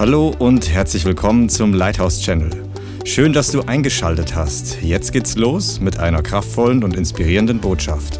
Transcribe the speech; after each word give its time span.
Hallo 0.00 0.34
und 0.38 0.70
herzlich 0.70 1.04
willkommen 1.04 1.50
zum 1.50 1.74
Lighthouse 1.74 2.22
Channel. 2.22 2.48
Schön, 3.04 3.34
dass 3.34 3.50
du 3.50 3.60
eingeschaltet 3.60 4.34
hast. 4.34 4.80
Jetzt 4.80 5.12
geht's 5.12 5.36
los 5.36 5.78
mit 5.78 5.98
einer 5.98 6.22
kraftvollen 6.22 6.82
und 6.82 6.96
inspirierenden 6.96 7.60
Botschaft. 7.60 8.18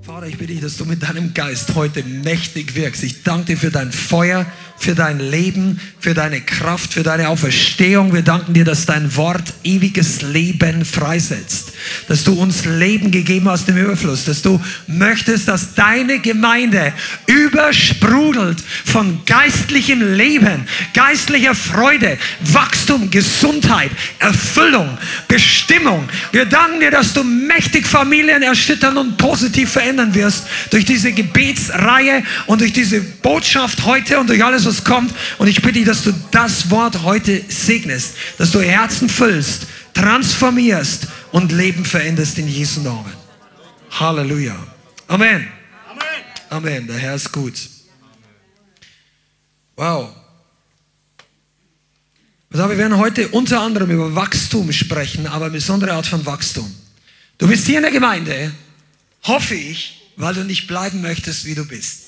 Vater, 0.00 0.28
ich 0.28 0.38
bitte 0.38 0.54
dich, 0.54 0.62
dass 0.62 0.78
du 0.78 0.86
mit 0.86 1.02
deinem 1.02 1.34
Geist 1.34 1.74
heute 1.74 2.02
mächtig 2.04 2.74
wirkst. 2.74 3.02
Ich 3.02 3.22
danke 3.22 3.48
dir 3.48 3.58
für 3.58 3.70
dein 3.70 3.92
Feuer, 3.92 4.46
für 4.86 4.94
dein 4.94 5.18
Leben, 5.18 5.80
für 5.98 6.14
deine 6.14 6.40
Kraft, 6.40 6.92
für 6.92 7.02
deine 7.02 7.28
Auferstehung. 7.28 8.14
Wir 8.14 8.22
danken 8.22 8.54
dir, 8.54 8.64
dass 8.64 8.86
dein 8.86 9.16
Wort 9.16 9.52
ewiges 9.64 10.22
Leben 10.22 10.84
freisetzt. 10.84 11.72
Dass 12.06 12.22
du 12.22 12.34
uns 12.34 12.64
Leben 12.66 13.10
gegeben 13.10 13.48
hast 13.48 13.68
im 13.68 13.78
Überfluss. 13.78 14.26
Dass 14.26 14.42
du 14.42 14.60
möchtest, 14.86 15.48
dass 15.48 15.74
deine 15.74 16.20
Gemeinde 16.20 16.92
übersprudelt 17.26 18.62
von 18.84 19.22
geistlichem 19.26 20.14
Leben, 20.14 20.68
geistlicher 20.94 21.56
Freude, 21.56 22.16
Wachstum, 22.52 23.10
Gesundheit, 23.10 23.90
Erfüllung, 24.20 24.96
Bestimmung. 25.26 26.08
Wir 26.30 26.44
danken 26.44 26.78
dir, 26.78 26.92
dass 26.92 27.12
du 27.12 27.24
mächtig 27.24 27.88
Familien 27.88 28.44
erschüttern 28.44 28.96
und 28.98 29.16
positiv 29.16 29.72
verändern 29.72 30.14
wirst 30.14 30.46
durch 30.70 30.84
diese 30.84 31.10
Gebetsreihe 31.10 32.22
und 32.46 32.60
durch 32.60 32.72
diese 32.72 33.00
Botschaft 33.00 33.84
heute 33.84 34.20
und 34.20 34.28
durch 34.28 34.44
alles, 34.44 34.64
was 34.64 34.75
kommt. 34.84 35.14
Und 35.38 35.48
ich 35.48 35.62
bitte 35.62 35.74
dich, 35.74 35.84
dass 35.84 36.02
du 36.02 36.12
das 36.30 36.70
Wort 36.70 37.02
heute 37.02 37.42
segnest, 37.48 38.14
dass 38.38 38.52
du 38.52 38.60
Herzen 38.60 39.08
füllst, 39.08 39.66
transformierst 39.94 41.08
und 41.32 41.52
Leben 41.52 41.84
veränderst 41.84 42.38
in 42.38 42.48
Jesu 42.48 42.80
Namen. 42.80 43.12
Halleluja. 43.90 44.56
Amen. 45.08 45.48
Amen. 46.50 46.86
Der 46.86 46.96
Herr 46.96 47.14
ist 47.14 47.32
gut. 47.32 47.54
Wow. 49.76 50.10
Also 52.52 52.70
wir 52.70 52.78
werden 52.78 52.96
heute 52.96 53.28
unter 53.28 53.60
anderem 53.60 53.90
über 53.90 54.14
Wachstum 54.14 54.72
sprechen, 54.72 55.26
aber 55.26 55.46
eine 55.46 55.52
besondere 55.52 55.92
Art 55.92 56.06
von 56.06 56.24
Wachstum. 56.24 56.74
Du 57.38 57.46
bist 57.48 57.66
hier 57.66 57.76
in 57.76 57.82
der 57.82 57.92
Gemeinde, 57.92 58.52
hoffe 59.24 59.54
ich, 59.54 60.10
weil 60.16 60.32
du 60.32 60.44
nicht 60.44 60.66
bleiben 60.66 61.02
möchtest, 61.02 61.44
wie 61.44 61.54
du 61.54 61.66
bist. 61.66 62.05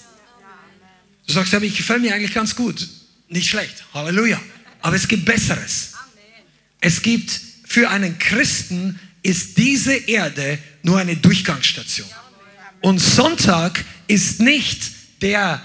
Du 1.29 1.35
sagst, 1.35 1.55
aber 1.55 1.67
ich 1.67 1.77
gefällt 1.77 2.01
mir 2.01 2.15
eigentlich 2.15 2.33
ganz 2.33 2.57
gut. 2.57 2.89
Nicht 3.29 3.51
schlecht. 3.51 3.85
Halleluja. 3.93 4.41
Aber 4.81 4.97
es 4.97 5.07
gibt 5.07 5.27
Besseres. 5.27 5.93
Es 6.81 7.03
gibt 7.03 7.39
für 7.67 7.91
einen 7.91 8.19
Christen 8.19 8.99
ist 9.23 9.59
diese 9.59 9.95
Erde 9.95 10.59
nur 10.83 10.99
eine 10.99 11.17
Durchgangsstation. 11.17 12.09
Und 12.81 12.99
Sonntag 12.99 13.85
ist 14.07 14.41
nicht 14.41 14.91
der 15.21 15.61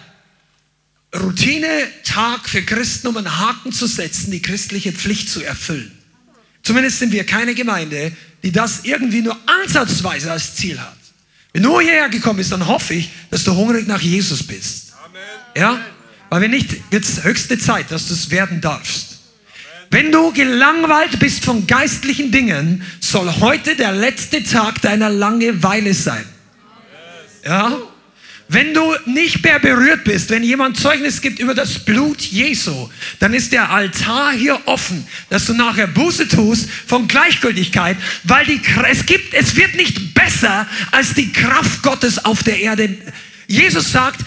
Routinetag 1.16 2.50
für 2.50 2.64
Christen, 2.64 3.08
um 3.08 3.18
einen 3.18 3.40
Haken 3.40 3.72
zu 3.72 3.88
setzen, 3.88 4.32
die 4.32 4.42
christliche 4.42 4.92
Pflicht 4.92 5.30
zu 5.30 5.44
erfüllen. 5.44 5.92
Zumindest 6.64 7.00
sind 7.00 7.14
wir 7.14 7.26
keine 7.26 7.56
Gemeinde, 7.56 8.12
die 8.42 8.52
das 8.52 8.82
irgendwie 8.84 9.22
nur 9.22 9.38
ansatzweise 9.46 10.30
als 10.30 10.56
Ziel 10.56 10.82
hat. 10.82 10.98
Wenn 11.54 11.64
du 11.64 11.80
hierher 11.80 12.10
gekommen 12.10 12.38
bist, 12.38 12.52
dann 12.52 12.68
hoffe 12.68 12.96
ich, 12.96 13.10
dass 13.30 13.46
du 13.46 13.56
hungrig 13.56 13.88
nach 13.88 14.02
Jesus 14.02 14.44
bist. 14.44 14.83
Ja? 15.56 15.80
Weil 16.30 16.42
wenn 16.42 16.52
nicht, 16.52 16.76
es 16.92 17.24
höchste 17.24 17.58
Zeit, 17.58 17.92
dass 17.92 18.08
du 18.08 18.14
es 18.14 18.32
werden 18.32 18.62
darfst. 18.62 19.20
Wenn 19.92 20.12
du 20.12 20.32
gelangweilt 20.32 21.20
bist 21.20 21.46
von 21.46 21.68
geistlichen 21.68 22.32
Dingen, 22.32 22.84
soll 23.00 23.32
heute 23.40 23.76
der 23.76 23.92
letzte 23.92 24.44
Tag 24.44 24.82
deiner 24.82 25.12
Langeweile 25.12 25.94
sein. 25.94 26.26
Ja? 27.46 27.78
Wenn 28.50 28.74
du 28.74 28.94
nicht 29.06 29.44
mehr 29.44 29.60
berührt 29.60 30.04
bist, 30.04 30.30
wenn 30.30 30.44
jemand 30.44 30.78
Zeugnis 30.78 31.22
gibt 31.22 31.40
über 31.40 31.54
das 31.54 31.80
Blut 31.80 32.22
Jesu, 32.22 32.90
dann 33.20 33.34
ist 33.34 33.52
der 33.52 33.70
Altar 33.70 34.32
hier 34.34 34.60
offen, 34.66 35.08
dass 35.30 35.46
du 35.46 35.54
nachher 35.54 35.88
Buße 35.88 36.28
tust 36.28 36.70
von 36.88 37.08
Gleichgültigkeit, 37.08 37.98
weil 38.24 38.46
die, 38.46 38.62
es 38.90 39.06
gibt, 39.06 39.34
es 39.34 39.56
wird 39.56 39.76
nicht 39.76 40.14
besser 40.14 40.68
als 40.92 41.14
die 41.14 41.32
Kraft 41.32 41.84
Gottes 41.84 42.26
auf 42.26 42.44
der 42.44 42.60
Erde. 42.60 42.98
Jesus 43.48 43.92
sagt, 43.92 44.22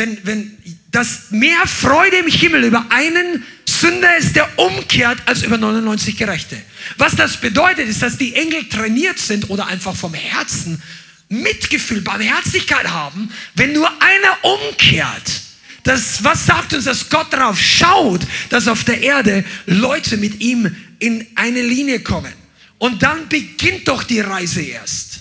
wenn, 0.00 0.18
wenn 0.24 0.58
das 0.90 1.30
mehr 1.30 1.66
Freude 1.66 2.16
im 2.16 2.26
Himmel 2.26 2.64
über 2.64 2.86
einen 2.88 3.44
Sünder 3.66 4.16
ist, 4.16 4.34
der 4.34 4.48
umkehrt, 4.58 5.18
als 5.26 5.42
über 5.42 5.58
99 5.58 6.16
Gerechte. 6.16 6.56
Was 6.96 7.14
das 7.16 7.36
bedeutet, 7.36 7.86
ist, 7.86 8.02
dass 8.02 8.16
die 8.16 8.34
Engel 8.34 8.68
trainiert 8.68 9.18
sind 9.18 9.50
oder 9.50 9.66
einfach 9.66 9.94
vom 9.94 10.14
Herzen 10.14 10.82
Mitgefühl, 11.28 12.00
Barmherzigkeit 12.00 12.88
haben, 12.88 13.30
wenn 13.54 13.72
nur 13.72 13.88
einer 14.02 14.44
umkehrt. 14.44 15.42
Das, 15.84 16.24
was 16.24 16.46
sagt 16.46 16.72
uns, 16.74 16.86
dass 16.86 17.08
Gott 17.08 17.32
darauf 17.32 17.60
schaut, 17.60 18.22
dass 18.48 18.68
auf 18.68 18.84
der 18.84 19.00
Erde 19.02 19.44
Leute 19.66 20.16
mit 20.16 20.40
ihm 20.40 20.74
in 20.98 21.26
eine 21.36 21.62
Linie 21.62 22.00
kommen. 22.00 22.32
Und 22.78 23.02
dann 23.02 23.28
beginnt 23.28 23.86
doch 23.86 24.02
die 24.02 24.20
Reise 24.20 24.62
erst. 24.62 25.20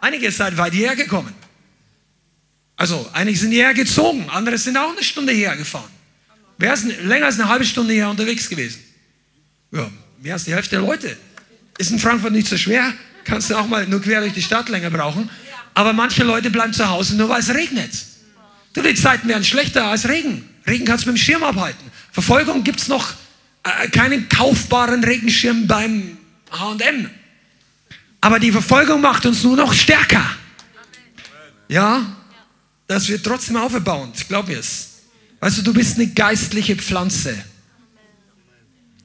Einige 0.00 0.30
seid 0.30 0.56
weit 0.56 0.74
hierher 0.74 0.96
gekommen. 0.96 1.34
Also, 2.80 3.06
einige 3.12 3.36
sind 3.36 3.50
hierher 3.50 3.74
gezogen, 3.74 4.26
andere 4.30 4.56
sind 4.56 4.74
auch 4.78 4.92
eine 4.92 5.02
Stunde 5.02 5.34
hierher 5.34 5.54
gefahren. 5.54 5.90
Wer 6.56 6.72
ist 6.72 6.86
länger 7.02 7.26
als 7.26 7.38
eine 7.38 7.46
halbe 7.46 7.66
Stunde 7.66 7.92
hier 7.92 8.08
unterwegs 8.08 8.48
gewesen? 8.48 8.82
Ja, 9.70 9.90
mehr 10.22 10.32
als 10.32 10.44
die 10.44 10.54
Hälfte 10.54 10.76
der 10.76 10.80
Leute. 10.80 11.14
Ist 11.76 11.90
in 11.90 11.98
Frankfurt 11.98 12.32
nicht 12.32 12.46
so 12.46 12.56
schwer, 12.56 12.94
kannst 13.24 13.50
du 13.50 13.56
auch 13.56 13.66
mal 13.66 13.86
nur 13.86 14.00
quer 14.00 14.22
durch 14.22 14.32
die 14.32 14.40
Stadt 14.40 14.70
länger 14.70 14.88
brauchen. 14.88 15.28
Aber 15.74 15.92
manche 15.92 16.24
Leute 16.24 16.48
bleiben 16.48 16.72
zu 16.72 16.88
Hause 16.88 17.16
nur 17.16 17.28
weil 17.28 17.40
es 17.40 17.52
regnet. 17.52 17.90
Du, 18.72 18.80
die 18.80 18.94
Zeiten 18.94 19.28
werden 19.28 19.44
schlechter 19.44 19.84
als 19.84 20.08
Regen. 20.08 20.48
Regen 20.66 20.86
kannst 20.86 21.04
du 21.04 21.10
mit 21.10 21.18
dem 21.18 21.22
Schirm 21.22 21.42
abhalten. 21.42 21.84
Verfolgung 22.12 22.64
gibt 22.64 22.80
es 22.80 22.88
noch 22.88 23.12
äh, 23.62 23.88
keinen 23.88 24.26
kaufbaren 24.30 25.04
Regenschirm 25.04 25.66
beim 25.66 26.16
HM. 26.50 27.10
Aber 28.22 28.38
die 28.38 28.52
Verfolgung 28.52 29.02
macht 29.02 29.26
uns 29.26 29.42
nur 29.42 29.56
noch 29.56 29.74
stärker. 29.74 30.24
Ja, 31.68 32.16
das 32.90 33.08
wird 33.08 33.24
trotzdem 33.24 33.56
aufbauend, 33.56 34.26
glaub 34.26 34.48
mir 34.48 34.58
es. 34.58 34.88
Weißt 35.38 35.58
du, 35.58 35.62
du 35.62 35.72
bist 35.72 35.94
eine 35.94 36.08
geistliche 36.08 36.74
Pflanze. 36.74 37.30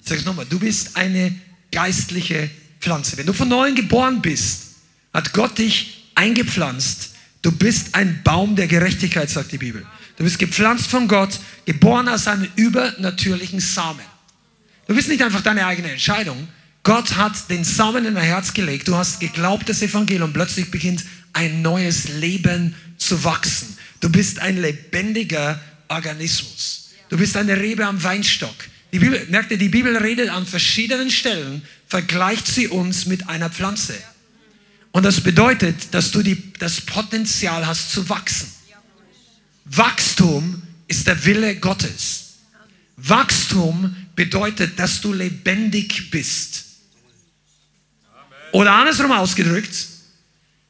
Ich 0.01 0.09
sage 0.09 0.22
es 0.22 0.25
nochmal, 0.25 0.47
du 0.50 0.57
bist 0.57 0.97
eine 0.97 1.40
geistliche 1.72 2.50
Pflanze. 2.79 3.16
Wenn 3.16 3.28
du 3.28 3.34
von 3.34 3.47
neuem 3.47 3.75
geboren 3.75 4.24
bist, 4.24 4.78
hat 5.13 5.34
Gott 5.34 5.59
dich 5.59 6.09
eingepflanzt. 6.16 7.12
Du 7.44 7.51
bist 7.51 7.94
ein 7.94 8.24
Baum 8.24 8.56
der 8.56 8.66
Gerechtigkeit, 8.66 9.29
sagt 9.29 9.51
die 9.51 9.59
Bibel. 9.59 9.85
Du 10.18 10.24
bist 10.24 10.40
gepflanzt 10.40 10.88
von 10.88 11.07
Gott, 11.07 11.40
geboren 11.68 12.09
aus 12.09 12.28
einem 12.28 12.47
übernatürlichen 12.56 13.59
Samen. 13.59 14.01
Du 14.88 14.95
bist 14.95 15.09
nicht 15.09 15.22
einfach 15.22 15.44
deine 15.44 15.63
eigene 15.63 15.91
Entscheidung. 15.91 16.47
Gott 16.85 17.16
hat 17.16 17.50
den 17.50 17.63
Samen 17.63 18.06
in 18.06 18.13
dein 18.13 18.23
Herz 18.23 18.53
gelegt. 18.53 18.88
Du 18.88 18.96
hast 18.96 19.19
geglaubt, 19.19 19.68
das 19.68 19.81
Evangelium. 19.81 20.31
Plötzlich 20.31 20.69
beginnt 20.69 21.03
ein 21.34 21.63
neues 21.63 22.07
Leben 22.07 22.75
zu 23.00 23.23
wachsen. 23.23 23.75
Du 24.01 24.09
bist 24.09 24.38
ein 24.38 24.62
lebendiger 24.62 25.59
Organismus. 25.88 26.91
Du 27.09 27.18
bist 27.18 27.38
eine 27.38 27.59
Rebe 27.59 27.88
am 27.88 28.03
Weinstock. 28.03 28.53
Die 28.94 29.00
Bibel, 29.00 29.25
merkt 29.31 29.50
ihr, 29.50 29.57
die 29.57 29.69
Bibel 29.69 29.97
redet 29.97 30.29
an 30.29 30.45
verschiedenen 30.45 31.09
Stellen, 31.09 31.63
vergleicht 31.88 32.45
sie 32.45 32.68
uns 32.68 33.07
mit 33.07 33.29
einer 33.29 33.50
Pflanze. 33.50 33.95
Und 34.91 35.03
das 35.03 35.22
bedeutet, 35.22 35.91
dass 35.91 36.12
du 36.12 36.22
die, 36.22 36.53
das 36.59 36.81
Potenzial 36.81 37.66
hast 37.66 37.94
zu 37.94 38.07
wachsen. 38.09 38.47
Wachstum 39.66 40.62
ist 40.88 41.07
der 41.07 41.25
Wille 41.25 41.56
Gottes. 41.56 42.35
Wachstum 42.95 43.95
bedeutet, 44.16 44.78
dass 44.78 45.01
du 45.01 45.13
lebendig 45.13 46.12
bist. 46.12 46.64
Oder 48.55 48.71
andersrum 48.71 49.11
ausgedrückt, 49.11 49.75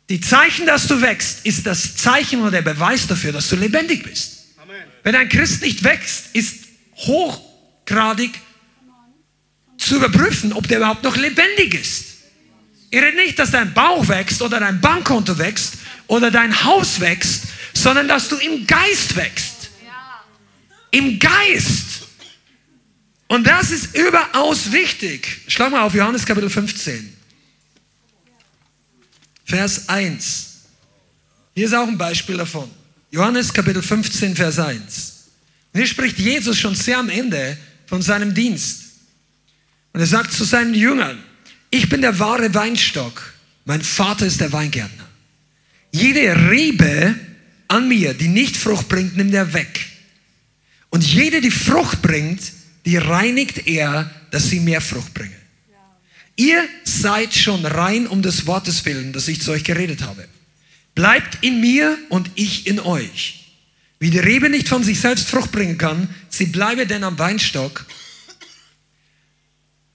die 0.09 0.19
Zeichen, 0.19 0.65
dass 0.65 0.87
du 0.87 1.01
wächst, 1.01 1.45
ist 1.45 1.67
das 1.67 1.95
Zeichen 1.95 2.41
oder 2.41 2.49
der 2.49 2.63
Beweis 2.63 3.05
dafür, 3.05 3.31
dass 3.31 3.47
du 3.49 3.57
lebendig 3.57 4.01
bist. 4.01 4.55
Amen. 4.57 4.75
Wenn 5.03 5.15
ein 5.15 5.29
Christ 5.29 5.61
nicht 5.61 5.83
wächst, 5.83 6.33
ist 6.33 6.63
hochgradig 6.95 8.31
zu 9.77 9.97
überprüfen, 9.97 10.51
ob 10.53 10.67
der 10.67 10.77
überhaupt 10.79 11.03
noch 11.03 11.15
lebendig 11.15 11.75
ist. 11.75 12.05
Ich 12.89 12.99
rede 12.99 13.17
nicht, 13.17 13.37
dass 13.37 13.51
dein 13.51 13.71
Bauch 13.75 14.07
wächst 14.07 14.41
oder 14.41 14.59
dein 14.59 14.81
Bankkonto 14.81 15.37
wächst 15.37 15.75
oder 16.07 16.31
dein 16.31 16.63
Haus 16.63 16.99
wächst, 16.99 17.43
sondern 17.75 18.07
dass 18.07 18.29
du 18.29 18.37
im 18.37 18.65
Geist 18.65 19.15
wächst. 19.15 19.69
Im 20.89 21.19
Geist. 21.19 22.07
Und 23.27 23.45
das 23.45 23.69
ist 23.69 23.95
überaus 23.95 24.71
wichtig. 24.71 25.41
Schlag 25.47 25.69
mal 25.69 25.83
auf 25.83 25.93
Johannes 25.93 26.25
Kapitel 26.25 26.49
15. 26.49 27.14
Vers 29.45 29.87
1. 29.87 30.47
Hier 31.53 31.65
ist 31.67 31.73
auch 31.73 31.87
ein 31.87 31.97
Beispiel 31.97 32.37
davon. 32.37 32.69
Johannes 33.11 33.53
Kapitel 33.53 33.81
15, 33.81 34.35
Vers 34.35 34.59
1. 34.59 35.13
Und 35.71 35.79
hier 35.79 35.87
spricht 35.87 36.19
Jesus 36.19 36.57
schon 36.57 36.75
sehr 36.75 36.97
am 36.97 37.09
Ende 37.09 37.57
von 37.85 38.01
seinem 38.01 38.33
Dienst. 38.33 38.81
Und 39.93 40.01
er 40.01 40.07
sagt 40.07 40.33
zu 40.33 40.43
seinen 40.43 40.73
Jüngern, 40.73 41.23
ich 41.69 41.87
bin 41.87 42.01
der 42.01 42.19
wahre 42.19 42.53
Weinstock, 42.53 43.33
mein 43.65 43.81
Vater 43.81 44.25
ist 44.25 44.41
der 44.41 44.51
Weingärtner. 44.51 45.07
Jede 45.91 46.49
Rebe, 46.49 47.15
an 47.67 47.87
mir, 47.87 48.13
die 48.13 48.27
nicht 48.27 48.57
Frucht 48.57 48.89
bringt, 48.89 49.15
nimmt 49.15 49.33
er 49.33 49.53
weg. 49.53 49.87
Und 50.89 51.03
jede, 51.03 51.41
die 51.41 51.51
Frucht 51.51 52.01
bringt, 52.01 52.41
die 52.85 52.97
reinigt 52.97 53.67
er, 53.67 54.09
dass 54.31 54.49
sie 54.49 54.59
mehr 54.59 54.81
Frucht 54.81 55.13
bringe. 55.13 55.35
Ihr 56.35 56.67
seid 56.83 57.33
schon 57.33 57.65
rein 57.65 58.07
um 58.07 58.21
des 58.21 58.45
Wortes 58.45 58.83
willen, 58.85 59.13
das 59.13 59.27
ich 59.27 59.41
zu 59.41 59.51
euch 59.51 59.63
geredet 59.63 60.01
habe. 60.01 60.27
Bleibt 60.93 61.43
in 61.43 61.61
mir 61.61 61.97
und 62.09 62.29
ich 62.35 62.67
in 62.67 62.79
euch. 62.79 63.45
Wie 63.99 64.09
die 64.09 64.19
Rebe 64.19 64.49
nicht 64.49 64.67
von 64.67 64.83
sich 64.83 64.99
selbst 64.99 65.29
Frucht 65.29 65.51
bringen 65.51 65.77
kann, 65.77 66.09
sie 66.29 66.47
bleibe 66.47 66.85
denn 66.85 67.03
am 67.03 67.17
Weinstock, 67.17 67.85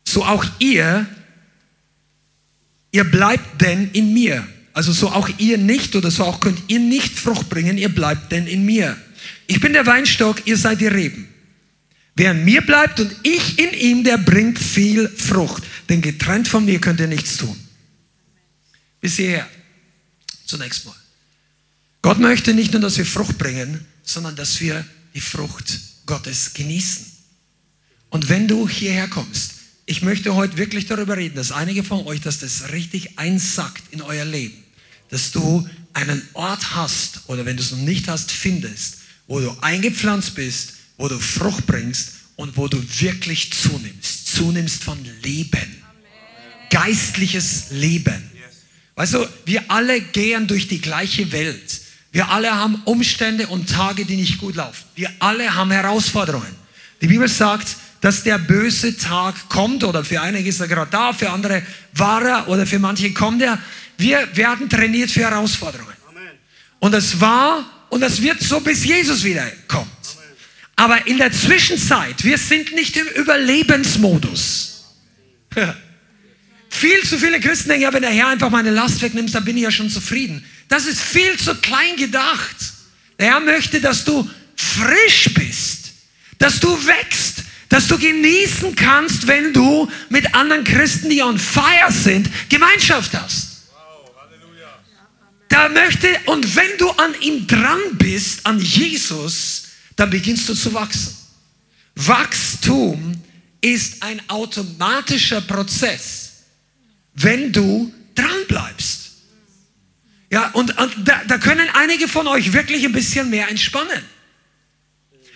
so 0.05 0.25
auch 0.25 0.45
ihr, 0.59 1.07
ihr 2.91 3.05
bleibt 3.05 3.61
denn 3.61 3.91
in 3.93 4.13
mir. 4.13 4.47
Also 4.73 4.93
so 4.93 5.11
auch 5.11 5.29
ihr 5.39 5.59
nicht 5.59 5.95
oder 5.95 6.11
so 6.11 6.25
auch 6.25 6.41
könnt 6.41 6.63
ihr 6.69 6.81
nicht 6.81 7.19
Frucht 7.19 7.49
bringen, 7.49 7.77
ihr 7.77 7.91
bleibt 7.91 8.33
denn 8.33 8.47
in 8.47 8.65
mir. 8.65 8.97
Ich 9.47 9.61
bin 9.61 9.73
der 9.73 9.87
Weinstock, 9.87 10.47
ihr 10.47 10.57
seid 10.57 10.81
die 10.81 10.87
Reben. 10.87 11.29
Wer 12.17 12.33
in 12.33 12.45
mir 12.45 12.63
bleibt 12.63 13.01
und 13.01 13.15
ich 13.23 13.59
in 13.59 13.73
ihm, 13.73 14.05
der 14.05 14.19
bringt 14.19 14.59
viel 14.59 15.09
Frucht. 15.09 15.63
Denn 15.91 16.01
getrennt 16.03 16.47
von 16.47 16.65
mir 16.65 16.81
könnt 16.81 17.01
ihr 17.01 17.09
nichts 17.09 17.37
tun. 17.37 17.59
Bis 19.01 19.17
hierher. 19.17 19.49
Zunächst 20.47 20.87
mal. 20.87 20.95
Gott 22.01 22.21
möchte 22.21 22.55
nicht 22.55 22.73
nur, 22.73 22.81
dass 22.81 22.97
wir 22.97 23.05
Frucht 23.05 23.39
bringen, 23.39 23.85
sondern 24.05 24.37
dass 24.37 24.61
wir 24.61 24.85
die 25.15 25.21
Frucht 25.21 25.81
Gottes 26.07 26.55
genießen. 26.55 27.05
Und 28.09 28.29
wenn 28.29 28.47
du 28.47 28.69
hierher 28.69 29.09
kommst, 29.09 29.55
ich 29.85 30.03
möchte 30.03 30.37
heute 30.37 30.57
wirklich 30.57 30.87
darüber 30.87 31.17
reden, 31.17 31.35
dass 31.35 31.51
einige 31.51 31.83
von 31.83 32.07
euch, 32.07 32.21
dass 32.21 32.39
das 32.39 32.71
richtig 32.71 33.19
einsackt 33.19 33.83
in 33.93 34.01
euer 34.01 34.25
Leben, 34.25 34.63
dass 35.09 35.33
du 35.33 35.69
einen 35.93 36.23
Ort 36.35 36.77
hast 36.77 37.23
oder 37.27 37.45
wenn 37.45 37.57
du 37.57 37.65
es 37.65 37.73
noch 37.73 37.79
nicht 37.79 38.07
hast, 38.07 38.31
findest, 38.31 38.99
wo 39.27 39.41
du 39.41 39.51
eingepflanzt 39.61 40.37
bist, 40.37 40.75
wo 40.99 41.09
du 41.09 41.19
Frucht 41.19 41.67
bringst 41.67 42.13
und 42.37 42.57
wo 42.57 42.69
du 42.69 42.81
wirklich 43.01 43.53
zunimmst, 43.53 44.29
zunimmst 44.29 44.85
von 44.85 44.99
Leben, 45.23 45.80
geistliches 46.71 47.67
Leben. 47.71 48.31
Weißt 48.95 49.15
du, 49.15 49.27
wir 49.45 49.65
alle 49.69 50.01
gehen 50.01 50.47
durch 50.47 50.69
die 50.69 50.81
gleiche 50.81 51.33
Welt. 51.33 51.81
Wir 52.13 52.29
alle 52.29 52.55
haben 52.55 52.83
Umstände 52.85 53.47
und 53.47 53.69
Tage, 53.69 54.05
die 54.05 54.17
nicht 54.17 54.39
gut 54.39 54.57
laufen. 54.57 54.85
Wir 54.95 55.11
alle 55.21 55.55
haben 55.55 55.71
Herausforderungen. 55.71 56.55
Die 57.01 57.07
Bibel 57.07 57.29
sagt, 57.29 57.77
dass 58.01 58.25
der 58.25 58.39
böse 58.39 58.97
Tag 58.97 59.49
kommt 59.49 59.85
oder 59.85 60.05
für 60.05 60.21
einige 60.21 60.49
ist 60.49 60.61
er 60.61 60.69
gerade 60.69 60.91
da, 60.91 61.13
für 61.13 61.31
andere 61.31 61.63
war 61.93 62.23
er 62.23 62.49
oder 62.49 62.67
für 62.67 62.79
manche 62.79 63.13
kommt 63.13 63.43
er. 63.43 63.59
Wir 63.97 64.29
werden 64.37 64.69
trainiert 64.69 65.11
für 65.11 65.21
Herausforderungen. 65.21 65.95
Und 66.79 66.95
es 66.95 67.21
war 67.21 67.65
und 67.91 68.03
es 68.03 68.23
wird 68.23 68.41
so, 68.41 68.61
bis 68.61 68.85
Jesus 68.85 69.23
wiederkommt. 69.23 69.89
Aber 70.77 71.07
in 71.07 71.19
der 71.19 71.31
Zwischenzeit, 71.31 72.25
wir 72.25 72.39
sind 72.39 72.73
nicht 72.75 72.97
im 72.97 73.07
Überlebensmodus. 73.07 74.85
viel 76.71 77.03
zu 77.03 77.19
viele 77.19 77.41
Christen 77.41 77.69
denken, 77.69 77.83
ja, 77.83 77.93
wenn 77.93 78.03
der 78.03 78.13
Herr 78.13 78.29
einfach 78.29 78.49
meine 78.49 78.71
Last 78.71 79.03
wegnimmt, 79.03 79.35
dann 79.35 79.45
bin 79.45 79.57
ich 79.57 79.65
ja 79.65 79.71
schon 79.71 79.91
zufrieden. 79.91 80.45
Das 80.69 80.87
ist 80.87 81.01
viel 81.01 81.37
zu 81.37 81.55
klein 81.57 81.97
gedacht. 81.97 82.57
Der 83.19 83.33
Herr 83.33 83.41
möchte, 83.41 83.81
dass 83.81 84.05
du 84.05 84.29
frisch 84.57 85.35
bist, 85.35 85.93
dass 86.39 86.61
du 86.61 86.69
wächst, 86.87 87.43
dass 87.69 87.87
du 87.87 87.99
genießen 87.99 88.75
kannst, 88.75 89.27
wenn 89.27 89.53
du 89.53 89.91
mit 90.09 90.35
anderen 90.35 90.65
Christen, 90.65 91.11
die 91.11 91.23
on 91.23 91.39
fire 91.39 91.91
sind, 91.91 92.31
Gemeinschaft 92.49 93.13
hast. 93.15 93.49
Da 95.49 95.69
möchte, 95.69 96.09
und 96.27 96.55
wenn 96.55 96.79
du 96.79 96.91
an 96.91 97.13
ihm 97.21 97.47
dran 97.47 97.81
bist, 97.95 98.47
an 98.47 98.61
Jesus, 98.61 99.65
dann 99.97 100.09
beginnst 100.09 100.49
du 100.49 100.55
zu 100.55 100.73
wachsen. 100.73 101.17
Wachstum 101.97 103.21
ist 103.61 104.03
ein 104.03 104.23
automatischer 104.29 105.41
Prozess, 105.41 106.30
wenn 107.23 107.53
du 107.53 107.93
dran 108.15 108.47
bleibst. 108.49 109.11
Ja, 110.31 110.51
und, 110.51 110.77
und 110.79 111.09
da, 111.09 111.23
da 111.27 111.39
können 111.39 111.69
einige 111.75 112.07
von 112.07 112.27
euch 112.29 112.53
wirklich 112.53 112.85
ein 112.85 112.93
bisschen 112.93 113.31
mehr 113.31 113.49
entspannen. 113.49 114.03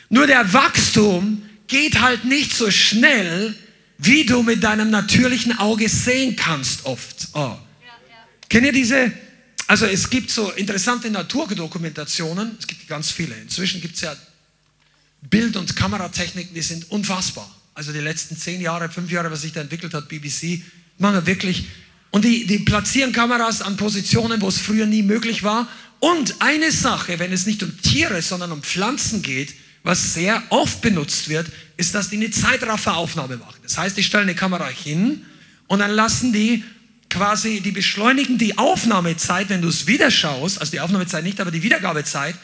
Nur 0.09 0.27
der 0.27 0.53
Wachstum 0.53 1.43
geht 1.67 2.01
halt 2.01 2.25
nicht 2.25 2.55
so 2.55 2.71
schnell, 2.71 3.55
wie 3.99 4.25
du 4.25 4.43
mit 4.43 4.63
deinem 4.63 4.91
natürlichen 4.91 5.59
Auge 5.59 5.89
sehen 5.89 6.37
kannst 6.37 6.85
oft. 6.85 7.29
Oh. 7.33 7.39
Ja, 7.39 7.57
ja. 7.57 7.59
Kennt 8.49 8.67
ihr 8.67 8.73
diese, 8.73 9.13
also 9.67 9.87
es 9.87 10.09
gibt 10.11 10.31
so 10.31 10.51
interessante 10.53 11.11
Naturdokumentationen, 11.11 12.57
es 12.59 12.67
gibt 12.67 12.87
ganz 12.87 13.11
viele. 13.11 13.35
Inzwischen 13.35 13.81
gibt 13.81 13.97
es 13.97 14.03
ja 14.03 14.15
Bild- 15.23 15.57
und 15.57 15.75
Kameratechniken, 15.75 16.55
die 16.55 16.63
sind 16.63 16.91
unfassbar. 16.91 17.51
Also 17.75 17.93
die 17.93 18.01
letzten 18.01 18.37
zehn 18.37 18.61
Jahre, 18.61 18.89
fünf 18.89 19.11
Jahre, 19.11 19.31
was 19.31 19.43
sich 19.43 19.53
da 19.53 19.61
entwickelt 19.61 19.95
hat, 19.95 20.09
BBC, 20.09 20.63
machen 20.99 21.15
wir 21.17 21.27
wirklich. 21.27 21.67
Und 22.11 22.25
die, 22.25 22.47
die 22.47 22.59
platzieren 22.59 23.13
Kameras 23.13 23.63
an 23.63 23.77
Positionen, 23.77 24.41
wo 24.41 24.49
es 24.49 24.59
früher 24.59 24.87
nie 24.87 25.03
möglich 25.03 25.43
war. 25.43 25.69
Und 25.99 26.37
eine 26.41 26.71
Sache, 26.71 27.19
wenn 27.19 27.33
es 27.33 27.47
nicht 27.47 27.63
um 27.63 27.81
Tiere, 27.83 28.23
sondern 28.23 28.53
um 28.53 28.63
Pflanzen 28.63 29.23
geht, 29.23 29.55
was 29.83 30.15
sehr 30.15 30.43
oft 30.51 30.81
benutzt 30.81 31.29
wird, 31.29 31.47
ist, 31.77 31.95
dass 31.95 32.11
die 32.11 32.17
eine 32.17 32.31
Zeitrafferaufnahme 32.31 33.37
machen. 33.37 33.59
Das 33.63 33.77
heißt, 33.77 33.97
die 33.97 34.03
stellen 34.03 34.25
eine 34.25 34.35
Kamera 34.35 34.69
hin 34.69 35.25
und 35.67 35.81
dann 35.81 35.91
lassen 35.91 36.33
die 36.33 36.65
quasi, 37.11 37.61
die 37.61 37.71
beschleunigen 37.71 38.39
die 38.39 38.59
Aufnahmezeit, 38.59 39.49
wenn 39.51 39.63
du 39.63 39.69
es 39.69 39.87
wieder 39.87 40.11
schaust, 40.11 40.61
also 40.61 40.73
die 40.73 40.81
Aufnahmezeit 40.81 41.23
nicht, 41.23 41.41
aber 41.41 41.51
die 41.51 41.63
Wiedergabezeit, 41.63 42.35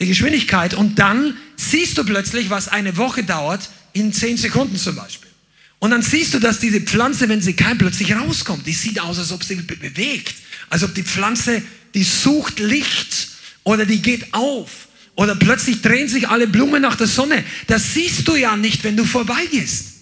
die 0.00 0.06
Geschwindigkeit 0.06 0.74
und 0.74 0.98
dann 0.98 1.36
siehst 1.56 1.98
du 1.98 2.04
plötzlich, 2.04 2.50
was 2.50 2.68
eine 2.68 2.96
Woche 2.96 3.22
dauert, 3.24 3.68
in 3.92 4.12
zehn 4.12 4.36
Sekunden 4.36 4.76
zum 4.76 4.96
Beispiel. 4.96 5.30
Und 5.78 5.90
dann 5.90 6.02
siehst 6.02 6.32
du, 6.34 6.38
dass 6.38 6.60
diese 6.60 6.80
Pflanze, 6.80 7.28
wenn 7.28 7.42
sie 7.42 7.52
kein 7.52 7.76
plötzlich 7.76 8.14
rauskommt, 8.14 8.66
die 8.66 8.72
sieht 8.72 9.00
aus, 9.00 9.18
als 9.18 9.32
ob 9.32 9.44
sie 9.44 9.56
bewegt. 9.56 10.34
Als 10.70 10.82
ob 10.82 10.94
die 10.94 11.02
Pflanze, 11.02 11.62
die 11.92 12.04
sucht 12.04 12.58
Licht 12.58 13.28
oder 13.64 13.84
die 13.84 14.00
geht 14.00 14.32
auf. 14.32 14.88
Oder 15.16 15.36
plötzlich 15.36 15.80
drehen 15.82 16.08
sich 16.08 16.28
alle 16.28 16.46
Blumen 16.46 16.82
nach 16.82 16.96
der 16.96 17.06
Sonne. 17.06 17.44
Das 17.66 17.94
siehst 17.94 18.26
du 18.26 18.34
ja 18.34 18.56
nicht, 18.56 18.82
wenn 18.82 18.96
du 18.96 19.04
vorbeigehst. 19.04 19.92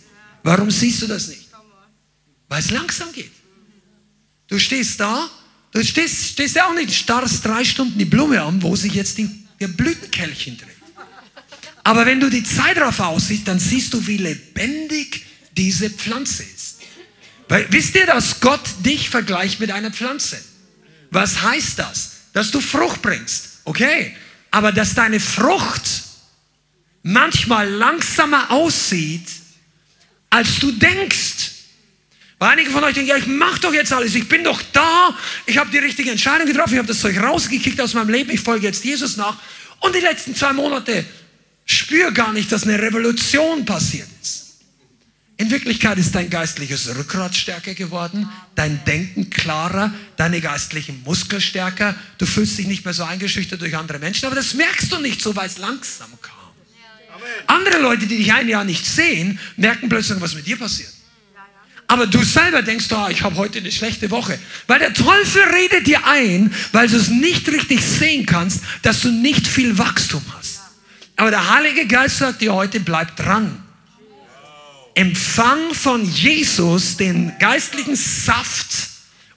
Warum 0.42 0.70
siehst 0.70 1.02
du 1.02 1.06
das 1.06 1.28
nicht? 1.28 1.48
Weil 2.48 2.60
es 2.60 2.70
langsam 2.70 3.12
geht. 3.12 3.30
Du 4.48 4.58
stehst 4.58 5.00
da, 5.00 5.30
du 5.72 5.84
stehst, 5.84 6.32
stehst 6.32 6.56
ja 6.56 6.66
auch 6.66 6.74
nicht, 6.74 6.94
starrst 6.94 7.44
drei 7.44 7.64
Stunden 7.64 7.98
die 7.98 8.04
Blume 8.04 8.42
an, 8.42 8.62
wo 8.62 8.76
sich 8.76 8.94
jetzt 8.94 9.18
die, 9.18 9.28
der 9.60 9.68
Blütenkelchchen 9.68 10.58
dreht. 10.58 10.68
Aber 11.84 12.06
wenn 12.06 12.20
du 12.20 12.30
die 12.30 12.44
Zeit 12.44 12.76
darauf 12.76 13.00
aussiehst, 13.00 13.48
dann 13.48 13.58
siehst 13.58 13.92
du, 13.92 14.06
wie 14.06 14.18
lebendig 14.18 15.24
diese 15.56 15.90
Pflanze 15.90 16.42
ist. 16.42 16.80
Weil, 17.48 17.66
wisst 17.70 17.94
ihr, 17.94 18.06
dass 18.06 18.40
Gott 18.40 18.62
dich 18.84 19.10
vergleicht 19.10 19.60
mit 19.60 19.70
einer 19.70 19.90
Pflanze? 19.90 20.42
Was 21.10 21.42
heißt 21.42 21.78
das? 21.78 22.12
Dass 22.32 22.50
du 22.50 22.60
Frucht 22.60 23.02
bringst. 23.02 23.60
Okay, 23.64 24.16
aber 24.50 24.72
dass 24.72 24.94
deine 24.94 25.20
Frucht 25.20 25.82
manchmal 27.02 27.68
langsamer 27.68 28.50
aussieht, 28.50 29.26
als 30.30 30.58
du 30.58 30.72
denkst. 30.72 31.50
Weil 32.38 32.52
einige 32.52 32.70
von 32.70 32.82
euch 32.82 32.94
denken, 32.94 33.10
ja, 33.10 33.16
ich 33.16 33.26
mache 33.26 33.60
doch 33.60 33.72
jetzt 33.72 33.92
alles, 33.92 34.14
ich 34.14 34.28
bin 34.28 34.42
doch 34.42 34.60
da, 34.72 35.16
ich 35.46 35.58
habe 35.58 35.70
die 35.70 35.78
richtige 35.78 36.10
Entscheidung 36.10 36.46
getroffen, 36.46 36.72
ich 36.72 36.78
habe 36.78 36.88
das 36.88 37.00
Zeug 37.00 37.16
rausgekickt 37.22 37.80
aus 37.80 37.94
meinem 37.94 38.08
Leben, 38.08 38.30
ich 38.30 38.40
folge 38.40 38.66
jetzt 38.66 38.84
Jesus 38.84 39.16
nach. 39.16 39.36
Und 39.80 39.94
die 39.94 40.00
letzten 40.00 40.34
zwei 40.34 40.52
Monate 40.52 41.04
spüre 41.66 42.12
gar 42.12 42.32
nicht, 42.32 42.50
dass 42.50 42.64
eine 42.64 42.80
Revolution 42.80 43.64
passiert 43.64 44.08
ist. 44.20 44.41
In 45.42 45.50
Wirklichkeit 45.50 45.98
ist 45.98 46.14
dein 46.14 46.30
geistliches 46.30 46.94
Rückgrat 46.94 47.34
stärker 47.34 47.74
geworden, 47.74 48.28
dein 48.54 48.84
Denken 48.84 49.28
klarer, 49.28 49.92
deine 50.16 50.40
geistlichen 50.40 51.02
Muskeln 51.02 51.42
stärker. 51.42 51.96
Du 52.18 52.26
fühlst 52.26 52.58
dich 52.58 52.68
nicht 52.68 52.84
mehr 52.84 52.94
so 52.94 53.02
eingeschüchtert 53.02 53.60
durch 53.60 53.76
andere 53.76 53.98
Menschen, 53.98 54.26
aber 54.26 54.36
das 54.36 54.54
merkst 54.54 54.92
du 54.92 55.00
nicht 55.00 55.20
so, 55.20 55.34
weil 55.34 55.48
es 55.48 55.58
langsam 55.58 56.10
kam. 56.22 56.36
Andere 57.48 57.80
Leute, 57.80 58.06
die 58.06 58.18
dich 58.18 58.32
ein 58.32 58.48
Jahr 58.48 58.62
nicht 58.62 58.86
sehen, 58.86 59.40
merken 59.56 59.88
plötzlich, 59.88 60.20
was 60.20 60.36
mit 60.36 60.46
dir 60.46 60.56
passiert. 60.56 60.92
Aber 61.88 62.06
du 62.06 62.22
selber 62.22 62.62
denkst, 62.62 62.86
oh, 62.92 63.08
ich 63.10 63.22
habe 63.22 63.34
heute 63.34 63.58
eine 63.58 63.72
schlechte 63.72 64.12
Woche. 64.12 64.38
Weil 64.68 64.78
der 64.78 64.94
Teufel 64.94 65.42
redet 65.42 65.88
dir 65.88 66.06
ein, 66.06 66.54
weil 66.70 66.86
du 66.86 66.96
es 66.96 67.08
nicht 67.08 67.48
richtig 67.48 67.84
sehen 67.84 68.26
kannst, 68.26 68.60
dass 68.82 69.00
du 69.00 69.10
nicht 69.10 69.48
viel 69.48 69.76
Wachstum 69.76 70.22
hast. 70.38 70.60
Aber 71.16 71.30
der 71.30 71.52
Heilige 71.52 71.88
Geist 71.88 72.18
sagt 72.18 72.42
dir 72.42 72.54
heute, 72.54 72.78
bleib 72.78 73.16
dran. 73.16 73.61
Empfang 74.94 75.72
von 75.72 76.04
Jesus 76.04 76.96
den 76.96 77.32
geistlichen 77.38 77.96
Saft 77.96 78.88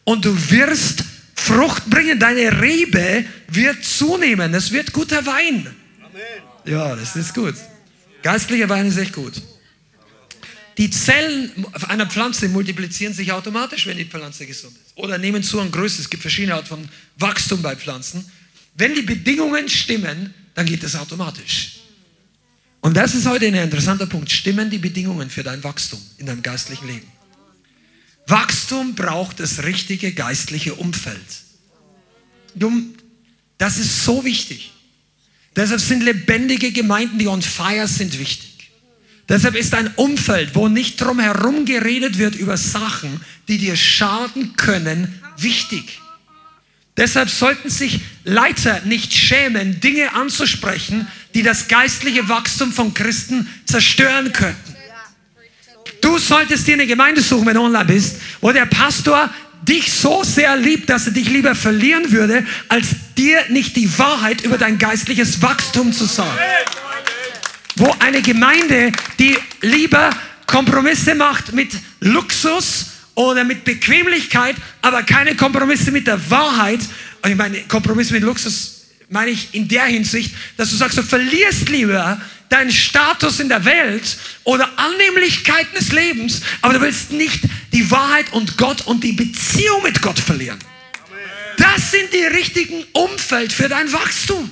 und 0.04 0.26
du 0.26 0.52
wirst 0.52 1.04
Frucht 1.36 1.86
bringen. 1.90 2.20
Deine 2.20 2.62
Rebe 2.62 3.26
wird 3.48 3.84
zunehmen. 3.84 4.54
Es 4.54 4.72
wird 4.72 4.92
guter 4.92 5.26
Wein. 5.26 5.68
Amen. 6.04 6.22
Ja, 6.66 6.96
das 6.96 7.16
ist 7.16 7.34
gut. 7.34 7.56
Geistlicher 8.24 8.68
Wein 8.70 8.88
ist 8.88 8.98
echt 8.98 9.14
gut. 9.14 9.42
Die 10.78 10.90
Zellen 10.90 11.52
einer 11.88 12.06
Pflanze 12.06 12.50
multiplizieren 12.50 13.14
sich 13.14 13.32
automatisch, 13.32 13.86
wenn 13.88 13.98
die 13.98 14.06
Pflanze 14.06 14.46
gesund 14.46 14.76
ist. 14.76 14.98
Oder 14.98 15.18
nehmen 15.18 15.42
zu 15.42 15.60
an 15.62 15.72
Größe. 15.72 16.02
Es 16.02 16.10
gibt 16.10 16.22
verschiedene 16.22 16.56
Arten 16.56 16.68
von 16.68 16.90
Wachstum 17.18 17.62
bei 17.62 17.76
Pflanzen. 17.76 18.30
Wenn 18.74 18.94
die 18.94 19.04
Bedingungen 19.04 19.70
stimmen, 19.70 20.34
dann 20.54 20.66
geht 20.66 20.84
das 20.84 20.96
automatisch. 20.96 21.85
Und 22.86 22.96
das 22.96 23.16
ist 23.16 23.26
heute 23.26 23.48
ein 23.48 23.56
interessanter 23.56 24.06
Punkt. 24.06 24.32
Stimmen 24.32 24.70
die 24.70 24.78
Bedingungen 24.78 25.32
für 25.32 25.42
dein 25.42 25.64
Wachstum 25.64 26.00
in 26.20 26.28
deinem 26.28 26.44
geistlichen 26.44 26.86
Leben? 26.86 27.08
Wachstum 28.28 28.94
braucht 28.94 29.40
das 29.40 29.64
richtige 29.64 30.12
geistliche 30.12 30.76
Umfeld. 30.76 31.18
Das 33.58 33.80
ist 33.80 34.06
so 34.06 34.24
wichtig. 34.24 34.72
Deshalb 35.56 35.82
sind 35.82 36.04
lebendige 36.04 36.72
Gemeinden, 36.72 37.18
die 37.18 37.28
on 37.28 37.42
fire 37.42 37.88
sind, 37.88 38.20
wichtig. 38.20 38.70
Deshalb 39.28 39.56
ist 39.56 39.74
ein 39.74 39.92
Umfeld, 39.96 40.54
wo 40.54 40.68
nicht 40.68 41.02
drum 41.02 41.20
herum 41.20 41.66
geredet 41.66 42.20
wird 42.20 42.36
über 42.36 42.56
Sachen, 42.56 43.20
die 43.48 43.58
dir 43.58 43.76
schaden 43.76 44.56
können, 44.58 45.20
wichtig. 45.38 46.02
Deshalb 46.98 47.30
sollten 47.30 47.70
sich 47.70 48.00
Leiter 48.24 48.82
nicht 48.86 49.12
schämen, 49.12 49.82
Dinge 49.82 50.14
anzusprechen, 50.14 51.08
die 51.36 51.44
das 51.44 51.68
geistliche 51.68 52.28
Wachstum 52.30 52.72
von 52.72 52.94
Christen 52.94 53.48
zerstören 53.66 54.32
könnten. 54.32 54.76
Du 56.02 56.18
solltest 56.18 56.66
dir 56.66 56.76
eine 56.76 56.88
Gemeinde 56.88 57.22
suchen, 57.22 57.46
wenn 57.46 57.56
du 57.56 57.62
online 57.62 57.86
bist, 57.86 58.18
wo 58.40 58.52
der 58.52 58.66
Pastor 58.66 59.30
dich 59.62 59.92
so 59.92 60.24
sehr 60.24 60.56
liebt, 60.56 60.90
dass 60.90 61.08
er 61.08 61.12
dich 61.12 61.30
lieber 61.30 61.54
verlieren 61.54 62.12
würde, 62.12 62.46
als 62.70 62.88
dir 63.18 63.40
nicht 63.50 63.76
die 63.76 63.98
Wahrheit 64.00 64.42
über 64.42 64.58
dein 64.58 64.78
geistliches 64.78 65.42
Wachstum 65.42 65.92
zu 65.92 66.06
sagen. 66.06 66.38
Wo 67.76 67.94
eine 68.00 68.22
Gemeinde, 68.22 68.94
die 69.20 69.38
lieber 69.62 70.12
Kompromisse 70.48 71.16
macht 71.16 71.52
mit 71.52 71.72
Luxus 72.00 72.92
oder 73.16 73.44
mit 73.44 73.66
Bequemlichkeit, 73.66 74.56
aber 74.82 75.04
keine 75.04 75.36
Kompromisse 75.36 75.92
mit 75.92 76.08
der 76.08 76.30
Wahrheit. 76.30 76.80
Und 77.24 77.32
ich 77.32 77.38
meine, 77.38 77.60
Kompromisse 77.64 78.14
mit 78.14 78.24
Luxus 78.24 78.75
meine 79.16 79.32
ich 79.32 79.54
in 79.54 79.70
der 79.70 79.86
Hinsicht, 79.86 80.36
dass 80.58 80.72
du 80.72 80.76
sagst, 80.76 80.98
du 80.98 81.02
verlierst 81.02 81.70
lieber 81.70 82.20
deinen 82.50 82.70
Status 82.70 83.40
in 83.40 83.48
der 83.48 83.64
Welt 83.64 84.18
oder 84.44 84.70
Annehmlichkeiten 84.78 85.74
des 85.74 85.94
Lebens, 85.94 86.42
aber 86.62 86.74
du 86.74 86.82
willst 86.82 87.14
nicht 87.14 87.40
die 87.72 87.90
Wahrheit 87.90 88.34
und 88.34 88.58
Gott 88.58 88.86
und 88.86 89.06
die 89.06 89.14
Beziehung 89.14 89.84
mit 89.84 90.02
Gott 90.02 90.20
verlieren. 90.20 90.60
Das 91.56 91.92
sind 91.92 92.12
die 92.12 92.26
richtigen 92.26 92.84
Umfeld 92.92 93.54
für 93.54 93.70
dein 93.70 93.92
Wachstum. 93.94 94.52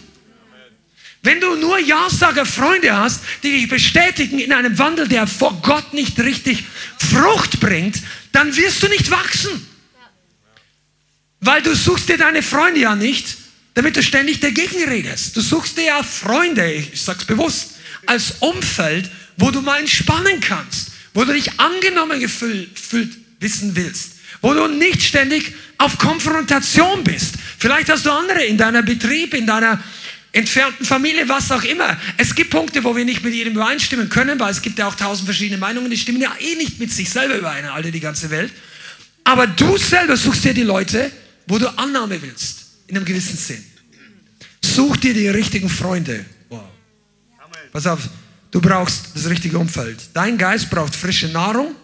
Wenn 1.23 1.41
du 1.41 1.55
nur 1.55 1.77
Ja-Sager 1.79 2.45
Freunde 2.45 2.95
hast, 2.95 3.19
die 3.43 3.51
dich 3.51 3.67
bestätigen 3.67 4.39
in 4.39 4.53
einem 4.53 4.77
Wandel, 4.79 5.09
der 5.09 5.27
vor 5.27 5.61
Gott 5.61 5.93
nicht 5.93 6.17
richtig 6.21 6.63
Frucht 7.11 7.59
bringt, 7.59 8.01
dann 8.31 8.55
wirst 8.55 8.81
du 8.81 8.87
nicht 8.87 9.11
wachsen. 9.11 9.67
Weil 11.41 11.61
du 11.61 11.75
suchst 11.75 12.07
dir 12.07 12.17
deine 12.17 12.41
Freunde 12.41 12.79
ja 12.79 12.95
nicht, 12.95 13.42
damit 13.73 13.95
du 13.95 14.03
ständig 14.03 14.39
dagegen 14.39 14.83
redest. 14.87 15.35
Du 15.35 15.41
suchst 15.41 15.77
dir 15.77 15.85
ja 15.85 16.03
Freunde, 16.03 16.71
ich 16.71 17.01
sag's 17.01 17.25
bewusst, 17.25 17.71
als 18.05 18.35
Umfeld, 18.39 19.09
wo 19.37 19.51
du 19.51 19.61
mal 19.61 19.79
entspannen 19.79 20.39
kannst, 20.39 20.91
wo 21.13 21.23
du 21.23 21.33
dich 21.33 21.59
angenommen 21.59 22.19
gefühlt 22.19 22.69
wissen 23.39 23.75
willst, 23.75 24.13
wo 24.41 24.53
du 24.53 24.67
nicht 24.67 25.01
ständig 25.01 25.53
auf 25.77 25.97
Konfrontation 25.97 27.03
bist. 27.03 27.35
Vielleicht 27.57 27.89
hast 27.89 28.05
du 28.05 28.11
andere 28.11 28.43
in 28.43 28.57
deiner 28.57 28.83
Betrieb, 28.83 29.33
in 29.33 29.47
deiner 29.47 29.81
entfernten 30.31 30.85
Familie, 30.85 31.27
was 31.29 31.51
auch 31.51 31.63
immer. 31.63 31.97
Es 32.17 32.33
gibt 32.33 32.49
Punkte, 32.49 32.83
wo 32.83 32.95
wir 32.95 33.05
nicht 33.05 33.23
mit 33.23 33.33
jedem 33.33 33.53
übereinstimmen 33.53 34.09
können, 34.09 34.39
weil 34.39 34.51
es 34.51 34.61
gibt 34.61 34.79
ja 34.79 34.87
auch 34.87 34.95
tausend 34.95 35.25
verschiedene 35.25 35.59
Meinungen, 35.59 35.89
die 35.89 35.97
stimmen 35.97 36.21
ja 36.21 36.33
eh 36.39 36.55
nicht 36.55 36.79
mit 36.79 36.91
sich 36.91 37.09
selber 37.09 37.37
überein, 37.37 37.65
alle 37.65 37.91
die 37.91 37.99
ganze 37.99 38.29
Welt. 38.29 38.51
Aber 39.23 39.47
du 39.47 39.77
selber 39.77 40.17
suchst 40.17 40.43
dir 40.43 40.53
die 40.53 40.63
Leute, 40.63 41.11
wo 41.47 41.57
du 41.57 41.67
Annahme 41.77 42.21
willst 42.21 42.62
in 42.93 42.97
einem 42.97 43.05
gewissen 43.05 43.37
Sinn. 43.37 43.63
Such 44.61 44.97
dir 44.97 45.15
die 45.15 45.27
richtigen 45.27 45.67
Freunde. 45.67 46.23
Wow. 46.49 46.63
Pass 47.71 47.87
auf, 47.87 48.07
du 48.51 48.61
brauchst 48.61 49.15
das 49.15 49.27
richtige 49.27 49.57
Umfeld. 49.57 49.99
Dein 50.13 50.37
Geist 50.37 50.69
braucht 50.69 50.95
frische 50.95 51.27
Nahrung, 51.29 51.75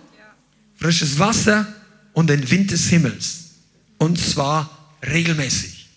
frisches 0.77 1.17
Wasser 1.17 1.67
und 2.13 2.29
den 2.29 2.49
Wind 2.51 2.69
des 2.69 2.89
Himmels. 2.89 3.55
Und 3.97 4.19
zwar 4.19 4.95
regelmäßig. 5.03 5.89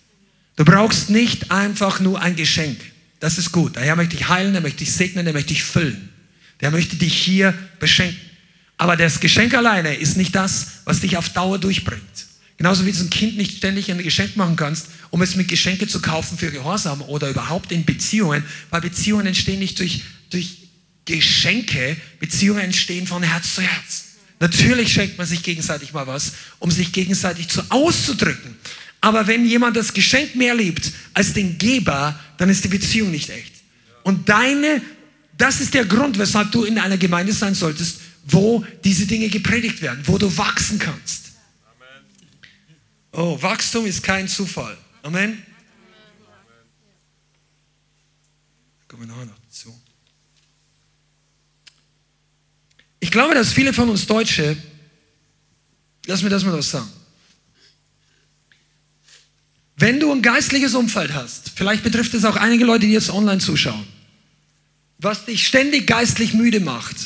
Du 0.57 0.65
brauchst 0.65 1.11
nicht 1.11 1.51
einfach 1.51 2.01
nur 2.01 2.21
ein 2.21 2.35
Geschenk. 2.35 2.81
Das 3.21 3.37
ist 3.37 3.53
gut. 3.53 3.77
Der 3.77 3.83
Herr 3.83 3.97
möchte 3.97 4.17
dich 4.17 4.29
heilen, 4.29 4.55
er 4.55 4.63
möchte 4.63 4.79
dich 4.79 4.93
segnen, 4.93 5.27
er 5.27 5.35
möchte 5.35 5.53
dich 5.53 5.63
füllen. 5.63 6.09
Der 6.63 6.71
möchte 6.71 6.97
dich 6.97 7.15
hier 7.15 7.55
beschenken. 7.79 8.19
Aber 8.79 8.97
das 8.97 9.21
Geschenk 9.21 9.53
alleine 9.53 9.95
ist 9.95 10.17
nicht 10.17 10.35
das, 10.35 10.69
was 10.87 11.01
dich 11.01 11.19
auf 11.19 11.29
Dauer 11.29 11.59
durchbringt. 11.59 12.32
Genauso 12.59 12.87
wie 12.87 12.93
du 12.93 13.01
ein 13.01 13.11
Kind 13.11 13.37
nicht 13.37 13.59
ständig 13.59 13.91
ein 13.91 13.99
Geschenk 13.99 14.37
machen 14.37 14.57
kannst, 14.57 14.89
um 15.11 15.23
es 15.23 15.37
mit 15.37 15.49
Geschenke 15.49 15.89
zu 15.89 16.01
kaufen 16.01 16.39
für 16.39 16.51
Gehorsam 16.51 17.03
oder 17.03 17.29
überhaupt 17.29 17.73
in 17.73 17.85
Beziehungen, 17.85 18.45
weil 18.71 18.81
Beziehungen 18.81 19.27
entstehen 19.27 19.59
nicht 19.59 19.79
durch, 19.79 20.03
durch 20.31 20.69
Geschenke, 21.05 21.97
Beziehungen 22.21 22.61
entstehen 22.61 23.07
von 23.07 23.23
Herz 23.23 23.55
zu 23.55 23.63
Herz. 23.63 24.05
Natürlich 24.39 24.93
schenkt 24.93 25.19
man 25.19 25.27
sich 25.27 25.43
gegenseitig 25.43 25.93
mal 25.93 26.07
was, 26.07 26.33
um 26.59 26.71
sich 26.71 26.93
gegenseitig 26.93 27.49
zu 27.49 27.63
auszudrücken. 27.69 28.57
Aber 29.01 29.27
wenn 29.27 29.47
jemand 29.47 29.77
das 29.77 29.93
Geschenk 29.93 30.37
mehr 30.37 30.55
liebt 30.55 30.93
als 31.15 31.33
den 31.33 31.59
Geber, 31.59 32.19
dann 32.39 32.49
ist 32.49 32.65
die 32.65 32.69
Beziehung 32.69 33.11
nicht 33.11 33.31
echt. 33.31 33.53
Und 34.05 34.29
deine, 34.29 34.81
das 35.39 35.61
ist 35.61 35.75
der 35.75 35.85
Grund, 35.85 36.19
weshalb 36.19 36.53
du 36.53 36.65
in 36.65 36.79
einer 36.79 36.97
Gemeinde 36.99 37.33
sein 37.33 37.55
solltest, 37.55 38.01
wo 38.25 38.65
diese 38.85 39.07
Dinge 39.07 39.29
gepredigt 39.29 39.83
werden, 39.83 40.03
wo 40.07 40.19
du 40.19 40.37
wachsen 40.37 40.79
kannst. 40.79 41.22
Oh, 43.13 43.41
Wachstum 43.41 43.85
ist 43.85 44.03
kein 44.03 44.27
Zufall. 44.27 44.77
Amen. 45.03 45.45
Kommen 48.89 49.03
wir 49.03 49.15
noch 49.15 49.27
dazu. 49.47 49.79
Ich 53.01 53.11
glaube, 53.11 53.35
dass 53.35 53.53
viele 53.53 53.73
von 53.73 53.91
uns 53.91 54.07
Deutsche, 54.07 54.57
lass 56.07 56.23
mir 56.23 56.31
das 56.31 56.45
mal 56.45 56.53
was 56.55 56.71
sagen. 56.71 56.91
Wenn 59.77 59.99
du 59.99 60.13
ein 60.13 60.23
geistliches 60.23 60.75
Umfeld 60.75 61.13
hast, 61.13 61.51
vielleicht 61.55 61.83
betrifft 61.83 62.15
es 62.15 62.25
auch 62.25 62.37
einige 62.37 62.65
Leute, 62.65 62.87
die 62.87 62.93
jetzt 62.93 63.11
online 63.11 63.41
zuschauen, 63.41 63.87
was 64.99 65.25
dich 65.25 65.47
ständig 65.47 65.87
geistlich 65.87 66.35
müde 66.35 66.61
macht, 66.61 66.97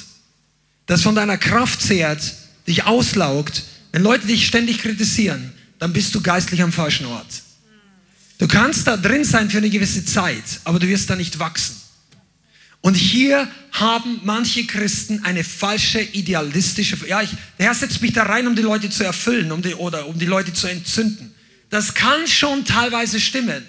das 0.84 1.02
von 1.02 1.14
deiner 1.14 1.38
Kraft 1.38 1.80
zehrt, 1.80 2.34
dich 2.66 2.84
auslaugt, 2.84 3.64
wenn 3.92 4.02
Leute 4.02 4.26
dich 4.26 4.46
ständig 4.46 4.78
kritisieren, 4.78 5.55
dann 5.78 5.92
bist 5.92 6.14
du 6.14 6.20
geistlich 6.20 6.62
am 6.62 6.72
falschen 6.72 7.06
Ort. 7.06 7.42
Du 8.38 8.46
kannst 8.46 8.86
da 8.86 8.96
drin 8.96 9.24
sein 9.24 9.50
für 9.50 9.58
eine 9.58 9.70
gewisse 9.70 10.04
Zeit, 10.04 10.44
aber 10.64 10.78
du 10.78 10.88
wirst 10.88 11.08
da 11.08 11.16
nicht 11.16 11.38
wachsen. 11.38 11.76
Und 12.82 12.94
hier 12.94 13.48
haben 13.72 14.20
manche 14.22 14.64
Christen 14.64 15.24
eine 15.24 15.42
falsche 15.42 16.00
idealistische, 16.00 16.96
ja, 17.08 17.20
ich, 17.22 17.30
der 17.58 17.66
Herr 17.66 17.74
setzt 17.74 18.00
mich 18.00 18.12
da 18.12 18.22
rein, 18.22 18.46
um 18.46 18.54
die 18.54 18.62
Leute 18.62 18.90
zu 18.90 19.02
erfüllen 19.02 19.50
um 19.50 19.62
die, 19.62 19.74
oder 19.74 20.06
um 20.06 20.18
die 20.18 20.26
Leute 20.26 20.52
zu 20.52 20.68
entzünden. 20.68 21.34
Das 21.68 21.94
kann 21.94 22.26
schon 22.28 22.64
teilweise 22.64 23.18
stimmen. 23.18 23.64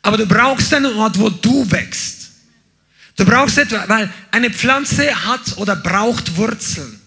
Aber 0.00 0.16
du 0.16 0.26
brauchst 0.26 0.72
einen 0.72 0.94
Ort, 0.94 1.18
wo 1.18 1.28
du 1.28 1.70
wächst. 1.70 2.30
Du 3.16 3.24
brauchst 3.26 3.58
etwas, 3.58 3.88
weil 3.88 4.10
eine 4.30 4.50
Pflanze 4.50 5.14
hat 5.26 5.58
oder 5.58 5.76
braucht 5.76 6.36
Wurzeln. 6.36 7.01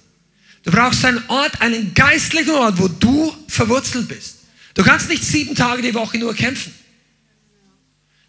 Du 0.66 0.72
brauchst 0.72 1.06
einen 1.06 1.24
Ort, 1.28 1.62
einen 1.62 1.94
geistlichen 1.94 2.52
Ort, 2.52 2.80
wo 2.80 2.88
du 2.88 3.34
verwurzelt 3.48 4.08
bist. 4.08 4.40
Du 4.74 4.84
kannst 4.84 5.10
nicht 5.10 5.24
sieben 5.24 5.56
Tage 5.56 5.82
die 5.82 5.94
Woche 5.94 6.18
nur 6.18 6.34
kämpfen. 6.34 6.74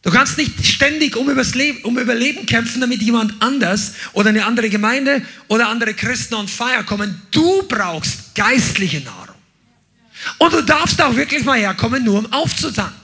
Du 0.03 0.11
kannst 0.13 0.39
nicht 0.39 0.65
ständig 0.65 1.17
um, 1.17 1.29
Leben, 1.55 1.83
um 1.83 1.99
Überleben 1.99 2.47
kämpfen, 2.47 2.81
damit 2.81 3.03
jemand 3.03 3.35
anders 3.43 3.95
oder 4.13 4.29
eine 4.29 4.45
andere 4.45 4.69
Gemeinde 4.69 5.23
oder 5.49 5.69
andere 5.69 5.95
Christen 5.95 6.35
on 6.35 6.47
fire 6.47 6.85
kommen. 6.85 7.21
Du 7.33 7.65
brauchst 7.65 8.35
geistliche 8.37 9.01
Nahrung. 9.01 9.35
Und 10.39 10.53
du 10.53 10.63
darfst 10.63 11.01
auch 11.03 11.17
wirklich 11.17 11.43
mal 11.43 11.59
herkommen, 11.59 12.05
nur 12.05 12.19
um 12.19 12.33
aufzutanken. 12.33 12.95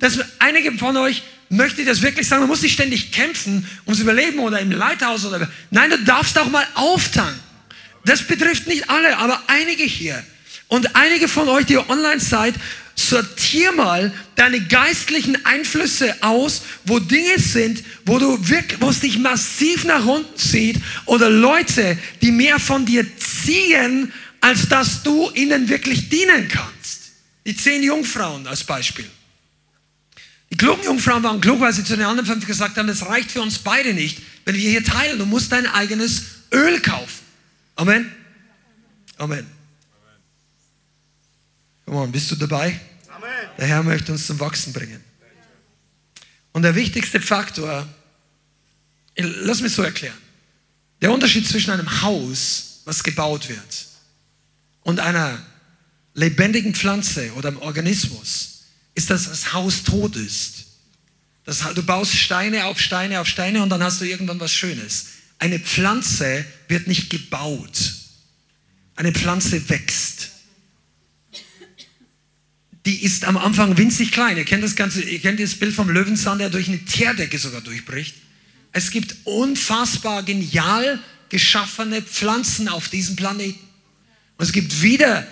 Das, 0.00 0.18
einige 0.38 0.72
von 0.72 0.96
euch 0.96 1.22
möchte 1.50 1.84
das 1.84 2.02
wirklich 2.02 2.26
sagen, 2.26 2.42
man 2.42 2.48
muss 2.48 2.62
nicht 2.62 2.74
ständig 2.74 3.12
kämpfen 3.12 3.66
ums 3.86 4.00
Überleben 4.00 4.38
oder 4.40 4.58
im 4.58 4.72
Leithaus 4.72 5.24
oder. 5.24 5.48
Nein, 5.70 5.90
du 5.90 5.98
darfst 5.98 6.36
auch 6.38 6.48
mal 6.50 6.66
auftanken. 6.74 7.47
Das 8.04 8.22
betrifft 8.22 8.66
nicht 8.66 8.88
alle, 8.90 9.16
aber 9.18 9.42
einige 9.46 9.84
hier. 9.84 10.22
Und 10.68 10.94
einige 10.96 11.28
von 11.28 11.48
euch, 11.48 11.66
die 11.66 11.74
ihr 11.74 11.88
online 11.88 12.20
seid, 12.20 12.54
sortier 12.94 13.72
mal 13.72 14.12
deine 14.34 14.60
geistlichen 14.60 15.44
Einflüsse 15.46 16.16
aus, 16.22 16.62
wo 16.84 16.98
Dinge 16.98 17.38
sind, 17.38 17.82
wo 18.04 18.18
du 18.18 18.48
wirklich, 18.48 18.80
wo 18.80 18.90
es 18.90 19.00
dich 19.00 19.18
massiv 19.18 19.84
nach 19.84 20.04
unten 20.04 20.36
zieht 20.36 20.76
oder 21.06 21.30
Leute, 21.30 21.96
die 22.20 22.32
mehr 22.32 22.58
von 22.58 22.84
dir 22.84 23.06
ziehen, 23.16 24.12
als 24.40 24.68
dass 24.68 25.02
du 25.02 25.30
ihnen 25.34 25.68
wirklich 25.68 26.08
dienen 26.08 26.48
kannst. 26.48 27.12
Die 27.46 27.56
zehn 27.56 27.82
Jungfrauen 27.82 28.46
als 28.46 28.64
Beispiel. 28.64 29.08
Die 30.50 30.56
klugen 30.56 30.82
Jungfrauen 30.82 31.22
waren 31.22 31.40
klug, 31.40 31.60
weil 31.60 31.72
sie 31.72 31.84
zu 31.84 31.96
den 31.96 32.06
anderen 32.06 32.26
fünf 32.26 32.46
gesagt 32.46 32.76
haben, 32.76 32.88
das 32.88 33.06
reicht 33.06 33.30
für 33.30 33.42
uns 33.42 33.58
beide 33.58 33.94
nicht, 33.94 34.18
wenn 34.44 34.54
wir 34.54 34.70
hier 34.70 34.84
teilen. 34.84 35.18
Du 35.18 35.26
musst 35.26 35.52
dein 35.52 35.66
eigenes 35.66 36.22
Öl 36.52 36.80
kaufen. 36.80 37.17
Amen. 37.78 38.12
Amen. 39.18 39.46
Come 41.84 41.96
on, 41.96 42.10
bist 42.10 42.28
du 42.28 42.34
dabei? 42.34 42.80
Amen. 43.08 43.30
Der 43.56 43.66
Herr 43.68 43.82
möchte 43.84 44.10
uns 44.10 44.26
zum 44.26 44.40
Wachsen 44.40 44.72
bringen. 44.72 45.00
Und 46.50 46.62
der 46.62 46.74
wichtigste 46.74 47.20
Faktor, 47.20 47.88
lass 49.16 49.60
mich 49.60 49.72
so 49.72 49.84
erklären. 49.84 50.18
Der 51.00 51.12
Unterschied 51.12 51.46
zwischen 51.46 51.70
einem 51.70 52.02
Haus, 52.02 52.82
was 52.84 53.04
gebaut 53.04 53.48
wird, 53.48 53.86
und 54.80 54.98
einer 54.98 55.40
lebendigen 56.14 56.74
Pflanze 56.74 57.32
oder 57.34 57.50
einem 57.50 57.58
Organismus, 57.58 58.64
ist, 58.96 59.08
dass 59.08 59.28
das 59.28 59.52
Haus 59.52 59.84
tot 59.84 60.16
ist. 60.16 60.66
Das, 61.44 61.60
du 61.74 61.82
baust 61.84 62.16
Steine 62.16 62.64
auf 62.64 62.80
Steine 62.80 63.20
auf 63.20 63.28
Steine 63.28 63.62
und 63.62 63.68
dann 63.68 63.84
hast 63.84 64.00
du 64.00 64.04
irgendwann 64.04 64.40
was 64.40 64.52
Schönes. 64.52 65.17
Eine 65.38 65.58
Pflanze 65.58 66.44
wird 66.68 66.86
nicht 66.86 67.10
gebaut. 67.10 67.94
Eine 68.96 69.12
Pflanze 69.12 69.68
wächst. 69.68 70.30
Die 72.84 73.02
ist 73.02 73.24
am 73.24 73.36
Anfang 73.36 73.76
winzig 73.76 74.12
klein. 74.12 74.36
Ihr 74.36 74.44
kennt 74.44 74.64
das 74.64 74.74
ganze, 74.74 75.02
ihr 75.02 75.20
kennt 75.20 75.38
das 75.38 75.54
Bild 75.54 75.74
vom 75.74 75.90
Löwenzahn, 75.90 76.38
der 76.38 76.50
durch 76.50 76.68
eine 76.68 76.84
Teerdecke 76.84 77.38
sogar 77.38 77.60
durchbricht. 77.60 78.16
Es 78.72 78.90
gibt 78.90 79.14
unfassbar 79.24 80.22
genial 80.22 80.98
geschaffene 81.28 82.02
Pflanzen 82.02 82.68
auf 82.68 82.88
diesem 82.88 83.16
Planeten. 83.16 83.60
Und 84.36 84.44
es 84.44 84.52
gibt 84.52 84.82
wieder, 84.82 85.26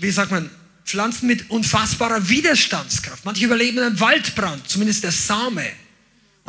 wie 0.00 0.10
sagt 0.10 0.30
man, 0.30 0.50
Pflanzen 0.84 1.26
mit 1.26 1.50
unfassbarer 1.50 2.28
Widerstandskraft. 2.28 3.24
Manche 3.24 3.44
überleben 3.44 3.78
einen 3.80 4.00
Waldbrand, 4.00 4.68
zumindest 4.68 5.04
der 5.04 5.12
Same. 5.12 5.66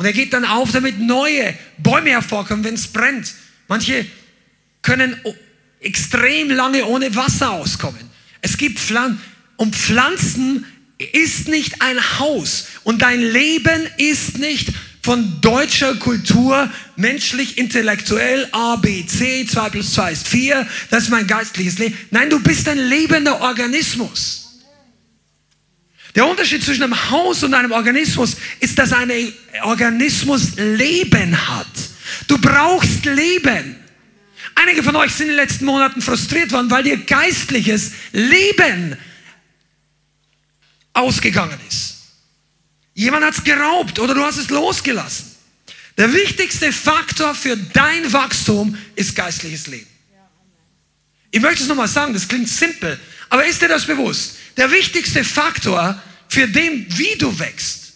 Und 0.00 0.06
er 0.06 0.14
geht 0.14 0.32
dann 0.32 0.46
auf, 0.46 0.72
damit 0.72 0.98
neue 0.98 1.54
Bäume 1.76 2.08
hervorkommen, 2.08 2.64
wenn 2.64 2.72
es 2.72 2.86
brennt. 2.86 3.34
Manche 3.68 4.06
können 4.80 5.14
extrem 5.78 6.48
lange 6.48 6.86
ohne 6.86 7.14
Wasser 7.14 7.50
auskommen. 7.50 8.00
Es 8.40 8.56
gibt 8.56 8.78
Pflanzen, 8.78 9.20
und 9.58 9.76
Pflanzen 9.76 10.64
ist 11.12 11.48
nicht 11.48 11.82
ein 11.82 12.18
Haus. 12.18 12.68
Und 12.82 13.02
dein 13.02 13.20
Leben 13.20 13.86
ist 13.98 14.38
nicht 14.38 14.70
von 15.02 15.42
deutscher 15.42 15.94
Kultur, 15.96 16.70
menschlich, 16.96 17.58
intellektuell, 17.58 18.48
A, 18.52 18.76
B, 18.76 19.04
C, 19.04 19.44
2 19.44 19.68
plus 19.68 19.92
2 19.92 20.12
ist 20.12 20.28
4, 20.28 20.66
das 20.88 21.02
ist 21.02 21.10
mein 21.10 21.26
geistliches 21.26 21.78
Leben. 21.78 21.94
Nein, 22.10 22.30
du 22.30 22.40
bist 22.40 22.66
ein 22.70 22.78
lebender 22.78 23.42
Organismus. 23.42 24.49
Der 26.14 26.26
Unterschied 26.26 26.64
zwischen 26.64 26.82
einem 26.82 27.10
Haus 27.10 27.42
und 27.42 27.54
einem 27.54 27.72
Organismus 27.72 28.36
ist, 28.58 28.78
dass 28.78 28.92
ein 28.92 29.10
Organismus 29.62 30.56
Leben 30.56 31.48
hat. 31.48 31.66
Du 32.26 32.38
brauchst 32.38 33.04
Leben. 33.04 33.76
Einige 34.54 34.82
von 34.82 34.96
euch 34.96 35.12
sind 35.12 35.28
in 35.28 35.36
den 35.36 35.36
letzten 35.36 35.64
Monaten 35.64 36.02
frustriert 36.02 36.50
worden, 36.52 36.70
weil 36.70 36.86
ihr 36.86 36.98
geistliches 36.98 37.92
Leben 38.12 38.96
ausgegangen 40.92 41.58
ist. 41.68 41.96
Jemand 42.94 43.24
hat 43.24 43.38
es 43.38 43.44
geraubt 43.44 43.98
oder 43.98 44.14
du 44.14 44.22
hast 44.22 44.38
es 44.38 44.50
losgelassen. 44.50 45.26
Der 45.96 46.12
wichtigste 46.12 46.72
Faktor 46.72 47.34
für 47.34 47.56
dein 47.56 48.12
Wachstum 48.12 48.76
ist 48.96 49.14
geistliches 49.14 49.66
Leben. 49.68 49.86
Ich 51.30 51.40
möchte 51.40 51.62
es 51.62 51.68
nochmal 51.68 51.88
sagen, 51.88 52.12
das 52.12 52.26
klingt 52.26 52.48
simpel, 52.48 52.98
aber 53.28 53.46
ist 53.46 53.62
dir 53.62 53.68
das 53.68 53.86
bewusst? 53.86 54.36
Der 54.56 54.70
wichtigste 54.70 55.24
Faktor 55.24 56.00
für 56.28 56.48
den, 56.48 56.86
wie 56.96 57.16
du 57.18 57.38
wächst, 57.38 57.92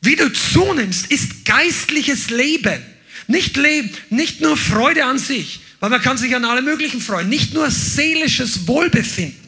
wie 0.00 0.16
du 0.16 0.32
zunimmst, 0.32 1.10
ist 1.10 1.44
geistliches 1.44 2.30
Leben. 2.30 2.82
Nicht, 3.28 3.56
Leben, 3.56 3.90
nicht 4.10 4.40
nur 4.40 4.56
Freude 4.56 5.04
an 5.04 5.18
sich, 5.18 5.60
weil 5.80 5.90
man 5.90 6.00
kann 6.00 6.16
sich 6.16 6.34
an 6.36 6.44
alle 6.44 6.62
möglichen 6.62 7.00
freuen, 7.00 7.28
nicht 7.28 7.54
nur 7.54 7.70
seelisches 7.70 8.66
Wohlbefinden. 8.68 9.46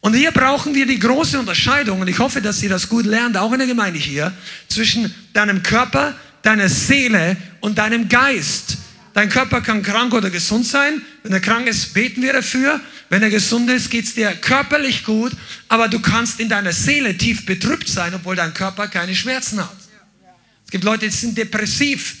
Und 0.00 0.12
hier 0.12 0.32
brauchen 0.32 0.74
wir 0.74 0.84
die 0.84 0.98
große 0.98 1.38
Unterscheidung, 1.38 2.02
und 2.02 2.08
ich 2.08 2.18
hoffe, 2.18 2.42
dass 2.42 2.62
ihr 2.62 2.68
das 2.68 2.90
gut 2.90 3.06
lernt, 3.06 3.38
auch 3.38 3.52
in 3.52 3.58
der 3.58 3.66
Gemeinde 3.66 3.98
hier, 3.98 4.34
zwischen 4.68 5.14
deinem 5.32 5.62
Körper, 5.62 6.14
deiner 6.42 6.68
Seele 6.68 7.38
und 7.60 7.78
deinem 7.78 8.06
Geist. 8.06 8.76
Dein 9.14 9.30
Körper 9.30 9.62
kann 9.62 9.82
krank 9.82 10.12
oder 10.12 10.28
gesund 10.28 10.66
sein. 10.66 11.00
Wenn 11.24 11.32
er 11.32 11.40
krank 11.40 11.66
ist, 11.66 11.94
beten 11.94 12.20
wir 12.20 12.34
dafür. 12.34 12.78
Wenn 13.08 13.22
er 13.22 13.30
gesund 13.30 13.70
ist, 13.70 13.90
geht 13.90 14.04
es 14.04 14.14
dir 14.14 14.30
körperlich 14.34 15.04
gut, 15.04 15.32
aber 15.68 15.88
du 15.88 15.98
kannst 15.98 16.38
in 16.38 16.50
deiner 16.50 16.74
Seele 16.74 17.16
tief 17.16 17.46
betrübt 17.46 17.88
sein, 17.88 18.14
obwohl 18.14 18.36
dein 18.36 18.52
Körper 18.52 18.88
keine 18.88 19.14
Schmerzen 19.14 19.58
hat. 19.58 19.74
Es 20.66 20.70
gibt 20.70 20.84
Leute, 20.84 21.06
die 21.06 21.12
sind 21.12 21.38
depressiv, 21.38 22.16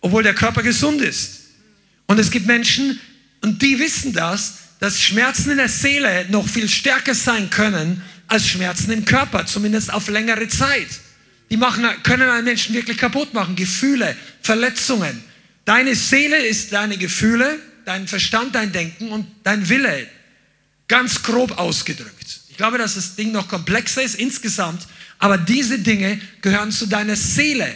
obwohl 0.00 0.24
der 0.24 0.34
Körper 0.34 0.64
gesund 0.64 1.00
ist. 1.00 1.42
Und 2.06 2.18
es 2.18 2.32
gibt 2.32 2.46
Menschen, 2.46 2.98
und 3.42 3.62
die 3.62 3.78
wissen 3.78 4.12
das, 4.12 4.54
dass 4.80 5.00
Schmerzen 5.00 5.52
in 5.52 5.58
der 5.58 5.68
Seele 5.68 6.26
noch 6.28 6.48
viel 6.48 6.68
stärker 6.68 7.14
sein 7.14 7.50
können 7.50 8.02
als 8.26 8.48
Schmerzen 8.48 8.90
im 8.90 9.04
Körper, 9.04 9.46
zumindest 9.46 9.92
auf 9.92 10.08
längere 10.08 10.48
Zeit. 10.48 10.88
Die 11.48 11.56
machen, 11.56 11.86
können 12.02 12.28
einen 12.28 12.44
Menschen 12.44 12.74
wirklich 12.74 12.98
kaputt 12.98 13.34
machen. 13.34 13.54
Gefühle, 13.54 14.16
Verletzungen. 14.42 15.22
Deine 15.64 15.94
Seele 15.94 16.44
ist 16.44 16.72
deine 16.72 16.96
Gefühle, 16.98 17.60
dein 17.88 18.06
Verstand, 18.06 18.54
dein 18.54 18.70
Denken 18.70 19.08
und 19.08 19.26
dein 19.44 19.66
Wille. 19.70 20.06
Ganz 20.88 21.22
grob 21.22 21.58
ausgedrückt. 21.58 22.40
Ich 22.50 22.56
glaube, 22.58 22.76
dass 22.76 22.96
das 22.96 23.16
Ding 23.16 23.32
noch 23.32 23.48
komplexer 23.48 24.02
ist 24.02 24.16
insgesamt, 24.16 24.86
aber 25.18 25.38
diese 25.38 25.78
Dinge 25.78 26.20
gehören 26.42 26.70
zu 26.70 26.86
deiner 26.86 27.16
Seele. 27.16 27.72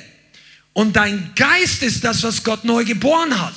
Und 0.74 0.96
dein 0.96 1.32
Geist 1.34 1.82
ist 1.82 2.04
das, 2.04 2.22
was 2.22 2.44
Gott 2.44 2.64
neu 2.64 2.84
geboren 2.84 3.40
hat. 3.40 3.54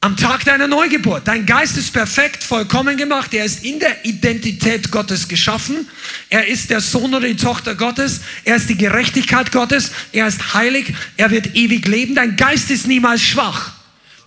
Am 0.00 0.16
Tag 0.16 0.44
deiner 0.46 0.66
Neugeburt. 0.66 1.28
Dein 1.28 1.44
Geist 1.44 1.76
ist 1.76 1.92
perfekt, 1.92 2.42
vollkommen 2.42 2.96
gemacht. 2.96 3.34
Er 3.34 3.44
ist 3.44 3.62
in 3.64 3.78
der 3.78 4.04
Identität 4.04 4.90
Gottes 4.90 5.28
geschaffen. 5.28 5.86
Er 6.30 6.46
ist 6.48 6.70
der 6.70 6.80
Sohn 6.80 7.14
oder 7.14 7.28
die 7.28 7.36
Tochter 7.36 7.74
Gottes. 7.74 8.22
Er 8.44 8.56
ist 8.56 8.68
die 8.68 8.78
Gerechtigkeit 8.78 9.52
Gottes. 9.52 9.92
Er 10.10 10.26
ist 10.26 10.54
heilig. 10.54 10.94
Er 11.18 11.30
wird 11.30 11.54
ewig 11.54 11.86
leben. 11.86 12.14
Dein 12.14 12.36
Geist 12.36 12.70
ist 12.70 12.86
niemals 12.86 13.22
schwach. 13.22 13.81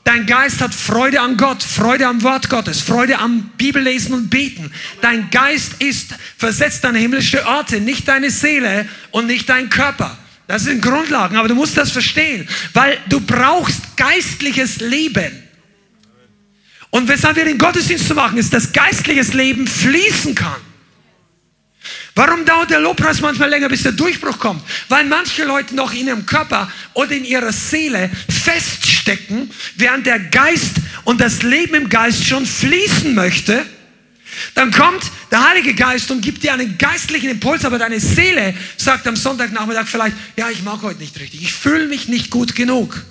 Dein 0.06 0.28
Geist 0.28 0.62
hat 0.62 0.74
Freude 0.74 1.20
an 1.20 1.36
Gott, 1.36 1.64
Freude 1.64 2.06
am 2.06 2.22
Wort 2.22 2.48
Gottes, 2.48 2.80
Freude 2.80 3.18
am 3.18 3.50
Bibellesen 3.58 4.14
und 4.14 4.30
Beten. 4.30 4.72
Dein 5.02 5.32
Geist 5.32 5.82
ist 5.82 6.14
versetzt 6.38 6.86
an 6.86 6.94
himmlische 6.94 7.46
Orte, 7.46 7.82
nicht 7.82 8.08
deine 8.08 8.30
Seele 8.30 8.88
und 9.10 9.26
nicht 9.26 9.50
dein 9.50 9.70
Körper. 9.70 10.16
Das 10.48 10.64
sind 10.64 10.84
Grundlagen, 10.84 11.38
aber 11.38 11.48
du 11.48 11.56
musst 11.56 11.76
das 11.76 11.92
verstehen, 11.92 12.48
weil 12.74 13.00
du 13.10 13.20
brauchst 13.20 13.98
geistliches 13.98 14.80
Leben. 14.80 15.32
Und 16.92 17.08
weshalb 17.08 17.36
wir 17.36 17.46
den 17.46 17.58
Gottesdienst 17.58 18.08
zu 18.08 18.14
machen, 18.14 18.38
ist, 18.38 18.54
dass 18.54 18.72
geistliches 18.72 19.34
Leben 19.34 19.66
fließen 19.66 20.36
kann. 20.36 20.62
Warum 22.18 22.46
dauert 22.46 22.70
der 22.70 22.80
Lobpreis 22.80 23.20
manchmal 23.20 23.50
länger, 23.50 23.68
bis 23.68 23.84
der 23.84 23.92
Durchbruch 23.92 24.40
kommt? 24.40 24.64
Weil 24.88 25.04
manche 25.04 25.44
Leute 25.44 25.76
noch 25.76 25.94
in 25.94 26.08
ihrem 26.08 26.26
Körper 26.26 26.72
oder 26.94 27.12
in 27.12 27.26
ihrer 27.26 27.52
Seele 27.52 28.10
feststecken, 28.30 29.52
während 29.76 30.06
der 30.06 30.20
Geist 30.20 30.76
und 31.04 31.20
das 31.20 31.44
Leben 31.44 31.76
im 31.76 31.90
Geist 31.90 32.26
schon 32.26 32.46
fließen 32.46 33.14
möchte. 33.14 33.66
Dann 34.54 34.72
kommt 34.72 35.04
der 35.30 35.50
Heilige 35.50 35.74
Geist 35.74 36.10
und 36.10 36.22
gibt 36.22 36.44
dir 36.44 36.54
einen 36.54 36.78
geistlichen 36.78 37.30
Impuls, 37.30 37.66
aber 37.66 37.78
deine 37.78 38.00
Seele 38.00 38.54
sagt 38.78 39.06
am 39.08 39.18
Sonntagnachmittag 39.18 39.88
vielleicht, 39.88 40.16
ja, 40.38 40.50
ich 40.50 40.64
mag 40.64 40.82
heute 40.84 41.00
nicht 41.00 41.20
richtig, 41.20 41.42
ich 41.42 41.54
fühle 41.54 41.88
mich 41.88 42.08
nicht 42.08 42.30
gut 42.30 42.56
genug. 42.56 43.04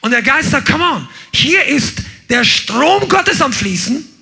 Und 0.00 0.10
der 0.10 0.22
Geist 0.22 0.50
sagt, 0.50 0.68
come 0.68 0.84
on, 0.84 1.08
hier 1.32 1.64
ist 1.66 1.98
der 2.28 2.42
Strom 2.42 3.08
Gottes 3.08 3.40
am 3.40 3.52
Fließen. 3.52 4.13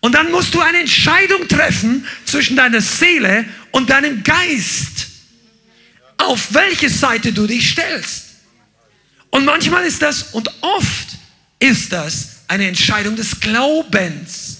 Und 0.00 0.14
dann 0.14 0.30
musst 0.30 0.54
du 0.54 0.60
eine 0.60 0.80
Entscheidung 0.80 1.48
treffen 1.48 2.06
zwischen 2.24 2.56
deiner 2.56 2.80
Seele 2.80 3.44
und 3.72 3.90
deinem 3.90 4.22
Geist, 4.22 5.08
auf 6.18 6.54
welche 6.54 6.88
Seite 6.88 7.32
du 7.32 7.46
dich 7.46 7.70
stellst. 7.70 8.26
Und 9.30 9.44
manchmal 9.44 9.84
ist 9.84 10.02
das, 10.02 10.34
und 10.34 10.50
oft 10.62 11.08
ist 11.58 11.92
das 11.92 12.38
eine 12.48 12.68
Entscheidung 12.68 13.16
des 13.16 13.40
Glaubens. 13.40 14.58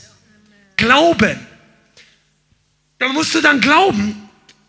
Glauben. 0.76 1.38
Da 2.98 3.08
musst 3.08 3.34
du 3.34 3.40
dann 3.40 3.60
glauben, 3.60 4.28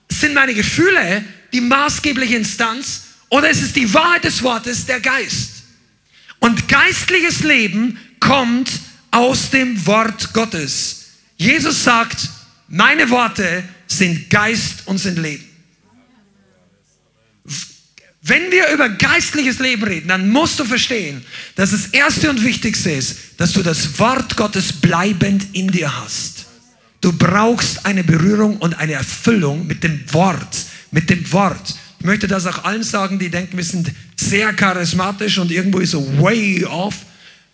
sind 0.09 0.33
meine 0.33 0.53
Gefühle 0.53 1.23
die 1.51 1.61
maßgebliche 1.61 2.35
Instanz 2.35 3.03
oder 3.29 3.49
ist 3.49 3.61
es 3.61 3.73
die 3.73 3.91
Wahrheit 3.93 4.23
des 4.23 4.41
Wortes, 4.41 4.85
der 4.85 4.99
Geist? 4.99 5.63
Und 6.39 6.67
geistliches 6.67 7.41
Leben 7.41 7.99
kommt 8.19 8.71
aus 9.11 9.49
dem 9.49 9.85
Wort 9.85 10.33
Gottes. 10.33 11.05
Jesus 11.37 11.83
sagt, 11.83 12.29
meine 12.67 13.09
Worte 13.09 13.63
sind 13.87 14.29
Geist 14.29 14.83
und 14.85 14.97
sind 14.97 15.17
Leben. 15.17 15.45
Wenn 18.21 18.51
wir 18.51 18.69
über 18.73 18.89
geistliches 18.89 19.59
Leben 19.59 19.83
reden, 19.83 20.09
dann 20.09 20.29
musst 20.29 20.59
du 20.59 20.65
verstehen, 20.65 21.23
dass 21.55 21.71
das 21.71 21.87
Erste 21.87 22.29
und 22.29 22.43
Wichtigste 22.43 22.91
ist, 22.91 23.17
dass 23.37 23.53
du 23.53 23.63
das 23.63 23.97
Wort 23.97 24.35
Gottes 24.35 24.73
bleibend 24.73 25.47
in 25.53 25.71
dir 25.71 26.01
hast. 26.01 26.45
Du 27.01 27.13
brauchst 27.13 27.85
eine 27.85 28.03
Berührung 28.03 28.57
und 28.57 28.77
eine 28.77 28.93
Erfüllung 28.93 29.65
mit 29.65 29.83
dem 29.83 30.01
Wort, 30.13 30.65
mit 30.91 31.09
dem 31.09 31.31
Wort. 31.31 31.75
Ich 31.99 32.05
möchte 32.05 32.27
das 32.27 32.45
auch 32.45 32.65
allen 32.65 32.83
sagen, 32.83 33.19
die 33.19 33.29
denken, 33.29 33.57
wir 33.57 33.63
sind 33.63 33.91
sehr 34.15 34.53
charismatisch 34.53 35.37
und 35.37 35.49
irgendwo 35.49 35.79
ist 35.79 35.91
so 35.91 36.21
way 36.21 36.63
off. 36.65 36.95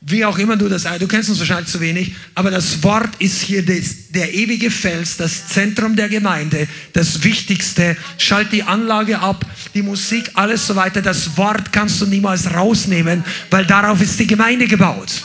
Wie 0.07 0.23
auch 0.23 0.37
immer 0.37 0.55
du 0.55 0.69
das, 0.69 0.83
du 0.83 1.07
kennst 1.07 1.29
uns 1.31 1.39
wahrscheinlich 1.39 1.71
zu 1.71 1.79
wenig, 1.79 2.13
aber 2.35 2.51
das 2.51 2.83
Wort 2.83 3.09
ist 3.17 3.41
hier 3.41 3.65
des, 3.65 4.11
der 4.11 4.35
ewige 4.35 4.69
Fels, 4.69 5.17
das 5.17 5.47
Zentrum 5.47 5.95
der 5.95 6.09
Gemeinde, 6.09 6.67
das 6.93 7.23
Wichtigste. 7.23 7.97
Schalt 8.19 8.51
die 8.51 8.61
Anlage 8.61 9.19
ab, 9.19 9.43
die 9.73 9.81
Musik, 9.81 10.29
alles 10.35 10.67
so 10.67 10.75
weiter. 10.75 11.01
Das 11.01 11.37
Wort 11.37 11.71
kannst 11.71 11.99
du 12.01 12.05
niemals 12.05 12.53
rausnehmen, 12.53 13.23
weil 13.49 13.65
darauf 13.65 13.99
ist 13.99 14.19
die 14.19 14.27
Gemeinde 14.27 14.67
gebaut. 14.67 15.23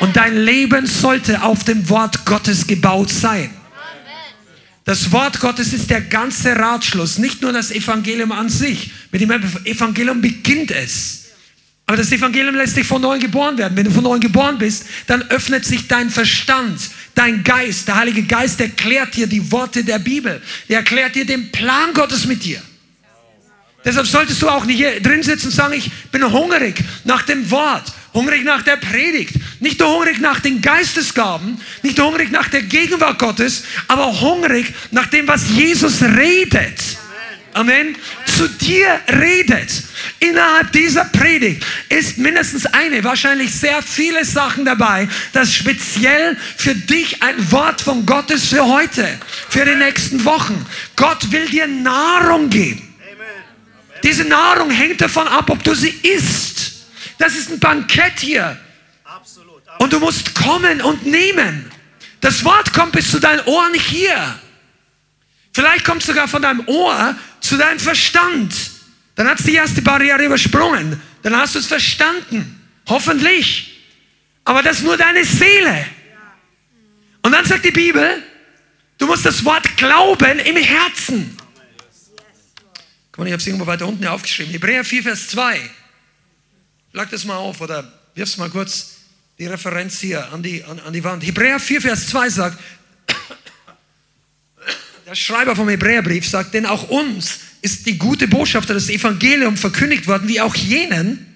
Und 0.00 0.14
dein 0.16 0.36
Leben 0.36 0.86
sollte 0.86 1.42
auf 1.42 1.64
dem 1.64 1.88
Wort 1.88 2.26
Gottes 2.26 2.66
gebaut 2.66 3.10
sein. 3.10 3.48
Das 4.84 5.10
Wort 5.10 5.40
Gottes 5.40 5.72
ist 5.72 5.88
der 5.88 6.02
ganze 6.02 6.54
Ratschluss, 6.54 7.16
nicht 7.16 7.40
nur 7.40 7.52
das 7.52 7.70
Evangelium 7.70 8.32
an 8.32 8.50
sich. 8.50 8.90
Mit 9.10 9.22
dem 9.22 9.30
Evangelium 9.64 10.20
beginnt 10.20 10.70
es. 10.70 11.27
Aber 11.88 11.96
das 11.96 12.12
Evangelium 12.12 12.54
lässt 12.54 12.76
dich 12.76 12.86
von 12.86 13.00
neuem 13.00 13.18
geboren 13.18 13.56
werden. 13.56 13.74
Wenn 13.74 13.86
du 13.86 13.90
von 13.90 14.04
neuem 14.04 14.20
geboren 14.20 14.58
bist, 14.58 14.84
dann 15.06 15.22
öffnet 15.30 15.64
sich 15.64 15.88
dein 15.88 16.10
Verstand, 16.10 16.78
dein 17.14 17.42
Geist. 17.42 17.88
Der 17.88 17.96
Heilige 17.96 18.24
Geist 18.24 18.60
erklärt 18.60 19.16
dir 19.16 19.26
die 19.26 19.50
Worte 19.50 19.82
der 19.82 19.98
Bibel. 19.98 20.42
Er 20.68 20.80
erklärt 20.80 21.14
dir 21.14 21.24
den 21.24 21.50
Plan 21.50 21.94
Gottes 21.94 22.26
mit 22.26 22.44
dir. 22.44 22.60
Deshalb 23.86 24.06
solltest 24.06 24.42
du 24.42 24.50
auch 24.50 24.66
nicht 24.66 24.76
hier 24.76 25.00
drin 25.00 25.22
sitzen 25.22 25.46
und 25.46 25.52
sagen, 25.52 25.72
ich 25.72 25.90
bin 26.12 26.30
hungrig 26.30 26.74
nach 27.04 27.22
dem 27.22 27.50
Wort, 27.50 27.90
hungrig 28.12 28.44
nach 28.44 28.60
der 28.60 28.76
Predigt, 28.76 29.36
nicht 29.60 29.80
nur 29.80 29.88
hungrig 29.88 30.20
nach 30.20 30.40
den 30.40 30.60
Geistesgaben, 30.60 31.58
nicht 31.82 31.96
nur 31.96 32.08
hungrig 32.08 32.30
nach 32.30 32.48
der 32.48 32.64
Gegenwart 32.64 33.18
Gottes, 33.18 33.64
aber 33.86 34.20
hungrig 34.20 34.74
nach 34.90 35.06
dem, 35.06 35.26
was 35.26 35.48
Jesus 35.48 36.02
redet. 36.02 36.98
Amen. 37.54 37.96
Zu 38.26 38.48
dir 38.48 39.00
redet. 39.08 39.70
Innerhalb 40.20 40.72
dieser 40.72 41.04
Predigt 41.06 41.64
ist 41.88 42.18
mindestens 42.18 42.66
eine, 42.66 43.02
wahrscheinlich 43.04 43.54
sehr 43.54 43.82
viele 43.82 44.24
Sachen 44.24 44.64
dabei, 44.64 45.08
das 45.32 45.54
speziell 45.54 46.36
für 46.56 46.74
dich 46.74 47.22
ein 47.22 47.50
Wort 47.50 47.80
von 47.80 48.06
Gott 48.06 48.30
ist 48.30 48.48
für 48.48 48.64
heute, 48.64 49.08
für 49.48 49.64
die 49.64 49.74
nächsten 49.74 50.24
Wochen. 50.24 50.64
Gott 50.96 51.30
will 51.30 51.48
dir 51.48 51.66
Nahrung 51.66 52.50
geben. 52.50 52.82
Diese 54.02 54.24
Nahrung 54.24 54.70
hängt 54.70 55.00
davon 55.00 55.26
ab, 55.26 55.50
ob 55.50 55.62
du 55.64 55.74
sie 55.74 55.90
isst. 56.02 56.86
Das 57.18 57.34
ist 57.34 57.50
ein 57.50 57.58
Bankett 57.58 58.20
hier. 58.20 58.58
Und 59.78 59.92
du 59.92 59.98
musst 59.98 60.34
kommen 60.34 60.80
und 60.80 61.06
nehmen. 61.06 61.70
Das 62.20 62.44
Wort 62.44 62.72
kommt 62.72 62.92
bis 62.92 63.10
zu 63.10 63.20
deinen 63.20 63.40
Ohren 63.46 63.74
hier. 63.74 64.38
Vielleicht 65.52 65.84
kommt 65.84 66.02
es 66.02 66.06
sogar 66.06 66.28
von 66.28 66.42
deinem 66.42 66.66
Ohr 66.66 67.16
zu 67.40 67.56
deinem 67.56 67.78
Verstand. 67.78 68.54
Dann 69.14 69.28
hat 69.28 69.40
es 69.40 69.46
die 69.46 69.54
erste 69.54 69.82
Barriere 69.82 70.24
übersprungen. 70.24 71.00
Dann 71.22 71.36
hast 71.36 71.54
du 71.54 71.58
es 71.58 71.66
verstanden. 71.66 72.60
Hoffentlich. 72.88 73.82
Aber 74.44 74.62
das 74.62 74.78
ist 74.78 74.84
nur 74.84 74.96
deine 74.96 75.24
Seele. 75.24 75.86
Und 77.22 77.32
dann 77.32 77.44
sagt 77.44 77.64
die 77.64 77.70
Bibel, 77.70 78.22
du 78.96 79.06
musst 79.06 79.26
das 79.26 79.44
Wort 79.44 79.76
glauben 79.76 80.38
im 80.38 80.56
Herzen. 80.56 81.36
Guck 83.10 83.18
mal, 83.18 83.26
ich 83.26 83.32
habe 83.32 83.40
es 83.40 83.46
irgendwo 83.46 83.66
weiter 83.66 83.86
unten 83.86 84.06
aufgeschrieben. 84.06 84.52
Hebräer 84.52 84.84
4, 84.84 85.02
Vers 85.02 85.28
2. 85.28 85.60
Schlag 86.92 87.10
das 87.10 87.24
mal 87.24 87.36
auf 87.36 87.60
oder 87.60 87.92
wirf's 88.14 88.36
mal 88.36 88.48
kurz 88.48 88.98
die 89.38 89.46
Referenz 89.46 90.00
hier 90.00 90.32
an 90.32 90.42
die, 90.42 90.64
an, 90.64 90.78
an 90.80 90.92
die 90.92 91.04
Wand. 91.04 91.24
Hebräer 91.24 91.60
4, 91.60 91.80
Vers 91.80 92.08
2 92.08 92.30
sagt, 92.30 92.58
der 95.08 95.14
Schreiber 95.14 95.56
vom 95.56 95.70
Hebräerbrief 95.70 96.28
sagt, 96.28 96.52
denn 96.52 96.66
auch 96.66 96.90
uns 96.90 97.38
ist 97.62 97.86
die 97.86 97.96
gute 97.96 98.28
Botschaft, 98.28 98.68
das 98.68 98.90
Evangelium 98.90 99.56
verkündigt 99.56 100.06
worden, 100.06 100.28
wie 100.28 100.38
auch 100.38 100.54
jenen. 100.54 101.34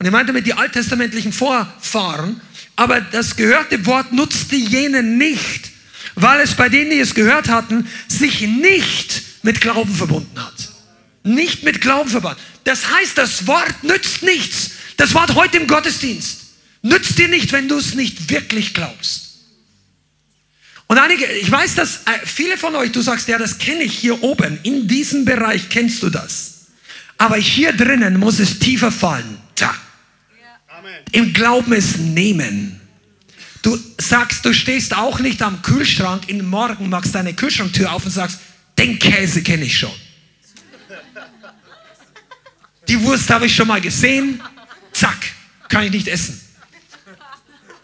Und 0.00 0.06
er 0.06 0.10
meinte 0.10 0.32
mit 0.32 0.44
die 0.44 0.54
alttestamentlichen 0.54 1.32
Vorfahren, 1.32 2.40
aber 2.74 3.00
das 3.00 3.36
gehörte 3.36 3.86
Wort 3.86 4.12
nutzte 4.12 4.56
jenen 4.56 5.18
nicht, 5.18 5.70
weil 6.16 6.40
es 6.40 6.56
bei 6.56 6.68
denen, 6.68 6.90
die 6.90 6.98
es 6.98 7.14
gehört 7.14 7.48
hatten, 7.48 7.86
sich 8.08 8.40
nicht 8.40 9.22
mit 9.44 9.60
Glauben 9.60 9.94
verbunden 9.94 10.44
hat. 10.44 10.70
Nicht 11.22 11.62
mit 11.62 11.80
Glauben 11.80 12.10
verbunden. 12.10 12.40
Das 12.64 12.90
heißt, 12.90 13.16
das 13.16 13.46
Wort 13.46 13.84
nützt 13.84 14.24
nichts. 14.24 14.72
Das 14.96 15.14
Wort 15.14 15.36
heute 15.36 15.58
im 15.58 15.68
Gottesdienst 15.68 16.40
nützt 16.82 17.16
dir 17.20 17.28
nicht, 17.28 17.52
wenn 17.52 17.68
du 17.68 17.78
es 17.78 17.94
nicht 17.94 18.30
wirklich 18.30 18.74
glaubst. 18.74 19.29
Und 20.90 20.98
einige, 20.98 21.24
ich 21.24 21.48
weiß, 21.48 21.76
dass 21.76 21.98
äh, 21.98 22.26
viele 22.26 22.58
von 22.58 22.74
euch, 22.74 22.90
du 22.90 23.00
sagst, 23.00 23.28
ja, 23.28 23.38
das 23.38 23.58
kenne 23.58 23.84
ich 23.84 23.96
hier 23.96 24.24
oben, 24.24 24.58
in 24.64 24.88
diesem 24.88 25.24
Bereich 25.24 25.68
kennst 25.68 26.02
du 26.02 26.10
das. 26.10 26.66
Aber 27.16 27.36
hier 27.36 27.72
drinnen 27.72 28.18
muss 28.18 28.40
es 28.40 28.58
tiefer 28.58 28.90
fallen. 28.90 29.38
Tja. 29.54 29.72
Im 31.12 31.32
Glauben 31.32 31.72
es 31.74 31.98
nehmen. 31.98 32.80
Du 33.62 33.78
sagst, 33.98 34.44
du 34.44 34.52
stehst 34.52 34.96
auch 34.96 35.20
nicht 35.20 35.40
am 35.42 35.62
Kühlschrank, 35.62 36.28
in 36.28 36.44
Morgen 36.44 36.88
machst 36.88 37.14
deine 37.14 37.34
Kühlschranktür 37.34 37.92
auf 37.92 38.04
und 38.04 38.10
sagst, 38.10 38.40
den 38.76 38.98
Käse 38.98 39.44
kenne 39.44 39.66
ich 39.66 39.78
schon. 39.78 39.94
Die 42.88 43.00
Wurst 43.04 43.30
habe 43.30 43.46
ich 43.46 43.54
schon 43.54 43.68
mal 43.68 43.80
gesehen. 43.80 44.42
Zack, 44.92 45.18
kann 45.68 45.84
ich 45.84 45.92
nicht 45.92 46.08
essen. 46.08 46.40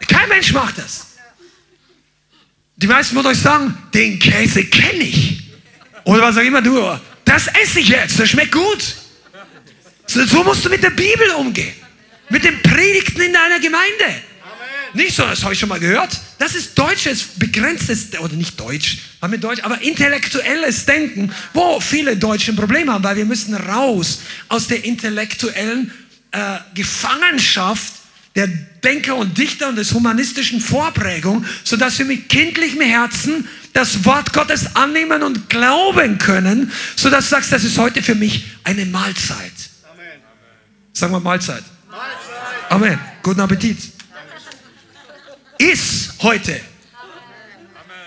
Kein 0.09 0.27
Mensch 0.27 0.51
macht 0.51 0.77
das. 0.77 1.06
Die 2.77 2.87
meisten 2.87 3.15
von 3.15 3.25
euch 3.25 3.39
sagen, 3.39 3.75
den 3.93 4.19
Käse 4.19 4.63
kenne 4.65 5.03
ich. 5.03 5.41
Oder 6.03 6.21
was 6.21 6.37
auch 6.37 6.41
immer 6.41 6.61
du, 6.61 6.79
das 7.25 7.47
esse 7.47 7.79
ich 7.79 7.89
jetzt, 7.89 8.19
das 8.19 8.29
schmeckt 8.29 8.51
gut. 8.51 8.95
So, 10.05 10.25
so 10.25 10.43
musst 10.43 10.63
du 10.63 10.69
mit 10.69 10.83
der 10.83 10.91
Bibel 10.91 11.31
umgehen. 11.37 11.73
Mit 12.29 12.43
den 12.43 12.61
Predigten 12.61 13.21
in 13.21 13.33
deiner 13.33 13.59
Gemeinde. 13.59 14.05
Amen. 14.05 14.93
Nicht 14.93 15.15
so, 15.15 15.23
das 15.23 15.43
habe 15.43 15.53
ich 15.53 15.59
schon 15.59 15.69
mal 15.69 15.79
gehört. 15.79 16.17
Das 16.37 16.53
ist 16.53 16.77
deutsches, 16.77 17.23
begrenztes, 17.35 18.17
oder 18.19 18.35
nicht 18.35 18.59
deutsch, 18.59 18.99
mit 19.27 19.43
Deutsch, 19.43 19.61
aber 19.63 19.81
intellektuelles 19.81 20.85
Denken, 20.85 21.33
wo 21.53 21.79
viele 21.79 22.15
Deutsche 22.15 22.51
ein 22.51 22.55
Problem 22.55 22.91
haben, 22.91 23.03
weil 23.03 23.17
wir 23.17 23.25
müssen 23.25 23.55
raus 23.55 24.21
aus 24.49 24.67
der 24.67 24.85
intellektuellen 24.85 25.91
äh, 26.31 26.59
Gefangenschaft 26.75 27.96
der 28.37 28.47
Denker 28.83 29.15
und 29.15 29.35
Dichter 29.35 29.67
und 29.67 29.77
des 29.77 29.93
humanistischen 29.93 30.61
Vorprägung, 30.61 31.43
sodass 31.63 31.97
wir 31.97 32.05
mit 32.05 32.29
kindlichem 32.29 32.81
Herzen 32.81 33.47
das 33.73 34.05
Wort 34.05 34.31
Gottes 34.31 34.75
annehmen 34.75 35.23
und 35.23 35.49
glauben 35.49 36.19
können, 36.19 36.71
sodass 36.95 37.25
du 37.25 37.31
sagst, 37.31 37.51
das 37.51 37.63
ist 37.63 37.79
heute 37.79 38.03
für 38.03 38.13
mich 38.13 38.45
eine 38.63 38.85
Mahlzeit. 38.85 39.51
Amen. 39.91 40.21
Sagen 40.93 41.13
wir 41.13 41.19
Mahlzeit. 41.19 41.63
Mahlzeit. 41.89 42.71
Amen. 42.71 42.99
Guten 43.23 43.41
Appetit. 43.41 43.77
Iss 45.57 46.13
heute. 46.19 46.61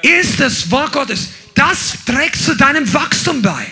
Iss 0.02 0.36
das 0.36 0.70
Wort 0.70 0.92
Gottes. 0.92 1.28
Das 1.54 2.04
trägt 2.06 2.36
zu 2.36 2.54
deinem 2.54 2.90
Wachstum 2.94 3.42
bei. 3.42 3.66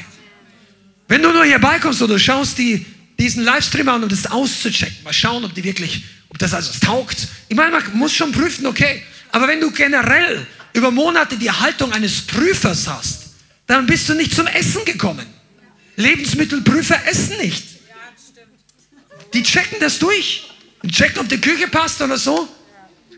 Wenn 1.07 1.23
du 1.23 1.33
nur 1.33 1.45
hier 1.45 1.61
beikommst 1.61 2.03
oder 2.03 2.19
schaust 2.19 2.59
die, 2.59 2.85
diesen 3.17 3.45
Livestream 3.45 3.89
an, 3.89 4.03
um 4.03 4.09
das 4.09 4.27
auszuchecken, 4.27 5.05
mal 5.05 5.13
schauen, 5.13 5.45
ob 5.45 5.55
die 5.55 5.63
wirklich 5.63 6.03
ob 6.31 6.39
das 6.39 6.55
also 6.55 6.73
taugt. 6.81 7.29
Ich 7.49 7.57
meine, 7.57 7.71
man 7.71 7.83
muss 7.95 8.13
schon 8.13 8.33
prüfen, 8.33 8.67
okay. 8.67 9.03
Aber 9.33 9.49
wenn 9.49 9.61
du 9.61 9.71
generell 9.71 10.47
über 10.73 10.91
Monate 10.91 11.37
die 11.37 11.51
Haltung 11.51 11.93
eines 11.93 12.23
Prüfers 12.23 12.87
hast, 12.89 13.31
dann 13.67 13.87
bist 13.87 14.09
du 14.09 14.15
nicht 14.15 14.35
zum 14.35 14.47
Essen 14.47 14.85
gekommen. 14.85 15.27
Lebensmittelprüfer 15.97 17.07
essen 17.07 17.39
nicht. 17.39 17.65
Die 19.35 19.43
checken 19.43 19.79
das 19.81 19.99
durch. 19.99 20.51
Die 20.83 20.91
checken, 20.91 21.21
ob 21.21 21.29
die 21.29 21.41
Küche 21.41 21.69
passt 21.69 22.01
oder 22.01 22.17
so. 22.17 22.49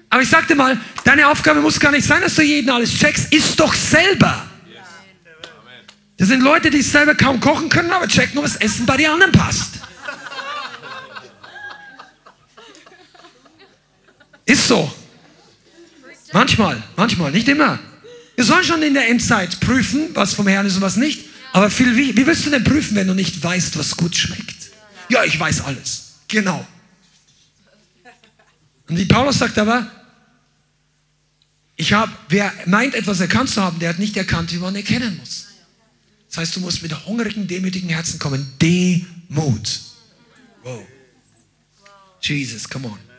Aber 0.09 0.23
ich 0.23 0.29
sagte 0.29 0.55
mal, 0.55 0.79
deine 1.05 1.29
Aufgabe 1.29 1.61
muss 1.61 1.79
gar 1.79 1.93
nicht 1.93 2.07
sein, 2.07 2.23
dass 2.23 2.35
du 2.35 2.43
jeden 2.43 2.71
alles 2.71 2.93
checkst. 2.99 3.33
Isst 3.33 3.61
doch 3.61 3.73
selber. 3.75 4.47
Das 6.17 6.29
sind 6.29 6.43
Leute, 6.43 6.71
die 6.71 6.83
selber 6.83 7.15
kaum 7.15 7.41
kochen 7.41 7.69
können, 7.69 7.91
aber 7.93 8.09
checken, 8.09 8.39
ob 8.39 8.45
das 8.45 8.57
Essen 8.57 8.87
bei 8.87 8.97
den 8.97 9.11
anderen 9.11 9.33
passt. 9.33 9.80
Ist 14.51 14.67
so. 14.67 14.93
Manchmal, 16.33 16.83
manchmal, 16.97 17.31
nicht 17.31 17.47
immer. 17.47 17.79
Wir 18.35 18.45
sollen 18.45 18.65
schon 18.65 18.83
in 18.83 18.95
der 18.95 19.09
Endzeit 19.09 19.61
prüfen, 19.61 20.11
was 20.15 20.35
vom 20.35 20.49
Herrn 20.49 20.67
ist 20.67 20.75
und 20.75 20.83
was 20.83 20.97
nicht. 20.97 21.27
Aber 21.53 21.71
viel, 21.71 21.97
wie, 21.97 22.17
wie 22.17 22.27
willst 22.27 22.47
du 22.47 22.51
denn 22.51 22.65
prüfen, 22.65 22.97
wenn 22.97 23.07
du 23.07 23.15
nicht 23.15 23.41
weißt, 23.41 23.79
was 23.79 23.97
gut 23.97 24.17
schmeckt? 24.17 24.73
Ja, 25.09 25.23
ich 25.23 25.39
weiß 25.39 25.61
alles. 25.61 26.15
Genau. 26.27 26.67
Und 28.89 28.97
die 28.97 29.05
Paulus 29.05 29.39
sagt 29.39 29.57
aber, 29.57 29.89
ich 31.77 31.93
habe, 31.93 32.11
wer 32.29 32.53
meint 32.67 32.97
etwas 32.97 33.21
erkannt 33.21 33.51
zu 33.51 33.63
haben, 33.63 33.79
der 33.79 33.91
hat 33.91 34.01
nicht 34.01 34.17
erkannt, 34.17 34.53
wie 34.53 34.59
man 34.59 34.75
erkennen 34.75 35.17
muss. 35.19 35.47
Das 36.29 36.39
heißt, 36.39 36.57
du 36.57 36.61
musst 36.61 36.83
mit 36.83 37.07
hungrigen, 37.07 37.47
demütigen 37.47 37.89
Herzen 37.89 38.19
kommen. 38.19 38.53
Demut. 38.61 39.81
Wow. 40.65 40.85
Jesus, 42.21 42.69
come 42.69 42.89
on. 42.89 43.10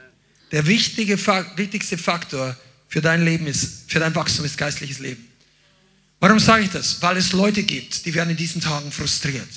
Der 0.52 0.68
wichtige, 0.68 1.18
wichtigste 1.56 1.98
Faktor 1.98 2.58
für 2.88 3.02
dein 3.02 3.24
Leben 3.24 3.48
ist, 3.48 3.90
für 3.90 4.00
dein 4.00 4.14
Wachstum 4.16 4.46
ist 4.46 4.58
geistliches 4.58 5.00
Leben. 5.00 5.26
Warum 6.20 6.40
sage 6.40 6.66
ich 6.66 6.70
das? 6.70 7.02
Weil 7.02 7.18
es 7.18 7.32
Leute 7.32 7.64
gibt, 7.64 8.06
die 8.06 8.14
werden 8.14 8.32
in 8.32 8.38
diesen 8.38 8.62
Tagen 8.62 8.92
frustriert. 8.92 9.48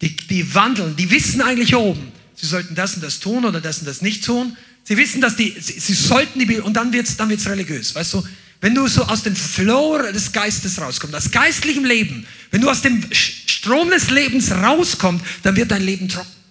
Die, 0.00 0.14
die 0.16 0.54
wandeln, 0.54 0.94
die 0.96 1.10
wissen 1.10 1.40
eigentlich 1.40 1.74
oben, 1.74 2.12
sie 2.34 2.46
sollten 2.46 2.74
das 2.74 2.94
und 2.94 3.02
das 3.02 3.20
tun 3.20 3.44
oder 3.44 3.60
das 3.60 3.78
und 3.78 3.86
das 3.86 4.02
nicht 4.02 4.24
tun. 4.24 4.56
Sie 4.84 4.96
wissen, 4.96 5.20
dass 5.20 5.36
die, 5.36 5.56
sie, 5.58 5.78
sie 5.78 5.94
sollten 5.94 6.38
die 6.38 6.58
und 6.58 6.74
dann 6.74 6.92
wird 6.92 7.08
es 7.08 7.16
dann 7.16 7.28
wird's 7.28 7.46
religiös, 7.46 7.94
weißt 7.94 8.14
du? 8.14 8.24
Wenn 8.60 8.74
du 8.74 8.86
so 8.86 9.02
aus 9.04 9.22
dem 9.24 9.34
Flow 9.34 9.98
des 10.12 10.30
Geistes 10.30 10.80
rauskommst, 10.80 11.16
aus 11.16 11.30
geistlichem 11.30 11.84
Leben, 11.84 12.26
wenn 12.52 12.60
du 12.60 12.70
aus 12.70 12.82
dem 12.82 13.02
Strom 13.12 13.90
des 13.90 14.10
Lebens 14.10 14.52
rauskommst, 14.52 15.24
dann 15.42 15.56
wird 15.56 15.70
dein 15.72 15.82
Leben 15.82 16.08
trocken. 16.08 16.41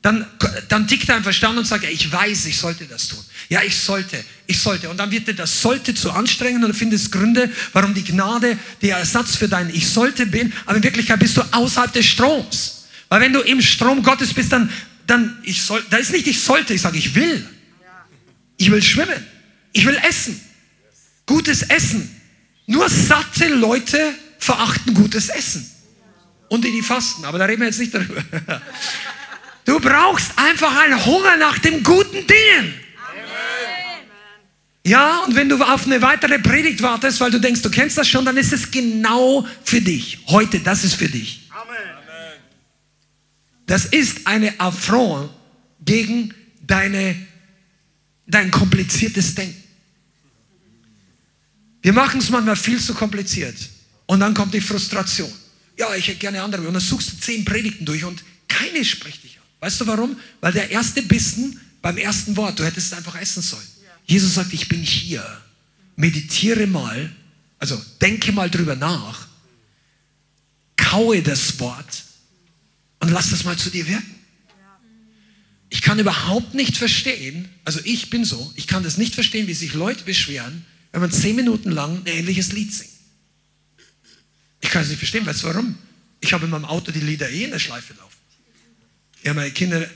Dann, 0.00 0.24
dann 0.68 0.86
tickt 0.86 1.08
dein 1.08 1.22
Verstand 1.22 1.58
und 1.58 1.66
sagt, 1.66 1.84
ja, 1.84 1.90
ich 1.90 2.10
weiß, 2.10 2.46
ich 2.46 2.56
sollte 2.56 2.84
das 2.84 3.08
tun. 3.08 3.18
Ja, 3.48 3.62
ich 3.62 3.76
sollte, 3.76 4.24
ich 4.46 4.58
sollte. 4.58 4.88
Und 4.88 4.96
dann 4.98 5.10
wird 5.10 5.26
dir 5.26 5.34
das 5.34 5.60
sollte 5.60 5.94
zu 5.94 6.12
anstrengend 6.12 6.64
und 6.64 6.70
du 6.70 6.76
findest 6.76 7.10
Gründe, 7.10 7.50
warum 7.72 7.94
die 7.94 8.04
Gnade 8.04 8.56
der 8.80 8.98
Ersatz 8.98 9.36
für 9.36 9.48
dein 9.48 9.74
Ich 9.74 9.88
sollte 9.88 10.26
bin. 10.26 10.52
Aber 10.66 10.76
in 10.76 10.82
Wirklichkeit 10.84 11.18
bist 11.18 11.36
du 11.36 11.42
außerhalb 11.50 11.92
des 11.92 12.06
Stroms. 12.06 12.86
Weil 13.08 13.22
wenn 13.22 13.32
du 13.32 13.40
im 13.40 13.60
Strom 13.60 14.02
Gottes 14.02 14.32
bist, 14.32 14.52
dann, 14.52 14.70
dann 15.06 15.38
ich 15.42 15.62
soll, 15.62 15.84
da 15.90 15.96
ist 15.96 16.12
nicht 16.12 16.26
ich 16.26 16.40
sollte, 16.40 16.74
ich 16.74 16.80
sage, 16.80 16.98
ich 16.98 17.14
will. 17.14 17.44
Ich 18.56 18.70
will 18.70 18.82
schwimmen. 18.82 19.26
Ich 19.72 19.84
will 19.84 19.98
essen 20.08 20.40
gutes 21.28 21.62
Essen. 21.62 22.10
Nur 22.66 22.88
satte 22.88 23.48
Leute 23.48 24.14
verachten 24.38 24.94
gutes 24.94 25.28
Essen. 25.28 25.70
Und 26.48 26.64
die, 26.64 26.72
die 26.72 26.82
fasten, 26.82 27.24
aber 27.24 27.38
da 27.38 27.44
reden 27.44 27.60
wir 27.60 27.68
jetzt 27.68 27.78
nicht 27.78 27.94
darüber. 27.94 28.22
Du 29.68 29.78
brauchst 29.80 30.32
einfach 30.38 30.74
einen 30.78 31.04
Hunger 31.04 31.36
nach 31.36 31.58
den 31.58 31.82
guten 31.82 32.26
Dingen. 32.26 32.74
Ja, 34.82 35.24
und 35.24 35.34
wenn 35.36 35.50
du 35.50 35.62
auf 35.62 35.84
eine 35.84 36.00
weitere 36.00 36.38
Predigt 36.38 36.80
wartest, 36.80 37.20
weil 37.20 37.30
du 37.30 37.38
denkst, 37.38 37.60
du 37.60 37.70
kennst 37.70 37.98
das 37.98 38.08
schon, 38.08 38.24
dann 38.24 38.38
ist 38.38 38.50
es 38.54 38.70
genau 38.70 39.46
für 39.62 39.82
dich. 39.82 40.20
Heute, 40.28 40.60
das 40.60 40.84
ist 40.84 40.94
für 40.94 41.10
dich. 41.10 41.50
Das 43.66 43.84
ist 43.84 44.26
eine 44.26 44.58
Affront 44.58 45.28
gegen 45.84 46.32
deine, 46.62 47.14
dein 48.26 48.50
kompliziertes 48.50 49.34
Denken. 49.34 49.62
Wir 51.82 51.92
machen 51.92 52.20
es 52.20 52.30
manchmal 52.30 52.56
viel 52.56 52.80
zu 52.80 52.94
kompliziert. 52.94 53.56
Und 54.06 54.20
dann 54.20 54.32
kommt 54.32 54.54
die 54.54 54.62
Frustration. 54.62 55.30
Ja, 55.76 55.94
ich 55.94 56.08
hätte 56.08 56.20
gerne 56.20 56.42
andere. 56.42 56.66
Und 56.66 56.72
dann 56.72 56.80
suchst 56.80 57.12
du 57.12 57.20
zehn 57.20 57.44
Predigten 57.44 57.84
durch 57.84 58.02
und 58.02 58.24
keine 58.48 58.82
spricht 58.82 59.24
dich 59.24 59.36
an. 59.36 59.47
Weißt 59.60 59.80
du 59.80 59.86
warum? 59.86 60.18
Weil 60.40 60.52
der 60.52 60.70
erste 60.70 61.02
Bissen 61.02 61.60
beim 61.82 61.96
ersten 61.96 62.36
Wort, 62.36 62.58
du 62.58 62.64
hättest 62.64 62.88
es 62.88 62.92
einfach 62.92 63.20
essen 63.20 63.42
sollen. 63.42 63.66
Jesus 64.06 64.34
sagt, 64.34 64.52
ich 64.52 64.68
bin 64.68 64.82
hier. 64.82 65.24
Meditiere 65.96 66.66
mal, 66.66 67.12
also 67.58 67.80
denke 68.00 68.32
mal 68.32 68.48
drüber 68.48 68.76
nach, 68.76 69.26
kaue 70.76 71.22
das 71.22 71.58
Wort 71.58 72.04
und 73.00 73.10
lass 73.10 73.30
das 73.30 73.44
mal 73.44 73.56
zu 73.56 73.70
dir 73.70 73.86
wirken. 73.86 74.14
Ich 75.70 75.82
kann 75.82 75.98
überhaupt 75.98 76.54
nicht 76.54 76.76
verstehen, 76.76 77.48
also 77.64 77.80
ich 77.84 78.10
bin 78.10 78.24
so, 78.24 78.52
ich 78.54 78.66
kann 78.66 78.82
das 78.84 78.96
nicht 78.96 79.14
verstehen, 79.14 79.48
wie 79.48 79.54
sich 79.54 79.74
Leute 79.74 80.04
beschweren, 80.04 80.64
wenn 80.92 81.00
man 81.00 81.12
zehn 81.12 81.36
Minuten 81.36 81.70
lang 81.70 81.98
ein 81.98 82.06
ähnliches 82.06 82.52
Lied 82.52 82.72
singt. 82.72 82.90
Ich 84.60 84.70
kann 84.70 84.82
es 84.82 84.88
nicht 84.88 84.98
verstehen, 84.98 85.26
weißt 85.26 85.42
du 85.42 85.48
warum? 85.48 85.76
Ich 86.20 86.32
habe 86.32 86.46
in 86.46 86.50
meinem 86.50 86.64
Auto 86.64 86.90
die 86.90 87.00
Lieder 87.00 87.28
eh 87.28 87.44
in 87.44 87.50
der 87.50 87.58
Schleife 87.58 87.94
laufen. 87.94 88.17
Ja, 89.22 89.34
meine 89.34 89.50
Kinder, 89.50 89.86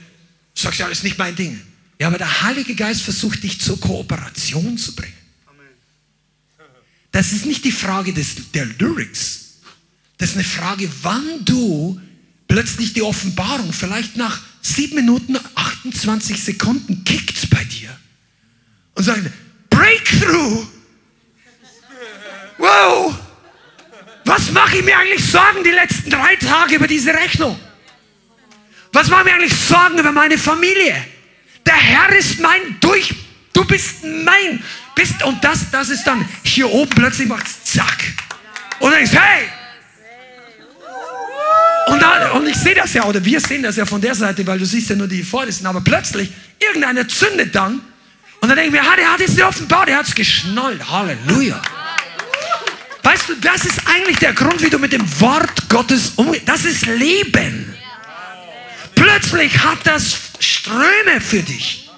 sagst 0.53 0.79
ja, 0.79 0.87
das 0.87 0.99
ist 0.99 1.03
nicht 1.03 1.17
mein 1.17 1.35
Ding. 1.35 1.59
Ja, 1.99 2.07
aber 2.07 2.17
der 2.17 2.41
Heilige 2.41 2.75
Geist 2.75 3.01
versucht 3.01 3.43
dich 3.43 3.61
zur 3.61 3.79
Kooperation 3.79 4.77
zu 4.77 4.95
bringen. 4.95 5.13
Das 7.11 7.31
ist 7.31 7.45
nicht 7.45 7.63
die 7.63 7.71
Frage 7.71 8.11
des, 8.11 8.51
der 8.53 8.65
Lyrics. 8.65 9.59
Das 10.17 10.29
ist 10.29 10.35
eine 10.35 10.43
Frage, 10.43 10.89
wann 11.03 11.45
du 11.45 12.01
plötzlich 12.47 12.93
die 12.93 13.03
Offenbarung, 13.03 13.71
vielleicht 13.71 14.17
nach 14.17 14.41
7 14.61 14.95
Minuten 14.95 15.37
28 15.55 16.43
Sekunden, 16.43 17.03
kickt 17.03 17.49
bei 17.49 17.63
dir. 17.65 17.95
Und 18.95 19.03
sagt, 19.03 19.21
Breakthrough! 19.69 20.65
Wow! 22.57 23.15
Was 24.25 24.51
mache 24.51 24.77
ich 24.77 24.83
mir 24.83 24.97
eigentlich 24.97 25.23
Sorgen 25.23 25.63
die 25.63 25.71
letzten 25.71 26.09
drei 26.09 26.35
Tage 26.37 26.75
über 26.75 26.87
diese 26.87 27.13
Rechnung? 27.13 27.59
Was 28.93 29.09
mache 29.09 29.21
ich 29.21 29.25
mir 29.25 29.33
eigentlich 29.33 29.55
Sorgen 29.55 29.97
über 29.97 30.11
meine 30.11 30.37
Familie? 30.37 30.95
Der 31.65 31.75
Herr 31.75 32.15
ist 32.15 32.39
mein 32.39 32.79
Durch. 32.79 33.13
Du 33.51 33.65
bist 33.65 34.03
mein. 34.03 34.63
Bist, 34.95 35.23
und 35.23 35.43
das, 35.43 35.71
das 35.71 35.89
ist 35.89 36.05
dann 36.05 36.27
hier 36.43 36.69
oben 36.69 36.91
plötzlich 36.91 37.27
macht 37.27 37.47
zack. 37.65 38.03
Und 38.79 38.91
dann 38.91 39.01
ist, 39.01 39.13
hey! 39.13 39.45
Und, 41.87 42.01
dann, 42.01 42.31
und 42.31 42.47
ich 42.47 42.55
sehe 42.55 42.75
das 42.75 42.93
ja, 42.93 43.03
oder 43.05 43.23
wir 43.25 43.39
sehen 43.39 43.63
das 43.63 43.75
ja 43.75 43.85
von 43.85 43.99
der 43.99 44.15
Seite, 44.15 44.45
weil 44.45 44.59
du 44.59 44.65
siehst 44.65 44.89
ja 44.89 44.95
nur 44.95 45.07
die 45.07 45.23
Vordersten, 45.23 45.65
aber 45.65 45.81
plötzlich, 45.81 46.31
irgendeiner 46.59 47.07
zündet 47.07 47.53
dann 47.55 47.81
und 48.39 48.49
dann 48.49 48.57
denken 48.57 48.73
wir, 48.73 48.81
der 48.81 49.11
hat 49.11 49.19
jetzt 49.19 49.37
die 49.37 49.43
offenbart, 49.43 49.87
der 49.87 49.97
hat 49.97 50.07
es 50.07 50.15
geschnallt. 50.15 50.89
Halleluja. 50.89 51.61
Weißt 53.01 53.29
du, 53.29 53.35
das 53.35 53.65
ist 53.65 53.79
eigentlich 53.85 54.17
der 54.17 54.33
Grund, 54.33 54.61
wie 54.61 54.69
du 54.69 54.79
mit 54.79 54.93
dem 54.93 55.03
Wort 55.19 55.69
Gottes 55.69 56.13
umgehst. 56.15 56.47
Das 56.47 56.65
ist 56.65 56.85
Leben. 56.85 57.73
Plötzlich 58.95 59.57
hat 59.59 59.79
das 59.85 60.17
Ströme 60.39 61.21
für 61.21 61.41
dich. 61.41 61.89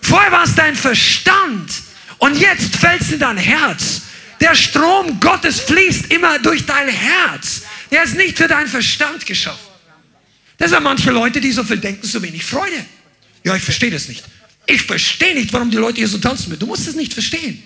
Vorher 0.00 0.32
war 0.32 0.44
es 0.44 0.54
dein 0.54 0.74
Verstand 0.74 1.70
und 2.18 2.38
jetzt 2.38 2.76
fällt 2.76 3.00
es 3.00 3.12
in 3.12 3.18
dein 3.20 3.36
Herz. 3.36 4.02
Der 4.40 4.54
Strom 4.54 5.20
Gottes 5.20 5.60
fließt 5.60 6.12
immer 6.12 6.38
durch 6.40 6.66
dein 6.66 6.88
Herz. 6.88 7.62
Der 7.90 8.02
ist 8.02 8.16
nicht 8.16 8.36
für 8.36 8.48
deinen 8.48 8.66
Verstand 8.66 9.24
geschaffen. 9.24 9.72
Deshalb 10.58 10.82
manche 10.82 11.10
Leute, 11.10 11.40
die 11.40 11.52
so 11.52 11.62
viel 11.62 11.78
denken, 11.78 12.06
so 12.06 12.22
wenig 12.22 12.44
Freude. 12.44 12.84
Ja, 13.44 13.54
ich 13.54 13.62
verstehe 13.62 13.90
das 13.90 14.08
nicht. 14.08 14.24
Ich 14.66 14.82
verstehe 14.82 15.34
nicht, 15.34 15.52
warum 15.52 15.70
die 15.70 15.76
Leute 15.76 15.98
hier 15.98 16.08
so 16.08 16.18
tanzen. 16.18 16.56
Du 16.58 16.66
musst 16.66 16.86
es 16.86 16.94
nicht 16.94 17.12
verstehen. 17.12 17.62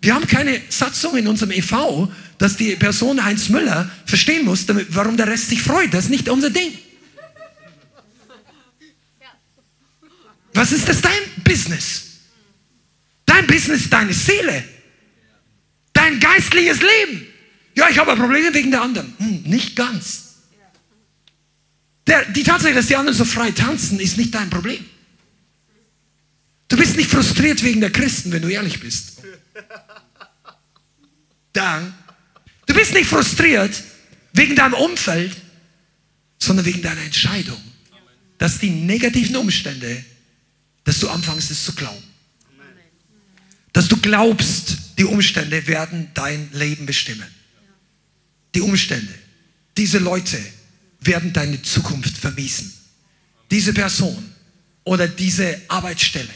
Wir 0.00 0.14
haben 0.14 0.26
keine 0.26 0.60
Satzung 0.68 1.16
in 1.16 1.26
unserem 1.26 1.52
EV, 1.52 2.08
dass 2.38 2.56
die 2.56 2.76
Person 2.76 3.24
Heinz 3.24 3.48
Müller 3.48 3.90
verstehen 4.04 4.44
muss, 4.44 4.66
damit, 4.66 4.88
warum 4.90 5.16
der 5.16 5.26
Rest 5.26 5.48
sich 5.48 5.62
freut. 5.62 5.92
Das 5.92 6.04
ist 6.04 6.10
nicht 6.10 6.28
unser 6.28 6.50
Ding. 6.50 6.72
Was 10.56 10.72
ist 10.72 10.88
das 10.88 11.02
dein 11.02 11.20
Business? 11.44 12.02
Dein 13.26 13.46
Business 13.46 13.82
ist 13.82 13.92
deine 13.92 14.14
Seele. 14.14 14.64
Dein 15.92 16.18
geistliches 16.18 16.80
Leben. 16.80 17.26
Ja, 17.74 17.90
ich 17.90 17.98
habe 17.98 18.16
Probleme 18.16 18.52
wegen 18.54 18.70
der 18.70 18.80
anderen. 18.80 19.12
Hm, 19.18 19.42
nicht 19.42 19.76
ganz. 19.76 20.36
Der, 22.06 22.24
die 22.24 22.42
Tatsache, 22.42 22.72
dass 22.72 22.86
die 22.86 22.96
anderen 22.96 23.16
so 23.18 23.26
frei 23.26 23.50
tanzen, 23.50 24.00
ist 24.00 24.16
nicht 24.16 24.34
dein 24.34 24.48
Problem. 24.48 24.82
Du 26.68 26.76
bist 26.78 26.96
nicht 26.96 27.10
frustriert 27.10 27.62
wegen 27.62 27.80
der 27.80 27.90
Christen, 27.90 28.32
wenn 28.32 28.42
du 28.42 28.48
ehrlich 28.48 28.80
bist. 28.80 29.20
Dann. 31.52 31.94
Du 32.64 32.74
bist 32.74 32.94
nicht 32.94 33.08
frustriert 33.08 33.82
wegen 34.32 34.56
deinem 34.56 34.74
Umfeld, 34.74 35.36
sondern 36.38 36.64
wegen 36.64 36.80
deiner 36.80 37.02
Entscheidung, 37.02 37.60
dass 38.38 38.58
die 38.58 38.70
negativen 38.70 39.36
Umstände, 39.36 40.04
dass 40.86 41.00
du 41.00 41.10
anfängst 41.10 41.50
es 41.50 41.64
zu 41.64 41.74
glauben. 41.74 42.02
Dass 43.72 43.88
du 43.88 43.98
glaubst, 43.98 44.78
die 44.96 45.04
Umstände 45.04 45.66
werden 45.66 46.10
dein 46.14 46.48
Leben 46.52 46.86
bestimmen. 46.86 47.26
Die 48.54 48.62
Umstände, 48.62 49.12
diese 49.76 49.98
Leute 49.98 50.38
werden 51.00 51.32
deine 51.32 51.60
Zukunft 51.60 52.16
vermiesen. 52.16 52.72
Diese 53.50 53.74
Person 53.74 54.32
oder 54.84 55.08
diese 55.08 55.60
Arbeitsstelle 55.68 56.32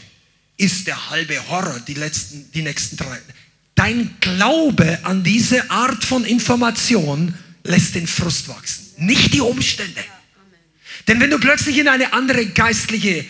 ist 0.57 0.85
der 0.85 1.09
halbe 1.09 1.49
Horror 1.49 1.79
die, 1.79 1.95
letzten, 1.95 2.51
die 2.51 2.61
nächsten 2.61 2.97
drei. 2.97 3.19
Dein 3.73 4.15
Glaube 4.19 4.99
an 5.03 5.23
diese 5.23 5.71
Art 5.71 6.03
von 6.03 6.25
Information 6.25 7.33
lässt 7.63 7.95
den 7.95 8.05
Frust 8.05 8.49
wachsen, 8.49 8.85
nicht 8.97 9.33
die 9.33 9.41
Umstände. 9.41 10.03
Denn 11.07 11.19
wenn 11.19 11.31
du 11.31 11.39
plötzlich 11.39 11.77
in 11.77 11.87
eine 11.87 12.13
andere 12.13 12.45
geistliche, 12.47 13.25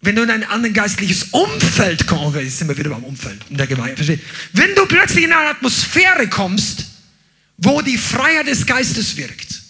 wenn 0.00 0.14
du 0.14 0.22
in 0.22 0.30
ein 0.30 0.44
anderes 0.44 0.74
geistliches 0.74 1.24
Umfeld 1.30 2.06
kommst, 2.06 2.38
jetzt 2.38 2.58
sind 2.58 2.68
wir 2.68 2.76
wieder 2.76 2.90
beim 2.90 3.04
Umfeld 3.04 3.40
in 3.50 3.56
der 3.56 3.66
Gemeinde, 3.66 3.96
versteht? 3.96 4.20
Wenn 4.52 4.74
du 4.74 4.86
plötzlich 4.86 5.24
in 5.24 5.32
eine 5.32 5.50
Atmosphäre 5.50 6.28
kommst, 6.28 6.84
wo 7.58 7.80
die 7.80 7.98
Freiheit 7.98 8.46
des 8.46 8.66
Geistes 8.66 9.16
wirkt, 9.16 9.62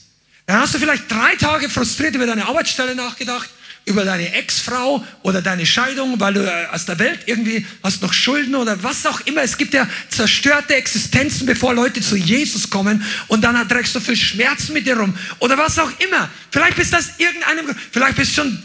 dann 0.46 0.60
hast 0.60 0.74
du 0.74 0.78
vielleicht 0.78 1.10
drei 1.10 1.34
Tage 1.36 1.68
frustriert 1.68 2.14
über 2.14 2.26
deine 2.26 2.46
Arbeitsstelle 2.46 2.94
nachgedacht, 2.94 3.48
über 3.84 4.04
deine 4.04 4.32
Ex-Frau 4.32 5.04
oder 5.22 5.40
deine 5.40 5.64
Scheidung, 5.64 6.18
weil 6.18 6.34
du 6.34 6.44
äh, 6.44 6.66
aus 6.72 6.86
der 6.86 6.98
Welt 6.98 7.20
irgendwie 7.26 7.64
hast 7.82 8.02
noch 8.02 8.12
Schulden 8.12 8.56
oder 8.56 8.82
was 8.82 9.06
auch 9.06 9.20
immer. 9.22 9.42
Es 9.42 9.56
gibt 9.56 9.74
ja 9.74 9.88
zerstörte 10.08 10.74
Existenzen, 10.74 11.46
bevor 11.46 11.72
Leute 11.72 12.00
zu 12.00 12.16
Jesus 12.16 12.68
kommen 12.68 13.04
und 13.28 13.42
dann 13.42 13.68
trägst 13.68 13.94
du 13.94 14.00
viel 14.00 14.16
Schmerzen 14.16 14.72
mit 14.72 14.86
dir 14.86 14.98
rum 14.98 15.16
oder 15.38 15.56
was 15.56 15.78
auch 15.78 15.90
immer. 16.00 16.28
Vielleicht 16.50 16.76
bist 16.76 16.92
das 16.92 17.18
irgendeinem, 17.18 17.74
vielleicht 17.92 18.16
bist 18.16 18.36
du 18.36 18.42
schon 18.42 18.62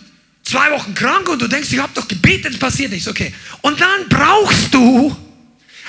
zwei 0.51 0.69
Wochen 0.71 0.93
krank 0.93 1.29
und 1.29 1.41
du 1.41 1.47
denkst, 1.47 1.71
ich 1.71 1.79
habe 1.79 1.91
doch 1.93 2.07
gebetet, 2.07 2.53
es 2.53 2.59
passiert 2.59 2.91
nichts. 2.91 3.07
Okay. 3.07 3.33
Und 3.61 3.79
dann 3.79 4.09
brauchst 4.09 4.73
du 4.73 5.15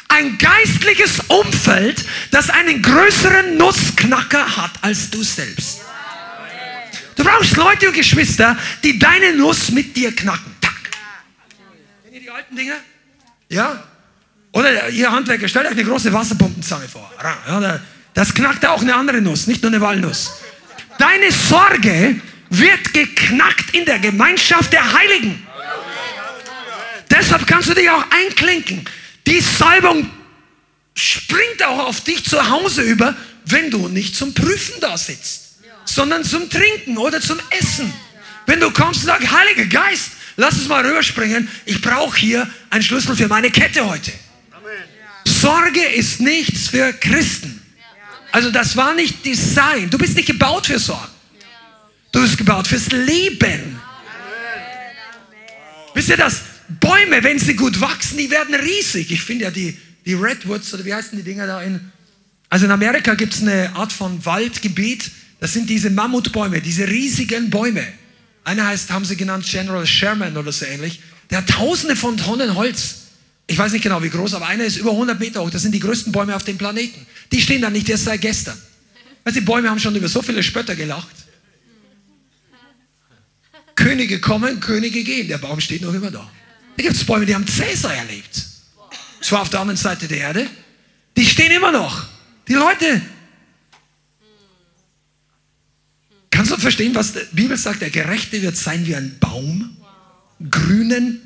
ein 0.08 0.38
geistliches 0.38 1.20
Umfeld, 1.28 2.04
das 2.30 2.48
einen 2.50 2.80
größeren 2.80 3.56
Nussknacker 3.56 4.56
hat 4.56 4.72
als 4.82 5.10
du 5.10 5.22
selbst. 5.22 5.80
Du 7.16 7.24
brauchst 7.24 7.56
Leute 7.56 7.88
und 7.88 7.94
Geschwister, 7.94 8.56
die 8.84 8.98
deine 8.98 9.34
Nuss 9.34 9.70
mit 9.70 9.96
dir 9.96 10.14
knacken. 10.14 10.54
Tack. 10.60 10.72
alten 12.34 12.56
Dinger? 12.56 12.76
Ja? 13.48 13.82
Oder 14.52 14.88
ihr 14.90 15.10
Handwerker, 15.10 15.48
stellt 15.48 15.66
euch 15.66 15.72
eine 15.72 15.84
große 15.84 16.12
Wasserpumpenzange 16.12 16.88
vor. 16.88 17.10
Das 18.14 18.32
knackt 18.34 18.64
auch 18.66 18.82
eine 18.82 18.94
andere 18.94 19.20
Nuss, 19.20 19.46
nicht 19.46 19.62
nur 19.62 19.72
eine 19.72 19.80
Walnuss. 19.80 20.40
Deine 20.98 21.32
Sorge 21.32 22.20
wird 22.52 22.92
geknackt 22.92 23.74
in 23.74 23.86
der 23.86 23.98
Gemeinschaft 23.98 24.72
der 24.74 24.92
Heiligen. 24.92 25.46
Deshalb 27.10 27.46
kannst 27.46 27.70
du 27.70 27.74
dich 27.74 27.88
auch 27.88 28.04
einklinken. 28.10 28.84
Die 29.26 29.40
Salbung 29.40 30.10
springt 30.94 31.64
auch 31.64 31.86
auf 31.86 32.02
dich 32.02 32.24
zu 32.24 32.50
Hause 32.50 32.82
über, 32.82 33.16
wenn 33.46 33.70
du 33.70 33.88
nicht 33.88 34.14
zum 34.14 34.34
Prüfen 34.34 34.74
da 34.80 34.98
sitzt, 34.98 35.60
sondern 35.86 36.24
zum 36.24 36.50
Trinken 36.50 36.98
oder 36.98 37.22
zum 37.22 37.38
Essen. 37.50 37.92
Wenn 38.46 38.60
du 38.60 38.70
kommst 38.70 39.00
und 39.00 39.06
sagst, 39.06 39.30
Heiliger 39.30 39.66
Geist, 39.66 40.10
lass 40.36 40.54
uns 40.54 40.68
mal 40.68 40.84
rüberspringen, 40.84 41.48
ich 41.64 41.80
brauche 41.80 42.18
hier 42.18 42.48
einen 42.68 42.82
Schlüssel 42.82 43.16
für 43.16 43.28
meine 43.28 43.50
Kette 43.50 43.86
heute. 43.88 44.12
Sorge 45.26 45.82
ist 45.82 46.20
nichts 46.20 46.68
für 46.68 46.92
Christen. 46.92 47.62
Also 48.30 48.50
das 48.50 48.76
war 48.76 48.94
nicht 48.94 49.24
Design. 49.24 49.88
Du 49.88 49.96
bist 49.96 50.16
nicht 50.16 50.26
gebaut 50.26 50.66
für 50.66 50.78
Sorgen. 50.78 51.21
Du 52.12 52.20
bist 52.20 52.38
gebaut 52.38 52.68
fürs 52.68 52.90
Leben. 52.92 53.80
Wisst 55.94 56.08
ihr 56.10 56.16
das? 56.16 56.42
Bäume, 56.80 57.22
wenn 57.22 57.38
sie 57.38 57.54
gut 57.54 57.80
wachsen, 57.80 58.18
die 58.18 58.30
werden 58.30 58.54
riesig. 58.54 59.10
Ich 59.10 59.22
finde 59.22 59.44
ja 59.44 59.50
die, 59.50 59.76
die 60.06 60.14
Redwoods, 60.14 60.72
oder 60.72 60.84
wie 60.84 60.94
heißen 60.94 61.16
die 61.16 61.24
Dinger 61.24 61.46
da 61.46 61.62
in... 61.62 61.80
Also 62.48 62.66
in 62.66 62.70
Amerika 62.70 63.14
gibt 63.14 63.32
es 63.32 63.40
eine 63.40 63.74
Art 63.74 63.92
von 63.92 64.24
Waldgebiet, 64.26 65.10
das 65.40 65.54
sind 65.54 65.70
diese 65.70 65.90
Mammutbäume, 65.90 66.60
diese 66.60 66.86
riesigen 66.86 67.50
Bäume. 67.50 67.84
Einer 68.44 68.66
heißt, 68.66 68.90
haben 68.90 69.04
sie 69.04 69.16
genannt, 69.16 69.46
General 69.50 69.86
Sherman 69.86 70.36
oder 70.36 70.52
so 70.52 70.66
ähnlich. 70.66 71.00
Der 71.30 71.38
hat 71.38 71.48
tausende 71.48 71.96
von 71.96 72.16
Tonnen 72.16 72.54
Holz. 72.54 72.96
Ich 73.46 73.56
weiß 73.56 73.72
nicht 73.72 73.82
genau 73.82 74.02
wie 74.02 74.10
groß, 74.10 74.34
aber 74.34 74.46
einer 74.46 74.64
ist 74.64 74.76
über 74.76 74.90
100 74.90 75.18
Meter 75.18 75.42
hoch. 75.42 75.50
Das 75.50 75.62
sind 75.62 75.72
die 75.72 75.80
größten 75.80 76.12
Bäume 76.12 76.36
auf 76.36 76.44
dem 76.44 76.58
Planeten. 76.58 77.06
Die 77.32 77.40
stehen 77.40 77.62
da 77.62 77.70
nicht 77.70 77.88
erst 77.88 78.04
seit 78.04 78.20
gestern. 78.20 78.56
Weil 79.24 79.32
die 79.32 79.40
Bäume 79.40 79.70
haben 79.70 79.80
schon 79.80 79.96
über 79.96 80.08
so 80.08 80.22
viele 80.22 80.42
Spötter 80.42 80.76
gelacht. 80.76 81.21
Könige 83.74 84.20
kommen, 84.20 84.60
Könige 84.60 85.02
gehen. 85.02 85.28
Der 85.28 85.38
Baum 85.38 85.60
steht 85.60 85.82
noch 85.82 85.94
immer 85.94 86.10
da. 86.10 86.30
Da 86.76 86.82
gibt 86.82 86.96
es 86.96 87.04
Bäume, 87.04 87.26
die 87.26 87.34
haben 87.34 87.46
Cäsar 87.46 87.94
erlebt. 87.94 88.46
Zwar 89.20 89.42
auf 89.42 89.50
der 89.50 89.60
anderen 89.60 89.76
Seite 89.76 90.08
der 90.08 90.18
Erde. 90.18 90.46
Die 91.16 91.24
stehen 91.24 91.52
immer 91.52 91.72
noch. 91.72 92.06
Die 92.48 92.54
Leute. 92.54 93.00
Kannst 96.30 96.50
du 96.50 96.56
verstehen, 96.56 96.94
was 96.94 97.12
die 97.12 97.20
Bibel 97.32 97.56
sagt? 97.56 97.82
Der 97.82 97.90
Gerechte 97.90 98.40
wird 98.42 98.56
sein 98.56 98.86
wie 98.86 98.96
ein 98.96 99.18
Baum, 99.20 99.76
grünen. 100.50 101.20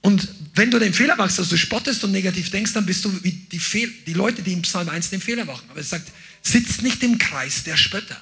Und 0.00 0.28
wenn 0.54 0.70
du 0.70 0.78
den 0.78 0.94
Fehler 0.94 1.16
machst, 1.16 1.38
dass 1.38 1.48
du 1.48 1.58
spottest 1.58 2.04
und 2.04 2.12
negativ 2.12 2.50
denkst, 2.50 2.72
dann 2.72 2.86
bist 2.86 3.04
du 3.04 3.24
wie 3.24 3.32
die, 3.32 3.58
Fehl 3.58 3.92
die 4.06 4.14
Leute, 4.14 4.42
die 4.42 4.52
im 4.52 4.62
Psalm 4.62 4.88
1 4.88 5.10
den 5.10 5.20
Fehler 5.20 5.44
machen. 5.44 5.66
Aber 5.68 5.80
es 5.80 5.90
sagt, 5.90 6.10
sitzt 6.42 6.82
nicht 6.82 7.02
im 7.02 7.18
Kreis 7.18 7.64
der 7.64 7.76
Spötter, 7.76 8.16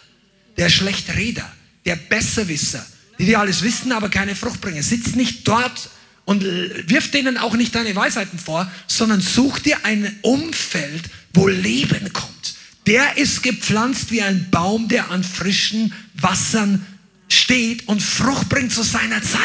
der 0.57 0.71
Schlechtreder, 0.71 1.51
der 1.85 1.97
Besserwisser, 1.97 2.85
die 3.19 3.27
dir 3.27 3.41
alles 3.41 3.63
wissen, 3.63 3.93
aber 3.93 4.09
keine 4.09 4.35
Frucht 4.35 4.61
bringen. 4.61 4.83
Sitz 4.83 5.15
nicht 5.15 5.47
dort 5.47 5.91
und 6.25 6.43
wirf 6.43 7.11
denen 7.11 7.37
auch 7.37 7.55
nicht 7.55 7.75
deine 7.75 7.95
Weisheiten 7.95 8.39
vor, 8.39 8.71
sondern 8.87 9.21
such 9.21 9.59
dir 9.59 9.85
ein 9.85 10.19
Umfeld, 10.23 11.05
wo 11.33 11.49
Leben 11.49 12.13
kommt. 12.13 12.55
Der 12.87 13.17
ist 13.17 13.43
gepflanzt 13.43 14.11
wie 14.11 14.23
ein 14.23 14.51
Baum, 14.51 14.89
der 14.89 15.11
an 15.11 15.25
frischen 15.25 15.93
Wassern 16.15 16.85
steht 17.29 17.89
und 17.89 18.03
Frucht 18.03 18.49
bringt 18.49 18.73
zu 18.73 18.83
seiner 18.83 19.23
Zeit. 19.23 19.41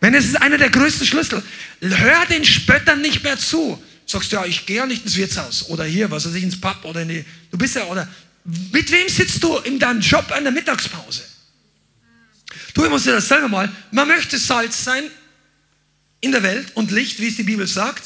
Wenn 0.00 0.14
es 0.14 0.26
ist 0.26 0.42
einer 0.42 0.58
der 0.58 0.70
größten 0.70 1.06
Schlüssel. 1.06 1.42
Hör 1.80 2.26
den 2.26 2.44
Spöttern 2.44 3.02
nicht 3.02 3.22
mehr 3.22 3.38
zu. 3.38 3.80
Sagst 4.04 4.32
du, 4.32 4.36
ja, 4.36 4.44
ich 4.44 4.66
gehe 4.66 4.78
ja 4.78 4.86
nicht 4.86 5.04
ins 5.04 5.16
Wirtshaus 5.16 5.68
oder 5.68 5.84
hier, 5.84 6.10
was 6.10 6.26
weiß 6.26 6.34
ich, 6.34 6.42
ins 6.42 6.60
Pub 6.60 6.84
oder 6.84 7.02
in 7.02 7.08
die, 7.08 7.24
du 7.50 7.58
bist 7.58 7.76
ja, 7.76 7.84
oder 7.84 8.08
mit 8.44 8.90
wem 8.90 9.08
sitzt 9.08 9.42
du 9.42 9.56
in 9.58 9.78
deinem 9.78 10.00
Job 10.00 10.30
an 10.32 10.44
der 10.44 10.52
Mittagspause? 10.52 11.22
Du, 12.74 12.84
ich 12.84 12.90
muss 12.90 13.04
dir 13.04 13.12
das 13.12 13.28
selber 13.28 13.48
mal. 13.48 13.70
Man 13.90 14.08
möchte 14.08 14.38
Salz 14.38 14.84
sein 14.84 15.04
in 16.20 16.32
der 16.32 16.42
Welt 16.42 16.68
und 16.74 16.90
Licht, 16.90 17.20
wie 17.20 17.28
es 17.28 17.36
die 17.36 17.42
Bibel 17.42 17.66
sagt. 17.66 18.02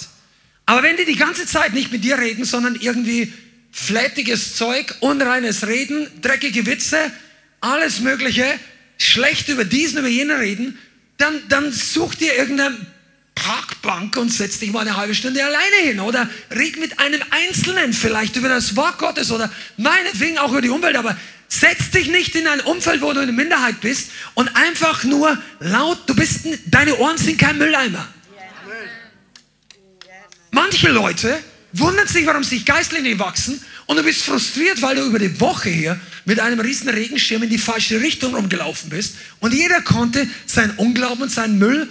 Aber 0.67 0.83
wenn 0.83 0.97
die 0.97 1.05
die 1.05 1.17
ganze 1.17 1.47
Zeit 1.47 1.73
nicht 1.73 1.93
mit 1.93 2.03
dir 2.03 2.19
reden, 2.19 2.45
sondern 2.45 2.75
irgendwie 2.75 3.33
flätiges 3.71 4.57
Zeug, 4.57 4.95
unreines 5.01 5.67
Reden, 5.67 6.09
dreckige 6.21 6.67
Witze, 6.67 7.13
alles 7.61 8.01
Mögliche, 8.01 8.59
schlecht 8.99 9.49
über 9.49 9.65
diesen, 9.65 9.99
über 9.99 10.09
jenen 10.09 10.37
reden, 10.39 10.79
dann, 11.19 11.41
dann 11.49 11.73
such 11.73 12.15
dir 12.17 12.35
irgendeine 12.35 12.77
Parkbank 13.37 14.17
und 14.17 14.33
setz 14.33 14.59
dich 14.59 14.73
mal 14.73 14.81
eine 14.81 14.97
halbe 14.97 15.15
Stunde 15.15 15.45
alleine 15.45 15.77
hin 15.83 16.01
oder 16.01 16.29
red 16.51 16.81
mit 16.81 16.99
einem 16.99 17.21
Einzelnen 17.31 17.93
vielleicht 17.93 18.35
über 18.35 18.49
das 18.49 18.75
Wort 18.75 18.99
Gottes 18.99 19.31
oder 19.31 19.53
meinetwegen 19.77 20.39
auch 20.39 20.51
über 20.51 20.63
die 20.63 20.71
Umwelt, 20.71 20.97
aber 20.97 21.17
Setz 21.49 21.91
dich 21.91 22.09
nicht 22.09 22.35
in 22.35 22.47
ein 22.49 22.61
Umfeld, 22.61 23.03
wo 23.03 23.13
du 23.13 23.21
eine 23.21 23.33
Minderheit 23.33 23.81
bist 23.81 24.11
und 24.35 24.55
einfach 24.57 25.05
nur 25.05 25.39
laut, 25.61 25.99
du 26.07 26.15
bist, 26.15 26.41
deine 26.67 26.97
Ohren 26.97 27.17
sind 27.19 27.39
kein 27.39 27.57
Mülleimer. 27.57 28.07
Manche 30.51 30.89
Leute 30.89 31.39
wundern 31.73 32.09
sich, 32.09 32.27
warum 32.27 32.43
sie 32.43 32.65
geistlich 32.65 33.03
nicht 33.03 33.19
wachsen 33.19 33.63
und 33.87 33.97
du 33.97 34.03
bist 34.03 34.25
frustriert, 34.25 34.83
weil 34.83 34.97
du 34.97 35.03
über 35.03 35.19
die 35.19 35.41
Woche 35.41 35.69
hier 35.69 36.01
mit 36.25 36.41
einem 36.41 36.59
riesen 36.59 36.89
Regenschirm 36.89 37.45
in 37.45 37.51
die 37.51 37.59
falsche 37.59 38.01
Richtung 38.01 38.35
rumgelaufen 38.35 38.91
bist 38.91 39.17
und 39.39 39.55
jeder 39.55 39.83
konnte 39.83 40.29
sein 40.47 40.73
Unglauben 40.77 41.23
und 41.23 41.31
seinen 41.31 41.59
Müll 41.59 41.89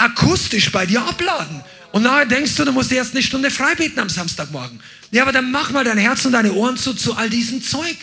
akustisch 0.00 0.70
bei 0.72 0.86
dir 0.86 1.02
abladen. 1.02 1.62
Und 1.92 2.02
nachher 2.02 2.26
denkst 2.26 2.54
du, 2.56 2.64
du 2.64 2.72
musst 2.72 2.92
erst 2.92 3.12
eine 3.12 3.22
Stunde 3.22 3.50
frei 3.50 3.74
beten 3.74 3.98
am 3.98 4.08
Samstagmorgen. 4.08 4.80
Ja, 5.10 5.22
aber 5.22 5.32
dann 5.32 5.50
mach 5.50 5.70
mal 5.70 5.84
dein 5.84 5.98
Herz 5.98 6.24
und 6.24 6.32
deine 6.32 6.52
Ohren 6.52 6.76
zu, 6.76 6.94
zu 6.94 7.14
all 7.16 7.28
diesem 7.28 7.62
Zeug. 7.62 7.96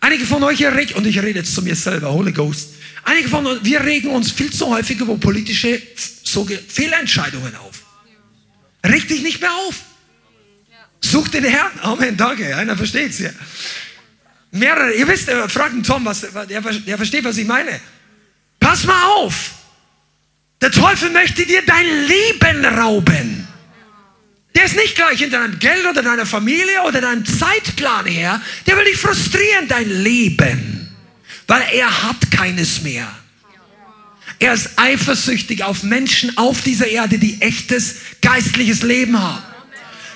Einige 0.00 0.26
von 0.26 0.42
euch, 0.42 0.64
und 0.94 1.06
ich 1.06 1.18
rede 1.18 1.40
jetzt 1.40 1.54
zu 1.54 1.62
mir 1.62 1.74
selber, 1.74 2.12
Holy 2.12 2.32
Ghost, 2.32 2.74
einige 3.04 3.28
von 3.28 3.46
uns, 3.46 3.64
wir 3.64 3.82
regen 3.82 4.10
uns 4.10 4.30
viel 4.30 4.52
zu 4.52 4.68
häufig 4.68 5.00
über 5.00 5.16
politische 5.16 5.80
so 6.22 6.46
Fehlentscheidungen 6.46 7.54
auf. 7.56 7.82
Reg 8.84 9.08
dich 9.08 9.22
nicht 9.22 9.40
mehr 9.40 9.52
auf. 9.52 9.76
Such 11.00 11.28
den 11.28 11.44
Herrn. 11.44 11.72
Amen, 11.80 12.16
danke. 12.16 12.56
Einer 12.56 12.76
versteht 12.76 13.10
es 13.10 13.18
ja. 13.18 13.30
Mehrere, 14.50 14.92
ihr 14.92 15.08
wisst, 15.08 15.28
äh, 15.28 15.48
fragt 15.48 15.74
Tom, 15.84 16.04
was, 16.04 16.20
der, 16.20 16.60
der 16.60 16.96
versteht, 16.96 17.24
was 17.24 17.36
ich 17.38 17.46
meine. 17.46 17.80
Pass 18.60 18.84
mal 18.84 19.04
auf. 19.16 19.50
Der 20.64 20.70
Teufel 20.70 21.10
möchte 21.10 21.44
dir 21.44 21.60
dein 21.66 21.84
Leben 22.06 22.64
rauben. 22.64 23.46
Der 24.54 24.64
ist 24.64 24.74
nicht 24.76 24.96
gleich 24.96 25.18
hinter 25.18 25.40
deinem 25.40 25.58
Geld 25.58 25.84
oder 25.84 26.02
deiner 26.02 26.24
Familie 26.24 26.80
oder 26.86 27.02
deinem 27.02 27.26
Zeitplan 27.26 28.06
her. 28.06 28.40
Der 28.66 28.74
will 28.78 28.86
dich 28.86 28.96
frustrieren, 28.96 29.68
dein 29.68 29.90
Leben. 30.02 30.88
Weil 31.46 31.64
er 31.70 32.04
hat 32.04 32.30
keines 32.30 32.80
mehr. 32.80 33.06
Er 34.38 34.54
ist 34.54 34.70
eifersüchtig 34.76 35.62
auf 35.64 35.82
Menschen 35.82 36.34
auf 36.38 36.62
dieser 36.62 36.86
Erde, 36.86 37.18
die 37.18 37.42
echtes 37.42 37.96
geistliches 38.22 38.82
Leben 38.82 39.20
haben. 39.20 39.42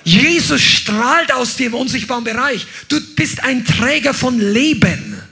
Jesus 0.03 0.63
strahlt 0.63 1.31
aus 1.31 1.57
dem 1.57 1.75
unsichtbaren 1.75 2.25
Bereich. 2.25 2.67
Du 2.89 2.99
bist 3.17 3.45
ein 3.45 3.67
Träger 3.67 4.15
von 4.15 4.41
Leben. 4.41 5.23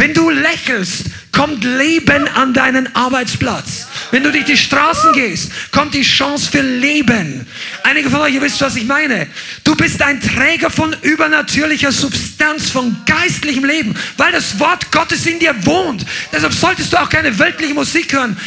Wenn 0.00 0.14
du 0.14 0.30
lächelst, 0.30 1.04
kommt 1.30 1.62
Leben 1.62 2.26
an 2.28 2.54
deinen 2.54 2.96
Arbeitsplatz. 2.96 3.86
Wenn 4.10 4.22
du 4.22 4.32
durch 4.32 4.46
die 4.46 4.56
Straßen 4.56 5.12
gehst, 5.12 5.52
kommt 5.72 5.92
die 5.92 6.00
Chance 6.00 6.50
für 6.50 6.62
Leben. 6.62 7.46
Einige 7.82 8.08
von 8.08 8.20
euch, 8.20 8.40
wisst, 8.40 8.62
was 8.62 8.76
ich 8.76 8.86
meine. 8.86 9.26
Du 9.62 9.76
bist 9.76 10.00
ein 10.00 10.18
Träger 10.18 10.70
von 10.70 10.96
übernatürlicher 11.02 11.92
Substanz, 11.92 12.70
von 12.70 12.96
geistlichem 13.04 13.66
Leben, 13.66 13.94
weil 14.16 14.32
das 14.32 14.58
Wort 14.58 14.90
Gottes 14.90 15.26
in 15.26 15.38
dir 15.38 15.54
wohnt. 15.66 16.06
Deshalb 16.32 16.54
solltest 16.54 16.94
du 16.94 16.96
auch 16.96 17.10
keine 17.10 17.38
weltliche 17.38 17.74
Musik 17.74 18.10
hören, 18.14 18.38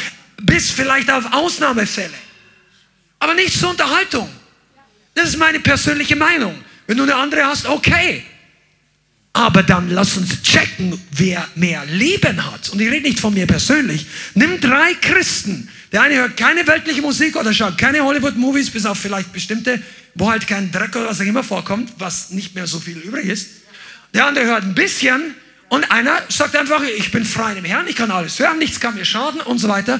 bis 0.41 0.71
vielleicht 0.71 1.11
auf 1.11 1.33
Ausnahmefälle. 1.33 2.15
Aber 3.19 3.35
nicht 3.35 3.59
zur 3.59 3.69
Unterhaltung. 3.69 4.27
Das 5.13 5.29
ist 5.29 5.37
meine 5.37 5.59
persönliche 5.59 6.15
Meinung. 6.15 6.55
Wenn 6.87 6.97
du 6.97 7.03
eine 7.03 7.13
andere 7.13 7.43
hast, 7.45 7.67
okay. 7.67 8.25
Aber 9.35 9.63
dann 9.63 9.89
lass 9.89 10.15
uns 10.15 10.43
checken, 10.43 11.01
wer 11.11 11.47
mehr 11.55 11.83
Leben 11.87 12.45
hat. 12.51 12.69
Und 12.69 12.79
ich 12.79 12.89
rede 12.89 13.07
nicht 13.07 13.19
von 13.19 13.33
mir 13.33 13.47
persönlich. 13.47 14.05
Nimm 14.35 14.61
drei 14.61 14.93
Christen. 14.93 15.69
Der 15.91 16.03
eine 16.03 16.15
hört 16.15 16.37
keine 16.37 16.65
weltliche 16.67 17.01
Musik 17.01 17.35
oder 17.35 17.51
schaut 17.51 17.77
keine 17.79 18.03
Hollywood-Movies, 18.03 18.69
bis 18.69 18.85
auf 18.85 18.99
vielleicht 18.99 19.33
bestimmte, 19.33 19.81
wo 20.13 20.29
halt 20.29 20.47
kein 20.47 20.71
Dreck 20.71 20.95
oder 20.95 21.07
was 21.07 21.19
auch 21.19 21.25
immer 21.25 21.43
vorkommt, 21.43 21.93
was 21.97 22.29
nicht 22.29 22.53
mehr 22.53 22.67
so 22.67 22.79
viel 22.79 22.97
übrig 22.97 23.25
ist. 23.25 23.49
Der 24.13 24.27
andere 24.27 24.45
hört 24.45 24.63
ein 24.63 24.75
bisschen 24.75 25.33
und 25.69 25.91
einer 25.91 26.21
sagt 26.29 26.55
einfach, 26.55 26.83
ich 26.83 27.11
bin 27.11 27.25
frei 27.25 27.53
im 27.53 27.65
Herrn, 27.65 27.87
ich 27.87 27.95
kann 27.95 28.11
alles 28.11 28.37
hören, 28.37 28.59
nichts 28.59 28.79
kann 28.79 28.93
mir 28.93 29.05
schaden 29.05 29.41
und 29.41 29.57
so 29.57 29.67
weiter. 29.67 29.99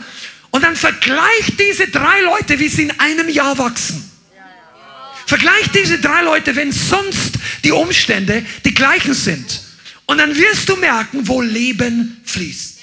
Und 0.51 0.63
dann 0.63 0.75
vergleicht 0.75 1.59
diese 1.59 1.88
drei 1.88 2.21
Leute, 2.21 2.59
wie 2.59 2.67
sie 2.67 2.84
in 2.84 2.99
einem 2.99 3.27
Jahr 3.27 3.57
wachsen. 3.57 4.12
Vergleich 5.26 5.69
diese 5.74 5.99
drei 5.99 6.21
Leute, 6.24 6.55
wenn 6.55 6.71
sonst 6.71 7.39
die 7.63 7.71
Umstände 7.71 8.45
die 8.65 8.74
gleichen 8.74 9.13
sind. 9.13 9.61
Und 10.05 10.17
dann 10.17 10.36
wirst 10.36 10.67
du 10.69 10.76
merken, 10.76 11.28
wo 11.28 11.41
Leben 11.41 12.21
fließt. 12.26 12.80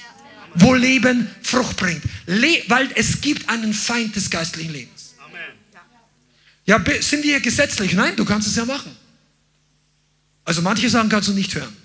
wo 0.55 0.74
Leben 0.74 1.28
Frucht 1.43 1.76
bringt. 1.76 2.03
Le 2.26 2.62
weil 2.66 2.88
es 2.97 3.20
gibt 3.20 3.49
einen 3.49 3.72
Feind 3.72 4.16
des 4.16 4.30
geistlichen 4.30 4.72
Lebens. 4.72 5.14
Ja, 6.66 6.82
sind 7.01 7.22
wir 7.22 7.41
gesetzlich? 7.41 7.93
Nein, 7.93 8.16
du 8.16 8.24
kannst 8.24 8.49
es 8.49 8.57
ja 8.57 8.64
machen. 8.64 8.95
Also 10.45 10.62
manche 10.62 10.91
Sachen 10.91 11.09
kannst 11.09 11.28
du 11.28 11.32
nicht 11.32 11.55
hören 11.55 11.76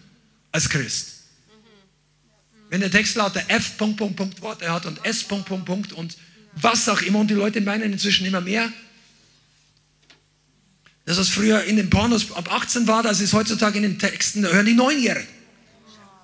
als 0.52 0.70
Christ. 0.70 1.14
Wenn 2.70 2.82
der 2.82 2.90
Text 2.90 3.16
lauter 3.16 3.44
F, 3.48 3.78
Punkt, 3.78 3.98
Punkt, 3.98 4.16
Punkt, 4.16 4.42
Worte 4.42 4.72
hat 4.72 4.86
und 4.86 5.04
S, 5.06 5.24
Punkt, 5.24 5.46
Punkt, 5.46 5.66
Punkt 5.66 5.94
und 5.94 6.18
was 6.54 6.90
auch 6.90 7.02
immer 7.02 7.20
und 7.20 7.30
die 7.30 7.36
Leute 7.36 7.62
meinen 7.62 7.94
inzwischen 7.94 8.26
immer 8.26 8.42
mehr. 8.42 8.72
Das, 11.06 11.18
was 11.18 11.30
früher 11.30 11.64
in 11.64 11.76
den 11.76 11.90
Pornos 11.90 12.32
ab 12.32 12.52
18 12.52 12.88
war, 12.88 13.04
das 13.04 13.22
ist 13.22 13.34
heutzutage 13.34 13.78
in 13.78 13.84
den 13.84 14.00
Texten, 14.00 14.42
da 14.42 14.50
hören 14.50 14.66
die 14.66 14.74
Neunjährigen. 14.74 15.30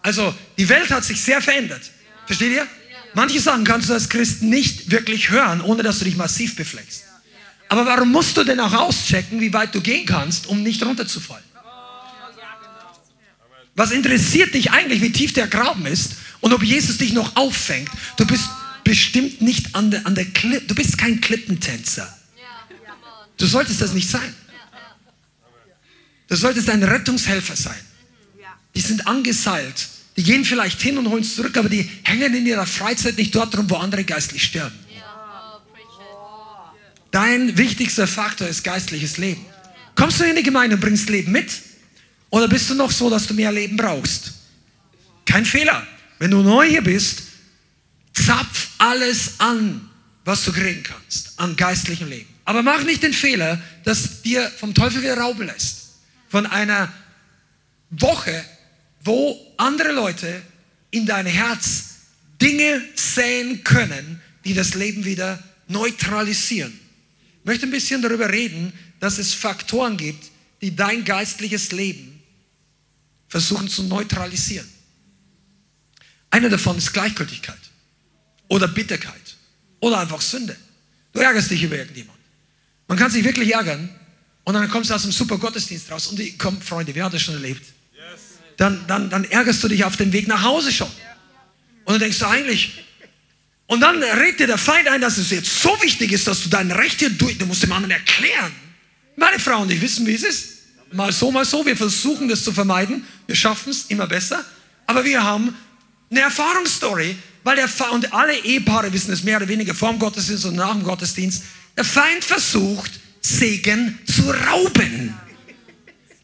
Also 0.01 0.33
die 0.57 0.67
Welt 0.69 0.89
hat 0.89 1.05
sich 1.05 1.21
sehr 1.21 1.41
verändert. 1.41 1.91
Versteht 2.25 2.51
ihr? 2.51 2.67
Manche 3.13 3.39
Sachen 3.39 3.63
kannst 3.63 3.89
du 3.89 3.93
als 3.93 4.09
Christ 4.09 4.41
nicht 4.41 4.89
wirklich 4.89 5.29
hören, 5.29 5.61
ohne 5.61 5.83
dass 5.83 5.99
du 5.99 6.05
dich 6.05 6.15
massiv 6.15 6.55
befleckst. 6.55 7.03
Aber 7.69 7.85
warum 7.85 8.11
musst 8.11 8.35
du 8.35 8.43
denn 8.43 8.59
auch 8.59 8.73
auschecken, 8.73 9.39
wie 9.39 9.53
weit 9.53 9.75
du 9.75 9.81
gehen 9.81 10.05
kannst, 10.05 10.47
um 10.47 10.63
nicht 10.63 10.83
runterzufallen? 10.83 11.43
Was 13.75 13.91
interessiert 13.91 14.53
dich 14.53 14.71
eigentlich, 14.71 15.01
wie 15.01 15.11
tief 15.11 15.33
der 15.33 15.47
Graben 15.47 15.85
ist 15.85 16.15
und 16.41 16.53
ob 16.53 16.63
Jesus 16.63 16.97
dich 16.97 17.13
noch 17.13 17.35
auffängt? 17.35 17.89
Du 18.17 18.25
bist 18.25 18.49
bestimmt 18.83 19.41
nicht 19.41 19.75
an 19.75 19.91
der, 19.91 20.05
an 20.05 20.15
der 20.15 20.25
Klippe, 20.25 20.65
du 20.67 20.75
bist 20.75 20.97
kein 20.97 21.21
Klippentänzer. 21.21 22.17
Du 23.37 23.45
solltest 23.45 23.81
das 23.81 23.93
nicht 23.93 24.09
sein. 24.09 24.35
Du 26.31 26.37
solltest 26.37 26.69
ein 26.69 26.81
Rettungshelfer 26.81 27.57
sein. 27.57 27.75
Die 28.73 28.79
sind 28.79 29.05
angeseilt. 29.05 29.89
Die 30.15 30.23
gehen 30.23 30.45
vielleicht 30.45 30.79
hin 30.79 30.97
und 30.97 31.09
holen 31.09 31.23
es 31.23 31.35
zurück, 31.35 31.57
aber 31.57 31.67
die 31.67 31.91
hängen 32.03 32.33
in 32.33 32.45
ihrer 32.45 32.65
Freizeit 32.65 33.17
nicht 33.17 33.35
dort 33.35 33.57
rum, 33.57 33.69
wo 33.69 33.75
andere 33.75 34.05
geistlich 34.05 34.41
sterben. 34.41 34.79
Dein 37.11 37.57
wichtigster 37.57 38.07
Faktor 38.07 38.47
ist 38.47 38.63
geistliches 38.63 39.17
Leben. 39.17 39.45
Kommst 39.93 40.21
du 40.21 40.23
in 40.23 40.37
die 40.37 40.43
Gemeinde 40.43 40.77
und 40.77 40.79
bringst 40.79 41.09
Leben 41.09 41.33
mit? 41.33 41.51
Oder 42.29 42.47
bist 42.47 42.69
du 42.69 42.75
noch 42.75 42.91
so, 42.91 43.09
dass 43.09 43.27
du 43.27 43.33
mehr 43.33 43.51
Leben 43.51 43.75
brauchst? 43.75 44.31
Kein 45.25 45.43
Fehler. 45.45 45.85
Wenn 46.17 46.31
du 46.31 46.41
neu 46.41 46.65
hier 46.65 46.81
bist, 46.81 47.23
zapf 48.13 48.69
alles 48.77 49.33
an, 49.39 49.89
was 50.23 50.45
du 50.45 50.53
kriegen 50.53 50.81
kannst, 50.83 51.33
an 51.35 51.57
geistlichem 51.57 52.07
Leben. 52.07 52.29
Aber 52.45 52.63
mach 52.63 52.83
nicht 52.83 53.03
den 53.03 53.11
Fehler, 53.11 53.61
dass 53.83 54.21
dir 54.21 54.49
vom 54.49 54.73
Teufel 54.73 55.01
wieder 55.01 55.17
rauben 55.17 55.45
lässt. 55.45 55.80
Von 56.31 56.45
einer 56.45 56.91
Woche, 57.89 58.45
wo 59.03 59.37
andere 59.57 59.91
Leute 59.91 60.41
in 60.89 61.05
dein 61.05 61.25
Herz 61.25 61.89
Dinge 62.41 62.81
sehen 62.95 63.65
können, 63.65 64.21
die 64.45 64.53
das 64.53 64.73
Leben 64.73 65.03
wieder 65.03 65.43
neutralisieren. 65.67 66.71
Ich 67.39 67.45
möchte 67.45 67.67
ein 67.67 67.71
bisschen 67.71 68.01
darüber 68.01 68.29
reden, 68.29 68.71
dass 69.01 69.17
es 69.17 69.33
Faktoren 69.33 69.97
gibt, 69.97 70.31
die 70.61 70.73
dein 70.73 71.03
geistliches 71.03 71.73
Leben 71.73 72.23
versuchen 73.27 73.67
zu 73.67 73.83
neutralisieren. 73.83 74.67
Einer 76.29 76.47
davon 76.47 76.77
ist 76.77 76.93
Gleichgültigkeit 76.93 77.59
oder 78.47 78.69
Bitterkeit 78.69 79.35
oder 79.81 79.99
einfach 79.99 80.21
Sünde. 80.21 80.55
Du 81.11 81.19
ärgerst 81.19 81.51
dich 81.51 81.61
über 81.61 81.77
irgendjemand. 81.77 82.17
Man 82.87 82.97
kann 82.97 83.11
sich 83.11 83.25
wirklich 83.25 83.53
ärgern 83.53 83.89
und 84.43 84.53
dann 84.53 84.69
kommst 84.69 84.89
du 84.89 84.95
aus 84.95 85.03
dem 85.03 85.11
super 85.11 85.37
Gottesdienst 85.37 85.91
raus 85.91 86.07
und 86.07 86.17
die, 86.17 86.37
komm, 86.37 86.61
Freunde, 86.61 86.93
wer 86.95 87.05
hat 87.05 87.13
das 87.13 87.21
schon 87.21 87.35
erlebt? 87.35 87.65
Dann, 88.57 88.85
dann, 88.87 89.09
dann 89.09 89.23
ärgerst 89.25 89.63
du 89.63 89.67
dich 89.67 89.83
auf 89.83 89.97
dem 89.97 90.11
Weg 90.13 90.27
nach 90.27 90.43
Hause 90.43 90.71
schon. 90.71 90.89
Und 91.85 91.93
dann 91.93 91.99
denkst 91.99 92.19
du 92.19 92.27
eigentlich, 92.27 92.85
und 93.67 93.79
dann 93.79 94.03
redet 94.03 94.41
dir 94.41 94.47
der 94.47 94.57
Feind 94.57 94.87
ein, 94.87 95.01
dass 95.01 95.17
es 95.17 95.29
jetzt 95.31 95.61
so 95.61 95.69
wichtig 95.81 96.11
ist, 96.11 96.27
dass 96.27 96.43
du 96.43 96.49
dein 96.49 96.71
Recht 96.71 96.99
hier 96.99 97.09
durch, 97.09 97.37
du 97.37 97.45
musst 97.45 97.63
dem 97.63 97.71
anderen 97.71 97.91
erklären. 97.91 98.51
Meine 99.15 99.39
Frau 99.39 99.61
und 99.61 99.71
ich 99.71 99.81
wissen, 99.81 100.05
wie 100.05 100.13
es 100.13 100.23
ist. 100.23 100.49
Mal 100.91 101.11
so, 101.11 101.31
mal 101.31 101.45
so. 101.45 101.65
Wir 101.65 101.77
versuchen 101.77 102.27
das 102.27 102.43
zu 102.43 102.51
vermeiden. 102.51 103.05
Wir 103.27 103.35
schaffen 103.35 103.69
es 103.69 103.85
immer 103.85 104.07
besser. 104.07 104.43
Aber 104.87 105.05
wir 105.05 105.23
haben 105.23 105.55
eine 106.09 106.19
Erfahrungsstory, 106.19 107.15
weil 107.43 107.55
der 107.55 107.67
Feind, 107.67 107.93
und 107.93 108.13
alle 108.13 108.37
Ehepaare 108.37 108.91
wissen 108.91 109.13
es 109.13 109.23
mehr 109.23 109.37
oder 109.37 109.47
weniger 109.47 109.73
vor 109.73 109.89
dem 109.89 109.99
Gottesdienst 109.99 110.45
und 110.45 110.55
nach 110.55 110.73
dem 110.73 110.83
Gottesdienst, 110.83 111.43
der 111.77 111.85
Feind 111.85 112.23
versucht, 112.23 113.00
Segen 113.21 113.99
zu 114.05 114.29
rauben. 114.29 115.13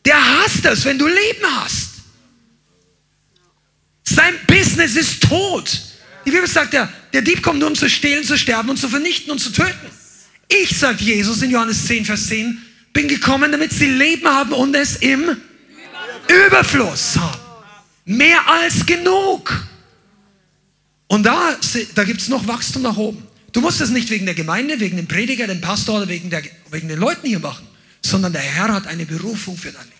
Der 0.06 0.40
hasst 0.40 0.66
es, 0.66 0.86
wenn 0.86 0.98
du 0.98 1.08
Leben 1.08 1.46
hast. 1.62 1.90
Sein 4.04 4.34
Business 4.48 4.96
ist 4.96 5.24
tot. 5.24 5.82
Die 6.26 6.32
Bibel 6.32 6.48
sagt 6.48 6.74
ja, 6.74 6.92
der 7.14 7.22
Dieb 7.22 7.42
kommt 7.42 7.60
nur 7.60 7.70
um 7.70 7.76
zu 7.76 7.90
stehlen, 7.90 8.24
zu 8.24 8.38
sterben 8.38 8.70
und 8.70 8.78
zu 8.78 8.90
vernichten 8.90 9.32
und 9.32 9.40
zu 9.40 9.52
töten. 9.52 9.88
Ich, 10.48 10.78
sagt 10.78 11.02
Jesus 11.02 11.42
in 11.42 11.52
Johannes 11.52 11.86
10, 11.88 12.06
Vers 12.06 12.28
10, 12.28 12.62
bin 12.94 13.08
gekommen, 13.08 13.52
damit 13.52 13.74
sie 13.74 13.90
Leben 13.90 14.28
haben 14.28 14.54
und 14.54 14.76
es 14.76 14.96
im 14.98 15.38
Überfluss 16.48 17.18
haben. 17.18 17.40
Mehr 18.06 18.48
als 18.48 18.86
genug. 18.86 19.68
Und 21.08 21.24
da, 21.24 21.58
da 21.96 22.04
gibt 22.06 22.22
es 22.22 22.30
noch 22.30 22.48
Wachstum 22.48 22.82
nach 22.82 22.96
oben. 22.96 23.27
Du 23.52 23.62
musst 23.62 23.80
das 23.82 23.90
nicht 23.90 24.10
wegen 24.10 24.26
der 24.26 24.36
Gemeinde, 24.36 24.80
wegen 24.80 24.98
dem 24.98 25.08
Prediger, 25.08 25.48
dem 25.48 25.62
Pastor 25.62 25.98
oder 25.98 26.08
wegen, 26.08 26.30
der, 26.30 26.44
wegen 26.70 26.88
den 26.88 27.00
Leuten 27.00 27.28
hier 27.28 27.40
machen, 27.40 27.66
sondern 28.02 28.34
der 28.34 28.42
Herr 28.42 28.74
hat 28.74 28.88
eine 28.88 29.06
Berufung 29.06 29.58
für 29.58 29.72
dein 29.72 29.84
Leben. 29.86 29.98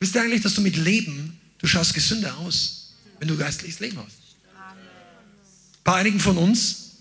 Wisst 0.00 0.14
ihr 0.14 0.22
eigentlich, 0.22 0.42
dass 0.42 0.54
du 0.54 0.60
mit 0.60 0.76
Leben, 0.76 1.38
du 1.58 1.66
schaust 1.66 1.94
gesünder 1.94 2.36
aus, 2.38 2.94
wenn 3.18 3.28
du 3.28 3.36
geistliches 3.36 3.80
Leben 3.80 3.98
hast? 3.98 4.16
Bei 5.84 5.94
einigen 5.94 6.18
von 6.18 6.36
uns 6.36 6.96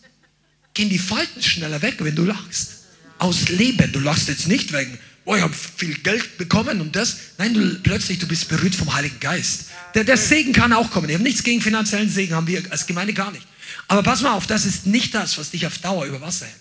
gehen 0.73 0.89
die 0.89 0.99
Falten 0.99 1.41
schneller 1.41 1.81
weg, 1.81 1.95
wenn 1.99 2.15
du 2.15 2.23
lachst. 2.23 2.71
Aus 3.17 3.49
Leben. 3.49 3.91
Du 3.91 3.99
lachst 3.99 4.27
jetzt 4.27 4.47
nicht 4.47 4.71
wegen, 4.73 4.97
oh, 5.25 5.35
ich 5.35 5.41
habe 5.41 5.53
viel 5.53 5.95
Geld 5.95 6.37
bekommen 6.37 6.81
und 6.81 6.95
das. 6.95 7.17
Nein, 7.37 7.53
du, 7.53 7.79
plötzlich, 7.79 8.19
du 8.19 8.27
bist 8.27 8.47
berührt 8.47 8.75
vom 8.75 8.93
Heiligen 8.93 9.19
Geist. 9.19 9.65
Der, 9.95 10.03
der 10.03 10.17
Segen 10.17 10.53
kann 10.53 10.71
auch 10.71 10.91
kommen. 10.91 11.09
Ich 11.09 11.15
habe 11.15 11.23
nichts 11.23 11.43
gegen 11.43 11.61
finanziellen 11.61 12.09
Segen, 12.09 12.35
haben 12.35 12.45
wir 12.47 12.61
als 12.71 12.85
Gemeinde 12.85 13.13
gar 13.13 13.31
nicht. 13.31 13.47
Aber 13.87 14.01
pass 14.03 14.21
mal 14.21 14.31
auf, 14.33 14.47
das 14.47 14.65
ist 14.65 14.85
nicht 14.87 15.13
das, 15.13 15.37
was 15.37 15.51
dich 15.51 15.65
auf 15.67 15.77
Dauer 15.77 16.05
über 16.05 16.19
Wasser 16.21 16.45
hält. 16.45 16.57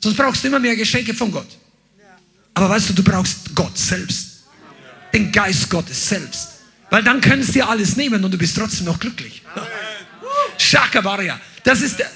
Sonst 0.00 0.16
brauchst 0.16 0.42
du 0.44 0.48
immer 0.48 0.60
mehr 0.60 0.76
Geschenke 0.76 1.14
von 1.14 1.30
Gott. 1.32 1.48
Aber 2.54 2.68
weißt 2.70 2.90
du, 2.90 2.92
du 2.92 3.02
brauchst 3.02 3.54
Gott 3.54 3.76
selbst. 3.76 4.44
Den 5.12 5.32
Geist 5.32 5.68
Gottes 5.70 6.08
selbst. 6.08 6.48
Weil 6.90 7.02
dann 7.02 7.20
können 7.20 7.42
es 7.42 7.52
dir 7.52 7.68
alles 7.68 7.96
nehmen 7.96 8.22
und 8.24 8.30
du 8.30 8.38
bist 8.38 8.56
trotzdem 8.56 8.86
noch 8.86 9.00
glücklich. 9.00 9.42
Shakabaria. 10.58 11.40
Das 11.64 11.80
ist, 11.80 11.98
der- 11.98 12.10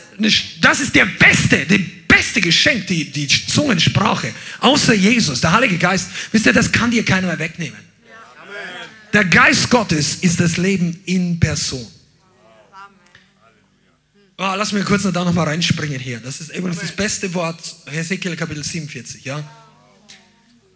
das 0.61 0.81
ist 0.81 0.95
der 0.95 1.07
beste, 1.07 1.65
der 1.67 1.79
beste 2.07 2.41
Geschenk, 2.41 2.87
die, 2.89 3.11
die 3.11 3.27
Zungensprache. 3.29 4.33
Außer 4.61 4.95
Jesus, 4.95 5.41
der 5.41 5.53
Heilige 5.53 5.79
Geist. 5.79 6.09
Wisst 6.33 6.47
ihr, 6.47 6.53
das 6.53 6.71
kann 6.71 6.91
dir 6.91 7.05
keiner 7.05 7.29
mehr 7.29 7.39
wegnehmen. 7.39 7.79
Der 9.13 9.25
Geist 9.25 9.71
Gottes 9.71 10.17
ist 10.17 10.39
das 10.39 10.57
Leben 10.59 11.01
in 11.07 11.41
Person. 11.41 11.87
Ah, 14.41 14.55
lass 14.55 14.71
mich 14.71 14.85
kurz 14.85 15.03
noch 15.03 15.13
da 15.13 15.25
nochmal 15.25 15.49
reinspringen 15.49 15.99
hier. 15.99 16.21
Das 16.21 16.41
ist 16.41 16.55
übrigens 16.55 16.79
das 16.79 16.93
beste 16.93 17.35
Wort, 17.35 17.75
Hesekiel 17.87 18.37
Kapitel 18.37 18.63
47, 18.63 19.25
ja. 19.25 19.43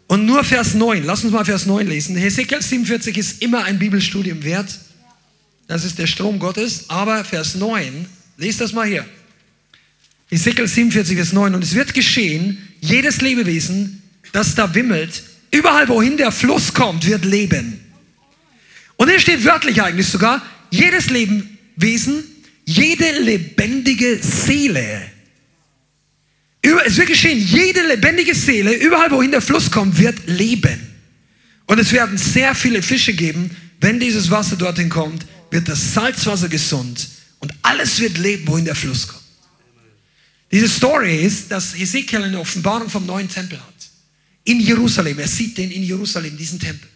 Und 0.09 0.27
nur 0.27 0.43
Vers 0.43 0.75
9, 0.75 1.05
lass 1.05 1.23
uns 1.23 1.33
mal 1.33 1.45
Vers 1.45 1.65
9 1.67 1.87
lesen. 1.87 2.17
Hesekiel 2.17 2.61
47 2.61 3.17
ist 3.17 3.41
immer 3.41 3.63
ein 3.63 3.79
Bibelstudium 3.79 4.43
wert. 4.43 4.81
Das 5.69 5.85
ist 5.85 5.97
der 5.97 6.09
Strom 6.09 6.41
Gottes. 6.41 6.91
Aber 6.91 7.25
Vers 7.25 7.55
9, 7.55 8.05
lest 8.37 8.61
das 8.61 8.73
mal 8.73 8.85
hier. 8.85 9.07
Hesekiel 10.29 10.67
47, 10.67 11.17
Vers 11.17 11.33
9. 11.33 11.55
Und 11.55 11.63
es 11.63 11.77
wird 11.77 11.95
geschehen, 11.95 12.59
jedes 12.81 13.21
Lebewesen, 13.21 14.03
das 14.33 14.57
da 14.57 14.75
wimmelt, 14.75 15.23
überall 15.53 15.89
wohin 15.89 16.17
der 16.17 16.33
Fluss 16.33 16.75
kommt, 16.75 17.07
wird 17.07 17.25
leben. 17.25 17.81
Und 18.97 19.09
hier 19.09 19.21
steht 19.21 19.45
wörtlich 19.45 19.81
eigentlich 19.81 20.09
sogar, 20.09 20.45
jedes 20.71 21.11
Lebewesen, 21.11 22.25
jede 22.77 23.21
lebendige 23.21 24.19
Seele. 24.23 25.03
Es 26.85 26.97
wird 26.97 27.09
geschehen, 27.09 27.39
jede 27.39 27.87
lebendige 27.87 28.35
Seele, 28.35 28.73
überall 28.75 29.11
wohin 29.11 29.31
der 29.31 29.43
Fluss 29.43 29.71
kommt, 29.71 29.99
wird 29.99 30.17
leben. 30.27 30.81
Und 31.67 31.79
es 31.79 31.93
werden 31.93 32.19
sehr 32.19 32.55
viele 32.55 32.83
Fische 32.83 33.15
geben. 33.15 33.51
Wenn 33.81 33.99
dieses 33.99 34.31
Wasser 34.31 34.57
dorthin 34.57 34.89
kommt, 34.89 35.27
wird 35.51 35.69
das 35.69 35.95
Salzwasser 35.95 36.49
gesund 36.49 37.09
und 37.41 37.53
alles 37.63 37.99
wird 37.99 38.19
leben, 38.19 38.47
wohin 38.47 38.65
der 38.65 38.75
Fluss 38.75 39.09
kommt. 39.09 39.23
Diese 40.53 40.69
Story 40.69 41.25
ist, 41.25 41.51
dass 41.51 41.75
Hesekiel 41.77 42.23
eine 42.23 42.39
Offenbarung 42.39 42.89
vom 42.89 43.07
neuen 43.07 43.29
Tempel 43.29 43.59
hat. 43.59 43.75
In 44.45 44.61
Jerusalem. 44.61 45.19
Er 45.19 45.29
sieht 45.29 45.57
den 45.57 45.71
in 45.71 45.83
Jerusalem, 45.83 46.37
diesen 46.37 46.61
Tempel. 46.61 46.89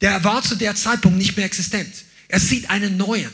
Der 0.00 0.22
war 0.24 0.42
zu 0.42 0.56
der 0.56 0.74
Zeitpunkt 0.74 1.18
nicht 1.18 1.36
mehr 1.36 1.46
existent. 1.46 1.92
Er 2.28 2.40
sieht 2.40 2.70
einen 2.70 2.96
neuen. 2.96 3.30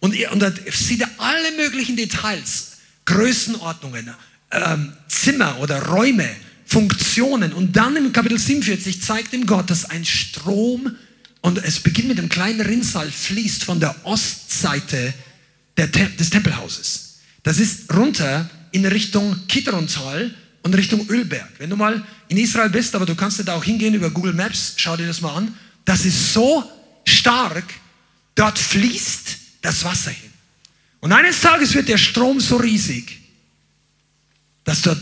Und, 0.00 0.14
er, 0.14 0.32
und 0.32 0.42
er 0.42 0.52
sieht 0.70 1.00
er 1.00 1.10
alle 1.18 1.52
möglichen 1.56 1.96
Details, 1.96 2.78
Größenordnungen, 3.04 4.14
ähm, 4.50 4.92
Zimmer 5.08 5.58
oder 5.60 5.86
Räume, 5.86 6.28
Funktionen. 6.66 7.52
Und 7.52 7.76
dann 7.76 7.96
im 7.96 8.12
Kapitel 8.12 8.38
47 8.38 9.02
zeigt 9.02 9.32
ihm 9.32 9.46
Gott, 9.46 9.70
dass 9.70 9.86
ein 9.86 10.04
Strom, 10.04 10.96
und 11.40 11.58
es 11.58 11.80
beginnt 11.80 12.08
mit 12.08 12.18
einem 12.18 12.28
kleinen 12.28 12.60
Rinnsal, 12.60 13.10
fließt 13.10 13.64
von 13.64 13.80
der 13.80 13.94
Ostseite 14.04 15.14
der, 15.76 15.86
des 15.86 16.30
Tempelhauses. 16.30 17.20
Das 17.42 17.58
ist 17.58 17.92
runter 17.94 18.48
in 18.72 18.84
Richtung 18.84 19.46
Kidrontal 19.48 20.34
und 20.62 20.74
Richtung 20.76 21.08
Ölberg. 21.08 21.48
Wenn 21.58 21.70
du 21.70 21.76
mal 21.76 22.04
in 22.28 22.36
Israel 22.36 22.68
bist, 22.68 22.94
aber 22.94 23.06
du 23.06 23.14
kannst 23.14 23.46
da 23.46 23.54
auch 23.54 23.64
hingehen 23.64 23.94
über 23.94 24.10
Google 24.10 24.34
Maps, 24.34 24.74
schau 24.76 24.96
dir 24.96 25.06
das 25.06 25.20
mal 25.20 25.34
an. 25.34 25.54
Das 25.84 26.04
ist 26.04 26.34
so 26.34 26.62
stark, 27.06 27.64
dort 28.34 28.58
fließt 28.58 29.37
das 29.60 29.84
Wasser 29.84 30.10
hin. 30.10 30.32
Und 31.00 31.12
eines 31.12 31.40
Tages 31.40 31.74
wird 31.74 31.88
der 31.88 31.98
Strom 31.98 32.40
so 32.40 32.56
riesig, 32.56 33.18
dass 34.64 34.82
dort 34.82 35.00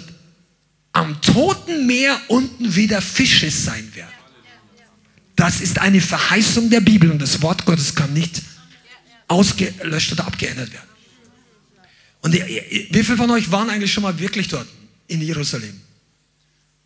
am 0.93 1.21
Toten 1.21 1.87
Meer 1.87 2.21
unten 2.29 2.75
wieder 2.75 3.03
Fische 3.03 3.51
sein 3.51 3.95
werden. 3.95 4.13
Das 5.35 5.61
ist 5.61 5.79
eine 5.79 6.01
Verheißung 6.01 6.71
der 6.71 6.81
Bibel 6.81 7.11
und 7.11 7.21
das 7.21 7.43
Wort 7.43 7.67
Gottes 7.67 7.95
kann 7.95 8.13
nicht 8.15 8.43
ausgelöscht 9.29 10.13
oder 10.13 10.27
abgeändert 10.27 10.73
werden. 10.73 10.89
Und 12.23 12.33
wie 12.35 13.05
viele 13.05 13.17
von 13.17 13.31
euch 13.31 13.51
waren 13.51 13.69
eigentlich 13.69 13.93
schon 13.93 14.03
mal 14.03 14.19
wirklich 14.19 14.49
dort 14.49 14.67
in 15.07 15.21
Jerusalem? 15.21 15.81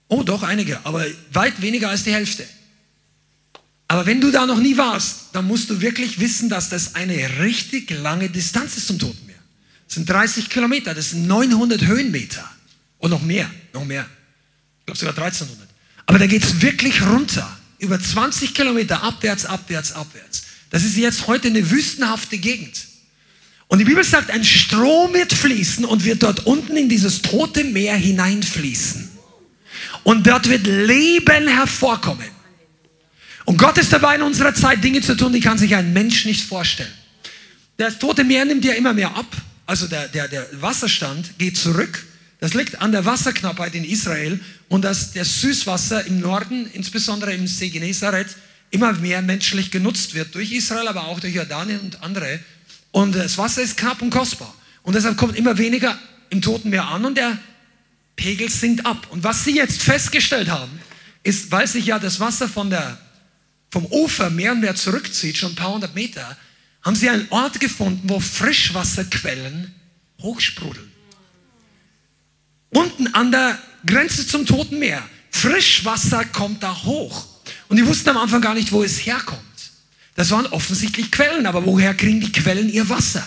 Oh, 0.09 0.25
doch 0.25 0.43
einige, 0.43 0.85
aber 0.85 1.07
weit 1.33 1.63
weniger 1.63 1.89
als 1.89 2.03
die 2.03 2.13
Hälfte. 2.13 2.45
Aber 3.91 4.07
wenn 4.07 4.21
du 4.21 4.31
da 4.31 4.47
noch 4.47 4.61
nie 4.61 4.77
warst, 4.77 5.31
dann 5.33 5.49
musst 5.49 5.69
du 5.69 5.81
wirklich 5.81 6.21
wissen, 6.21 6.49
dass 6.49 6.69
das 6.69 6.95
eine 6.95 7.41
richtig 7.41 7.91
lange 7.91 8.31
Distanz 8.31 8.77
ist 8.77 8.87
zum 8.87 9.01
Toten 9.01 9.27
Meer. 9.27 9.35
Das 9.85 9.97
sind 9.97 10.09
30 10.09 10.49
Kilometer, 10.49 10.95
das 10.95 11.11
sind 11.11 11.27
900 11.27 11.85
Höhenmeter. 11.85 12.49
Und 12.99 13.11
noch 13.11 13.21
mehr, 13.21 13.51
noch 13.73 13.85
mehr. 13.85 14.07
Ich 14.79 14.87
glaube 14.87 14.97
sogar 14.97 15.19
1300. 15.19 15.69
Aber 16.07 16.21
da 16.21 16.29
geht 16.29 16.45
es 16.45 16.63
wirklich 16.63 17.03
runter. 17.03 17.51
Über 17.81 17.99
20 17.99 18.55
Kilometer 18.55 19.03
abwärts, 19.03 19.45
abwärts, 19.45 19.91
abwärts. 19.91 20.45
Das 20.71 20.85
ist 20.85 20.97
jetzt 20.97 21.27
heute 21.27 21.49
eine 21.49 21.69
wüstenhafte 21.69 22.39
Gegend. 22.39 22.87
Und 23.67 23.81
die 23.81 23.85
Bibel 23.85 24.05
sagt, 24.05 24.31
ein 24.31 24.45
Strom 24.45 25.15
wird 25.15 25.33
fließen 25.33 25.85
und 25.85 26.05
wird 26.05 26.23
dort 26.23 26.47
unten 26.47 26.77
in 26.77 26.89
dieses 26.89 27.23
tote 27.23 27.65
Meer 27.65 27.97
hineinfließen. 27.97 29.09
Und 30.05 30.29
dort 30.29 30.49
wird 30.49 30.69
Leben 30.69 31.49
hervorkommen. 31.49 32.40
Und 33.45 33.57
Gott 33.57 33.79
ist 33.79 33.93
dabei 33.93 34.17
in 34.17 34.23
unserer 34.23 34.55
Zeit 34.55 34.83
Dinge 34.85 35.01
zu 35.01 35.17
tun, 35.17 35.33
die 35.33 35.41
kann 35.41 35.59
sich 35.59 35.75
ein 35.75 35.93
Mensch 35.93 36.25
nicht 36.25 36.45
vorstellen. 36.45 36.93
Das 37.77 37.99
tote 37.99 38.25
Meer 38.25 38.45
nimmt 38.45 38.65
ja 38.65 38.75
immer 38.75 38.93
mehr 38.93 39.17
ab. 39.17 39.27
Also 39.67 39.87
der, 39.87 40.09
der, 40.09 40.29
der 40.29 40.47
Wasserstand 40.61 41.39
geht 41.39 41.57
zurück. 41.57 42.05
Das 42.41 42.55
liegt 42.55 42.81
an 42.81 42.93
der 42.93 43.05
Wasserknappheit 43.05 43.75
in 43.75 43.85
Israel 43.85 44.41
und 44.69 44.83
dass 44.83 45.13
das 45.13 45.41
Süßwasser 45.41 46.07
im 46.07 46.21
Norden, 46.21 46.69
insbesondere 46.73 47.35
im 47.35 47.47
See 47.47 47.69
Genezareth, 47.69 48.37
immer 48.71 48.93
mehr 48.95 49.21
menschlich 49.21 49.71
genutzt 49.71 50.15
wird, 50.15 50.35
durch 50.35 50.53
Israel, 50.53 50.89
aber 50.89 51.07
auch 51.07 51.21
durch 51.21 51.35
Jordanien 51.35 51.81
und 51.81 52.03
andere. 52.03 52.41
Und 52.93 53.15
das 53.15 53.37
Wasser 53.37 53.63
ist 53.63 53.77
knapp 53.77 54.01
und 54.01 54.11
kostbar. 54.11 54.55
Und 54.83 54.95
deshalb 54.95 55.17
kommt 55.17 55.37
immer 55.37 55.59
weniger 55.59 55.99
im 56.31 56.41
Toten 56.41 56.71
Meer 56.71 56.89
an 56.89 57.05
und 57.05 57.17
der 57.17 57.39
Pegel 58.17 58.49
sinkt 58.49 58.87
ab. 58.87 59.07
Und 59.11 59.25
was 59.25 59.45
sie 59.45 59.55
jetzt 59.55 59.83
festgestellt 59.83 60.49
haben, 60.49 60.81
ist, 61.23 61.51
weil 61.51 61.67
sich 61.67 61.87
ja 61.87 61.99
das 61.99 62.21
Wasser 62.21 62.49
von 62.49 62.71
der, 62.71 62.99
vom 63.71 63.87
Ufer 63.87 64.31
mehr 64.31 64.53
und 64.53 64.61
mehr 64.61 64.75
zurückzieht, 64.75 65.37
schon 65.37 65.53
ein 65.53 65.57
paar 65.57 65.73
hundert 65.73 65.95
Meter, 65.95 66.37
haben 66.83 66.97
sie 66.97 67.09
einen 67.09 67.27
Ort 67.31 67.61
gefunden, 67.61 68.09
wo 68.09 68.21
Frischwasserquellen 68.21 69.75
hochsprudeln. 70.21 70.91
Unten 72.71 73.09
an 73.15 73.31
der 73.31 73.59
Grenze 73.85 74.27
zum 74.27 74.47
Toten 74.47 74.79
Meer. 74.79 75.03
Frischwasser 75.31 76.25
kommt 76.27 76.63
da 76.63 76.83
hoch. 76.85 77.27
Und 77.69 77.77
die 77.77 77.87
wussten 77.87 78.11
am 78.11 78.17
Anfang 78.17 78.41
gar 78.41 78.55
nicht, 78.55 78.73
wo 78.73 78.83
es 78.83 78.99
herkommt. 78.99 79.41
Das 80.15 80.31
waren 80.31 80.47
offensichtlich 80.47 81.11
Quellen, 81.11 81.47
aber 81.47 81.65
woher 81.65 81.95
kriegen 81.95 82.21
die 82.21 82.33
Quellen 82.33 82.69
ihr 82.69 82.89
Wasser? 82.89 83.27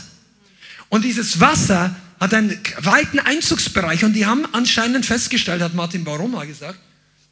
Und 0.89 1.03
dieses 1.03 1.39
Wasser 1.39 1.95
hat 2.19 2.33
einen 2.33 2.57
weiten 2.79 3.19
Einzugsbereich 3.19 4.03
und 4.03 4.13
die 4.13 4.25
haben 4.25 4.45
anscheinend 4.53 5.05
festgestellt, 5.05 5.61
hat 5.61 5.73
Martin 5.73 6.03
Baroma 6.03 6.45
gesagt, 6.45 6.79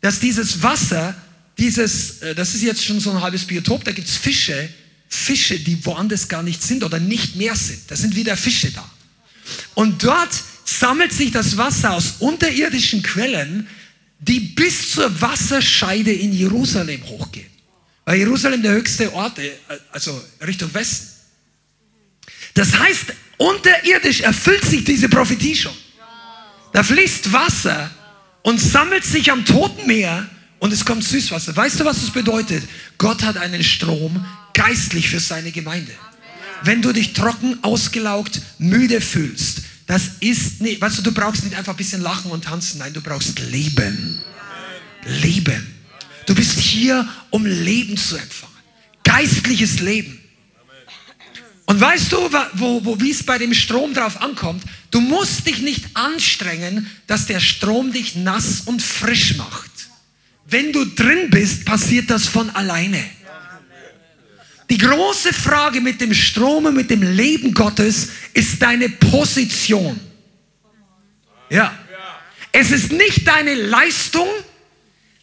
dass 0.01 0.19
dieses 0.19 0.63
Wasser, 0.63 1.15
dieses, 1.61 2.21
äh, 2.23 2.33
das 2.33 2.55
ist 2.55 2.63
jetzt 2.63 2.83
schon 2.83 2.99
so 2.99 3.11
ein 3.11 3.21
halbes 3.21 3.45
Biotop, 3.45 3.83
da 3.83 3.91
gibt 3.91 4.07
es 4.07 4.17
Fische, 4.17 4.67
Fische, 5.07 5.59
die 5.59 5.85
woanders 5.85 6.27
gar 6.27 6.41
nicht 6.41 6.63
sind 6.63 6.83
oder 6.83 6.99
nicht 6.99 7.35
mehr 7.35 7.55
sind. 7.55 7.79
Da 7.87 7.95
sind 7.95 8.15
wieder 8.15 8.35
Fische 8.35 8.71
da. 8.71 8.89
Und 9.75 10.03
dort 10.03 10.31
sammelt 10.65 11.13
sich 11.13 11.31
das 11.31 11.57
Wasser 11.57 11.93
aus 11.93 12.15
unterirdischen 12.19 13.03
Quellen, 13.03 13.67
die 14.19 14.39
bis 14.39 14.91
zur 14.91 15.21
Wasserscheide 15.21 16.11
in 16.11 16.33
Jerusalem 16.33 17.05
hochgehen. 17.05 17.49
Weil 18.05 18.19
Jerusalem 18.19 18.63
der 18.63 18.73
höchste 18.73 19.13
Ort, 19.13 19.37
äh, 19.37 19.51
also 19.91 20.19
Richtung 20.45 20.73
Westen. 20.73 21.09
Das 22.55 22.77
heißt, 22.77 23.13
unterirdisch 23.37 24.21
erfüllt 24.21 24.65
sich 24.65 24.83
diese 24.83 25.09
Prophetie 25.09 25.55
schon. 25.55 25.75
Da 26.73 26.81
fließt 26.81 27.31
Wasser 27.31 27.91
und 28.41 28.59
sammelt 28.59 29.03
sich 29.03 29.31
am 29.31 29.45
Toten 29.45 29.85
Meer 29.85 30.27
und 30.61 30.71
es 30.71 30.85
kommt 30.85 31.03
Süßwasser. 31.03 31.55
Weißt 31.55 31.79
du, 31.79 31.85
was 31.85 32.01
das 32.01 32.11
bedeutet? 32.11 32.63
Gott 32.99 33.23
hat 33.23 33.35
einen 33.35 33.63
Strom 33.63 34.23
geistlich 34.53 35.09
für 35.09 35.19
seine 35.19 35.51
Gemeinde. 35.51 35.91
Wenn 36.63 36.83
du 36.83 36.93
dich 36.93 37.13
trocken, 37.13 37.57
ausgelaugt, 37.63 38.39
müde 38.59 39.01
fühlst, 39.01 39.63
das 39.87 40.03
ist 40.19 40.61
nicht, 40.61 40.79
weißt 40.79 40.99
du, 40.99 41.01
du 41.01 41.11
brauchst 41.13 41.43
nicht 41.43 41.57
einfach 41.57 41.73
ein 41.73 41.77
bisschen 41.77 42.03
lachen 42.03 42.29
und 42.29 42.43
tanzen, 42.43 42.77
nein, 42.77 42.93
du 42.93 43.01
brauchst 43.01 43.39
Leben. 43.39 44.21
Leben. 45.23 45.67
Du 46.27 46.35
bist 46.35 46.59
hier, 46.59 47.09
um 47.31 47.43
Leben 47.43 47.97
zu 47.97 48.15
empfangen. 48.15 48.53
Geistliches 49.03 49.79
Leben. 49.79 50.19
Und 51.65 51.81
weißt 51.81 52.11
du, 52.11 52.17
wo, 52.53 52.85
wo, 52.85 52.99
wie 52.99 53.09
es 53.09 53.23
bei 53.23 53.39
dem 53.39 53.55
Strom 53.55 53.95
drauf 53.95 54.21
ankommt? 54.21 54.63
Du 54.91 55.01
musst 55.01 55.47
dich 55.47 55.59
nicht 55.59 55.85
anstrengen, 55.95 56.87
dass 57.07 57.25
der 57.25 57.39
Strom 57.39 57.91
dich 57.91 58.15
nass 58.15 58.61
und 58.65 58.83
frisch 58.83 59.37
macht. 59.37 59.70
Wenn 60.45 60.73
du 60.73 60.85
drin 60.85 61.29
bist, 61.29 61.65
passiert 61.65 62.09
das 62.09 62.27
von 62.27 62.49
alleine. 62.51 63.03
Die 64.69 64.77
große 64.77 65.33
Frage 65.33 65.81
mit 65.81 65.99
dem 65.99 66.13
Strom 66.13 66.65
und 66.65 66.75
mit 66.75 66.89
dem 66.89 67.03
Leben 67.03 67.53
Gottes 67.53 68.09
ist 68.33 68.61
deine 68.61 68.87
Position. 68.87 69.99
Ja. 71.49 71.77
Es 72.53 72.71
ist 72.71 72.91
nicht 72.91 73.27
deine 73.27 73.53
Leistung, 73.53 74.27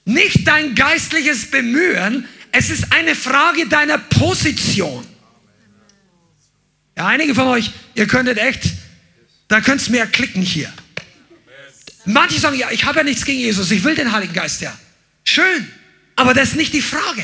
nicht 0.04 0.46
dein 0.46 0.74
geistliches 0.74 1.50
Bemühen, 1.50 2.26
es 2.52 2.70
ist 2.70 2.92
eine 2.92 3.14
Frage 3.14 3.66
deiner 3.66 3.98
Position. 3.98 5.06
Ja, 6.96 7.06
einige 7.06 7.34
von 7.34 7.46
euch, 7.46 7.70
ihr 7.94 8.06
könntet 8.06 8.38
echt, 8.38 8.62
da 9.48 9.60
könnt 9.60 9.86
ihr 9.86 9.92
mehr 9.92 10.06
klicken 10.06 10.42
hier. 10.42 10.72
Manche 12.04 12.40
sagen, 12.40 12.58
ja, 12.58 12.70
ich 12.70 12.84
habe 12.84 12.98
ja 12.98 13.04
nichts 13.04 13.24
gegen 13.24 13.40
Jesus, 13.40 13.70
ich 13.70 13.84
will 13.84 13.94
den 13.94 14.12
Heiligen 14.12 14.32
Geist 14.32 14.60
ja. 14.60 14.76
Schön, 15.29 15.70
aber 16.16 16.33
das 16.33 16.51
ist 16.51 16.57
nicht 16.57 16.72
die 16.72 16.81
Frage. 16.81 17.22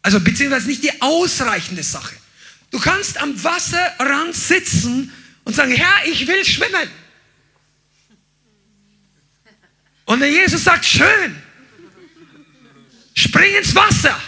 Also 0.00 0.18
beziehungsweise 0.18 0.66
nicht 0.66 0.82
die 0.82 1.02
ausreichende 1.02 1.82
Sache. 1.82 2.16
Du 2.70 2.80
kannst 2.80 3.18
am 3.18 3.44
Wasserrand 3.44 4.34
sitzen 4.34 5.12
und 5.44 5.54
sagen, 5.54 5.72
Herr, 5.72 6.06
ich 6.06 6.26
will 6.26 6.42
schwimmen. 6.42 6.88
Und 10.06 10.20
der 10.20 10.30
Jesus 10.30 10.64
sagt, 10.64 10.86
schön, 10.86 11.36
spring 13.14 13.54
ins 13.56 13.74
Wasser. 13.74 14.18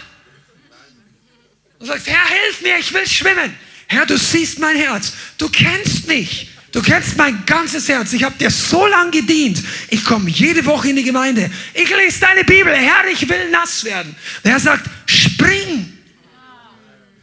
Und 1.79 1.87
sagt, 1.87 2.05
Herr, 2.05 2.27
hilf 2.27 2.61
mir, 2.61 2.77
ich 2.77 2.93
will 2.93 3.07
schwimmen. 3.07 3.57
Herr, 3.87 4.05
du 4.05 4.15
siehst 4.15 4.59
mein 4.59 4.77
Herz, 4.77 5.13
du 5.39 5.49
kennst 5.49 6.07
mich. 6.07 6.52
Du 6.73 6.81
kennst 6.81 7.15
mein 7.17 7.45
ganzes 7.45 7.87
Herz. 7.87 8.13
Ich 8.13 8.23
habe 8.23 8.35
dir 8.35 8.49
so 8.49 8.87
lange 8.87 9.11
gedient. 9.11 9.63
Ich 9.89 10.03
komme 10.03 10.27
jede 10.27 10.65
Woche 10.65 10.89
in 10.89 10.95
die 10.95 11.03
Gemeinde. 11.03 11.49
Ich 11.71 11.87
lese 11.87 12.21
deine 12.21 12.43
Bibel. 12.43 12.73
Herr, 12.73 13.07
ich 13.11 13.29
will 13.29 13.51
nass 13.51 13.83
werden. 13.83 14.15
Der 14.43 14.53
Herr 14.53 14.59
sagt, 14.59 14.89
spring. 15.05 15.93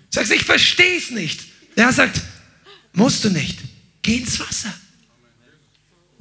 Sagst, 0.09 0.31
ich 0.31 0.45
verstehe 0.45 0.99
es 0.99 1.11
nicht. 1.11 1.41
Der 1.77 1.87
Herr 1.87 1.93
sagt, 1.93 2.21
musst 2.93 3.25
du 3.25 3.31
nicht. 3.31 3.59
Geh 4.03 4.19
ins 4.19 4.39
Wasser. 4.39 4.73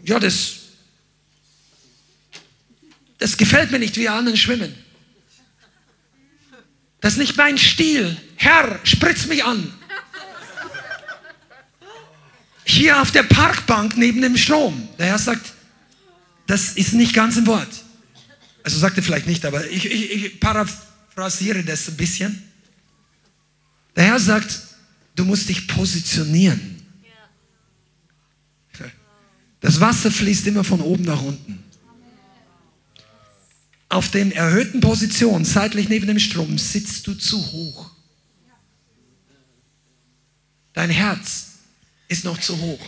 Ja, 0.03 0.19
das, 0.19 0.55
das 3.19 3.37
gefällt 3.37 3.69
mir 3.69 3.77
nicht, 3.77 3.95
wie 3.97 4.09
anderen 4.09 4.39
schwimmen. 4.39 4.73
Das 6.99 7.13
ist 7.13 7.19
nicht 7.19 7.37
mein 7.37 7.59
Stil. 7.59 8.17
Herr, 8.37 8.79
spritz 8.83 9.27
mich 9.27 9.43
an 9.43 9.71
hier 12.69 13.01
auf 13.01 13.11
der 13.11 13.23
Parkbank 13.23 13.97
neben 13.97 14.21
dem 14.21 14.37
Strom. 14.37 14.87
Der 14.97 15.07
Herr 15.07 15.19
sagt, 15.19 15.53
das 16.47 16.73
ist 16.73 16.93
nicht 16.93 17.13
ganz 17.13 17.37
im 17.37 17.47
Wort. 17.47 17.69
Also 18.63 18.77
sagt 18.77 18.97
er 18.97 19.03
vielleicht 19.03 19.27
nicht, 19.27 19.45
aber 19.45 19.67
ich, 19.69 19.85
ich, 19.85 20.11
ich 20.11 20.39
paraphrasiere 20.39 21.63
das 21.63 21.87
ein 21.87 21.97
bisschen. 21.97 22.43
Der 23.95 24.05
Herr 24.05 24.19
sagt, 24.19 24.61
du 25.15 25.25
musst 25.25 25.49
dich 25.49 25.67
positionieren. 25.67 26.77
Das 29.61 29.81
Wasser 29.81 30.09
fließt 30.09 30.47
immer 30.47 30.63
von 30.63 30.81
oben 30.81 31.03
nach 31.03 31.21
unten. 31.21 31.63
Auf 33.89 34.11
den 34.11 34.31
erhöhten 34.31 34.79
Positionen, 34.79 35.43
seitlich 35.43 35.89
neben 35.89 36.07
dem 36.07 36.19
Strom, 36.19 36.57
sitzt 36.57 37.07
du 37.07 37.15
zu 37.15 37.37
hoch. 37.51 37.91
Dein 40.73 40.91
Herz 40.91 41.48
ist 42.09 42.25
noch 42.25 42.37
zu 42.39 42.57
hoch. 42.57 42.85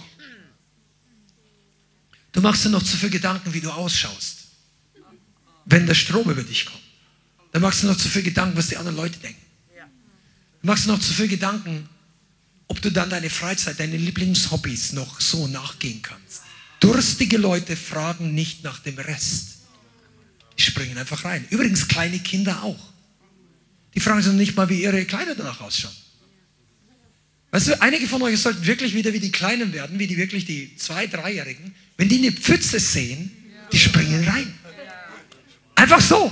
Du 2.33 2.41
machst 2.41 2.65
dir 2.65 2.69
noch 2.69 2.83
zu 2.83 2.97
viel 2.97 3.09
Gedanken, 3.09 3.53
wie 3.53 3.61
du 3.61 3.69
ausschaust, 3.69 4.39
wenn 5.65 5.85
der 5.85 5.95
Strom 5.95 6.29
über 6.29 6.43
dich 6.43 6.65
kommt. 6.65 6.81
Dann 7.51 7.61
machst 7.61 7.83
du 7.83 7.87
noch 7.87 7.97
zu 7.97 8.09
viel 8.09 8.23
Gedanken, 8.23 8.57
was 8.57 8.67
die 8.67 8.77
anderen 8.77 8.97
Leute 8.97 9.19
denken. 9.19 9.41
Du 10.61 10.67
machst 10.67 10.87
noch 10.87 10.99
zu 10.99 11.13
viel 11.13 11.27
Gedanken, 11.27 11.87
ob 12.67 12.81
du 12.81 12.91
dann 12.91 13.09
deine 13.09 13.29
Freizeit, 13.29 13.79
deine 13.79 13.97
Lieblingshobbys 13.97 14.93
noch 14.93 15.19
so 15.19 15.47
nachgehen 15.47 16.01
kannst. 16.01 16.43
Durstige 16.79 17.37
Leute 17.37 17.75
fragen 17.75 18.33
nicht 18.33 18.63
nach 18.63 18.79
dem 18.79 18.97
Rest. 18.97 19.59
Die 20.57 20.63
springen 20.63 20.97
einfach 20.97 21.25
rein. 21.25 21.45
Übrigens 21.49 21.87
kleine 21.87 22.19
Kinder 22.19 22.63
auch. 22.63 22.79
Die 23.93 23.99
fragen 23.99 24.21
sich 24.21 24.33
nicht 24.33 24.55
mal, 24.55 24.69
wie 24.69 24.81
ihre 24.81 25.03
Kleider 25.05 25.35
danach 25.35 25.59
ausschauen. 25.59 25.95
Weißt 27.51 27.67
du, 27.67 27.81
einige 27.81 28.07
von 28.07 28.21
euch 28.21 28.39
sollten 28.39 28.65
wirklich 28.65 28.93
wieder 28.93 29.11
wie 29.11 29.19
die 29.19 29.31
Kleinen 29.31 29.73
werden, 29.73 29.99
wie 29.99 30.07
die 30.07 30.17
wirklich 30.17 30.45
die 30.45 30.75
Zwei-, 30.77 31.07
Dreijährigen. 31.07 31.75
Wenn 31.97 32.07
die 32.07 32.17
eine 32.17 32.31
Pfütze 32.31 32.79
sehen, 32.79 33.29
die 33.71 33.77
springen 33.77 34.23
rein. 34.27 34.53
Einfach 35.75 36.01
so. 36.01 36.31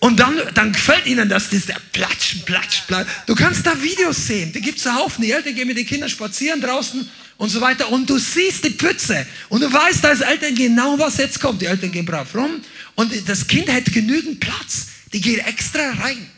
Und 0.00 0.20
dann, 0.20 0.36
dann 0.54 0.72
gefällt 0.72 1.06
ihnen 1.06 1.28
das, 1.28 1.50
das 1.50 1.66
der 1.66 1.80
Platsch, 1.92 2.36
Platsch, 2.44 2.82
Platsch. 2.86 3.08
Du 3.26 3.34
kannst 3.34 3.66
da 3.66 3.80
Videos 3.80 4.26
sehen, 4.26 4.52
die 4.52 4.60
gibt 4.60 4.78
es 4.78 4.86
Haufen. 4.86 5.22
Die 5.22 5.32
Eltern 5.32 5.54
gehen 5.54 5.66
mit 5.66 5.76
den 5.76 5.86
Kindern 5.86 6.08
spazieren 6.08 6.60
draußen 6.60 7.08
und 7.36 7.48
so 7.48 7.60
weiter 7.60 7.88
und 7.90 8.08
du 8.08 8.18
siehst 8.18 8.64
die 8.64 8.70
Pfütze 8.70 9.26
und 9.48 9.62
du 9.62 9.72
weißt 9.72 10.04
als 10.04 10.20
Eltern 10.20 10.54
genau, 10.54 10.98
was 10.98 11.16
jetzt 11.16 11.40
kommt. 11.40 11.62
Die 11.62 11.66
Eltern 11.66 11.90
gehen 11.90 12.04
brav 12.04 12.34
rum 12.34 12.60
und 12.94 13.28
das 13.28 13.46
Kind 13.46 13.68
hat 13.68 13.86
genügend 13.86 14.40
Platz. 14.40 14.86
Die 15.12 15.20
geht 15.20 15.44
extra 15.46 15.90
rein. 16.00 16.28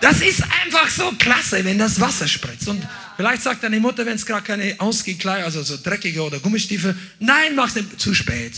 Das 0.00 0.20
ist 0.20 0.42
einfach 0.42 0.88
so 0.90 1.12
klasse, 1.18 1.64
wenn 1.64 1.78
das 1.78 2.00
Wasser 2.00 2.28
spritzt. 2.28 2.68
Und 2.68 2.86
vielleicht 3.16 3.42
sagt 3.42 3.62
deine 3.62 3.80
Mutter, 3.80 4.06
wenn 4.06 4.16
es 4.16 4.26
gerade 4.26 4.42
keine 4.42 4.74
ausgekleidet, 4.78 5.44
also 5.44 5.62
so 5.62 5.76
dreckige 5.82 6.22
oder 6.22 6.38
Gummistiefel, 6.38 6.96
nein, 7.18 7.54
mach's 7.54 7.74
nicht 7.74 8.00
zu 8.00 8.14
spät. 8.14 8.52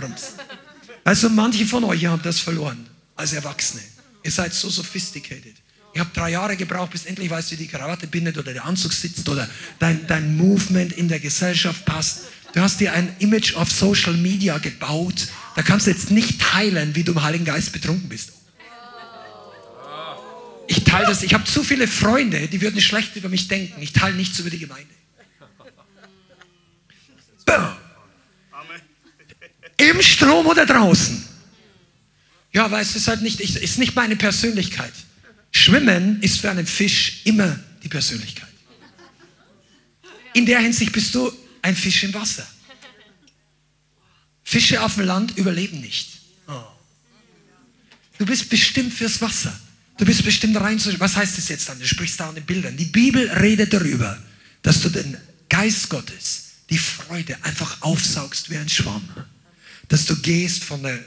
Rums. 0.00 0.34
Also 1.04 1.28
manche 1.28 1.66
von 1.66 1.84
euch 1.84 2.06
haben 2.06 2.22
das 2.22 2.40
verloren 2.40 2.86
als 3.16 3.32
Erwachsene. 3.32 3.82
Ihr 4.22 4.30
seid 4.30 4.54
so 4.54 4.68
sophisticated. 4.68 5.54
Ich 5.94 6.00
habe 6.00 6.10
drei 6.14 6.30
Jahre 6.30 6.56
gebraucht, 6.56 6.92
bis 6.92 7.04
endlich 7.04 7.28
weißt, 7.28 7.50
wie 7.52 7.56
die 7.56 7.66
Krawatte 7.66 8.06
bindet 8.06 8.38
oder 8.38 8.52
der 8.52 8.64
Anzug 8.64 8.92
sitzt 8.92 9.28
oder 9.28 9.48
dein, 9.78 10.06
dein 10.06 10.36
Movement 10.36 10.92
in 10.92 11.08
der 11.08 11.20
Gesellschaft 11.20 11.84
passt. 11.84 12.22
Du 12.54 12.60
hast 12.60 12.80
dir 12.80 12.92
ein 12.92 13.14
Image 13.18 13.54
auf 13.56 13.70
Social 13.70 14.14
Media 14.14 14.58
gebaut. 14.58 15.28
Da 15.54 15.62
kannst 15.62 15.86
du 15.86 15.90
jetzt 15.90 16.10
nicht 16.10 16.40
teilen, 16.40 16.94
wie 16.94 17.02
du 17.02 17.12
im 17.12 17.22
Heiligen 17.22 17.44
Geist 17.44 17.72
betrunken 17.72 18.08
bist. 18.08 18.32
Ich 20.92 20.98
teile 20.98 21.08
das. 21.08 21.22
Ich 21.22 21.32
habe 21.32 21.44
zu 21.44 21.64
viele 21.64 21.88
Freunde, 21.88 22.48
die 22.48 22.60
würden 22.60 22.78
schlecht 22.78 23.16
über 23.16 23.30
mich 23.30 23.48
denken. 23.48 23.80
Ich 23.80 23.94
teile 23.94 24.14
nichts 24.14 24.38
über 24.40 24.50
die 24.50 24.58
Gemeinde. 24.58 24.92
Im 29.78 30.02
Strom 30.02 30.46
oder 30.46 30.66
draußen? 30.66 31.26
Ja, 32.52 32.66
aber 32.66 32.78
es 32.78 32.94
ist 32.94 33.08
halt 33.08 33.22
nicht, 33.22 33.40
ist 33.40 33.78
nicht 33.78 33.96
meine 33.96 34.16
Persönlichkeit. 34.16 34.92
Schwimmen 35.50 36.20
ist 36.20 36.40
für 36.40 36.50
einen 36.50 36.66
Fisch 36.66 37.22
immer 37.24 37.58
die 37.82 37.88
Persönlichkeit. 37.88 38.50
In 40.34 40.44
der 40.44 40.60
Hinsicht 40.60 40.92
bist 40.92 41.14
du 41.14 41.32
ein 41.62 41.74
Fisch 41.74 42.04
im 42.04 42.12
Wasser. 42.12 42.46
Fische 44.44 44.82
auf 44.82 44.96
dem 44.96 45.06
Land 45.06 45.38
überleben 45.38 45.80
nicht. 45.80 46.18
Oh. 46.48 46.64
Du 48.18 48.26
bist 48.26 48.50
bestimmt 48.50 48.92
fürs 48.92 49.22
Wasser. 49.22 49.58
Du 49.98 50.04
bist 50.04 50.24
bestimmt 50.24 50.56
rein 50.56 50.78
zu. 50.78 50.98
Was 51.00 51.16
heißt 51.16 51.38
das 51.38 51.48
jetzt 51.48 51.68
dann? 51.68 51.78
Du 51.78 51.86
sprichst 51.86 52.18
da 52.18 52.28
an 52.28 52.34
den 52.34 52.44
Bildern. 52.44 52.76
Die 52.76 52.86
Bibel 52.86 53.28
redet 53.30 53.72
darüber, 53.72 54.18
dass 54.62 54.80
du 54.80 54.88
den 54.88 55.16
Geist 55.48 55.88
Gottes, 55.88 56.44
die 56.70 56.78
Freude 56.78 57.36
einfach 57.42 57.82
aufsaugst 57.82 58.50
wie 58.50 58.56
ein 58.56 58.68
Schwamm 58.68 59.08
dass 59.92 60.06
du 60.06 60.16
gehst 60.16 60.64
von 60.64 60.82
der 60.82 60.98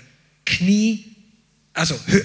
Knie, 0.45 1.05
also 1.73 1.95
äh, 2.05 2.21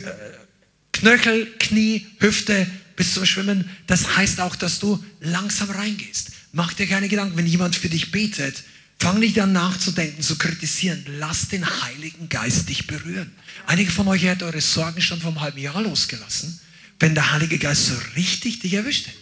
Knöchel, 0.92 1.46
Knie, 1.58 2.06
Hüfte 2.18 2.66
bis 2.96 3.14
zum 3.14 3.24
Schwimmen. 3.24 3.70
Das 3.86 4.16
heißt 4.16 4.40
auch, 4.40 4.56
dass 4.56 4.78
du 4.78 5.02
langsam 5.20 5.70
reingehst. 5.70 6.32
Mach 6.52 6.74
dir 6.74 6.86
keine 6.86 7.08
Gedanken, 7.08 7.38
wenn 7.38 7.46
jemand 7.46 7.76
für 7.76 7.88
dich 7.88 8.10
betet, 8.10 8.62
fang 8.98 9.20
nicht 9.20 9.40
an 9.40 9.52
nachzudenken, 9.52 10.22
zu 10.22 10.36
kritisieren. 10.36 11.02
Lass 11.18 11.48
den 11.48 11.64
Heiligen 11.64 12.28
Geist 12.28 12.68
dich 12.68 12.86
berühren. 12.86 13.32
Einige 13.66 13.90
von 13.90 14.08
euch 14.08 14.22
hätten 14.22 14.44
eure 14.44 14.60
Sorgen 14.60 15.00
schon 15.00 15.20
vom 15.20 15.40
halben 15.40 15.58
Jahr 15.58 15.82
losgelassen, 15.82 16.60
wenn 16.98 17.14
der 17.14 17.32
Heilige 17.32 17.58
Geist 17.58 17.86
so 17.86 17.94
richtig 18.16 18.60
dich 18.60 18.74
erwischt 18.74 19.06
hätte. 19.06 19.18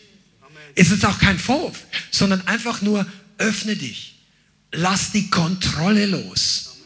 Es 0.75 0.91
ist 0.91 1.05
auch 1.05 1.19
kein 1.19 1.39
Vorwurf, 1.39 1.85
sondern 2.11 2.47
einfach 2.47 2.83
nur 2.83 3.07
öffne 3.39 3.77
dich. 3.77 4.15
Lass 4.73 5.13
die 5.13 5.29
Kontrolle 5.31 6.07
los. 6.07 6.77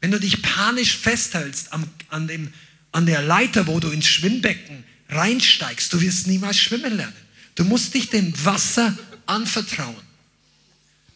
Wenn 0.00 0.10
du 0.10 0.20
dich 0.20 0.42
panisch 0.42 0.96
festhältst 0.96 1.72
am, 1.72 1.84
an, 2.08 2.28
dem, 2.28 2.52
an 2.92 3.06
der 3.06 3.22
Leiter, 3.22 3.66
wo 3.66 3.80
du 3.80 3.90
ins 3.90 4.06
Schwimmbecken 4.06 4.84
reinsteigst, 5.08 5.92
du 5.92 6.00
wirst 6.00 6.26
niemals 6.26 6.58
schwimmen 6.58 6.96
lernen. 6.96 7.14
Du 7.54 7.64
musst 7.64 7.94
dich 7.94 8.10
dem 8.10 8.32
Wasser 8.44 8.96
anvertrauen. 9.26 9.96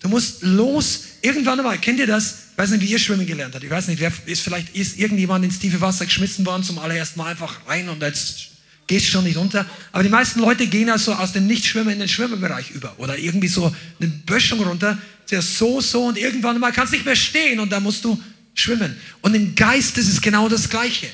Du 0.00 0.08
musst 0.08 0.42
los, 0.42 1.04
irgendwann 1.22 1.58
einmal, 1.58 1.78
kennt 1.78 1.98
ihr 1.98 2.06
das? 2.06 2.47
Ich 2.58 2.62
weiß 2.64 2.70
nicht, 2.70 2.82
wie 2.82 2.90
ihr 2.90 2.98
schwimmen 2.98 3.24
gelernt 3.24 3.54
habt. 3.54 3.62
Ich 3.62 3.70
weiß 3.70 3.86
nicht, 3.86 4.00
wer 4.00 4.10
ist 4.26 4.40
vielleicht 4.40 4.74
ist 4.74 4.98
irgendjemand 4.98 5.44
ins 5.44 5.60
tiefe 5.60 5.80
Wasser 5.80 6.06
geschmissen 6.06 6.44
worden, 6.44 6.64
zum 6.64 6.80
allerersten 6.80 7.20
Mal 7.20 7.30
einfach 7.30 7.60
rein 7.68 7.88
und 7.88 8.02
jetzt 8.02 8.48
gehst 8.88 9.06
schon 9.06 9.22
nicht 9.22 9.36
runter. 9.36 9.64
Aber 9.92 10.02
die 10.02 10.08
meisten 10.08 10.40
Leute 10.40 10.66
gehen 10.66 10.90
also 10.90 11.12
aus 11.12 11.32
dem 11.32 11.46
Nichtschwimmen 11.46 11.92
in 11.92 12.00
den 12.00 12.08
Schwimmerbereich 12.08 12.72
über 12.72 12.98
oder 12.98 13.16
irgendwie 13.16 13.46
so 13.46 13.72
eine 14.00 14.10
Böschung 14.10 14.58
runter, 14.58 14.98
so, 15.30 15.80
so 15.80 16.06
und 16.06 16.18
irgendwann 16.18 16.58
mal 16.58 16.72
kannst 16.72 16.92
du 16.92 16.96
nicht 16.96 17.06
mehr 17.06 17.14
stehen 17.14 17.60
und 17.60 17.70
da 17.70 17.78
musst 17.78 18.04
du 18.04 18.20
schwimmen. 18.54 18.96
Und 19.20 19.34
im 19.34 19.54
Geist 19.54 19.96
ist 19.96 20.08
es 20.08 20.20
genau 20.20 20.48
das 20.48 20.68
Gleiche. 20.68 21.06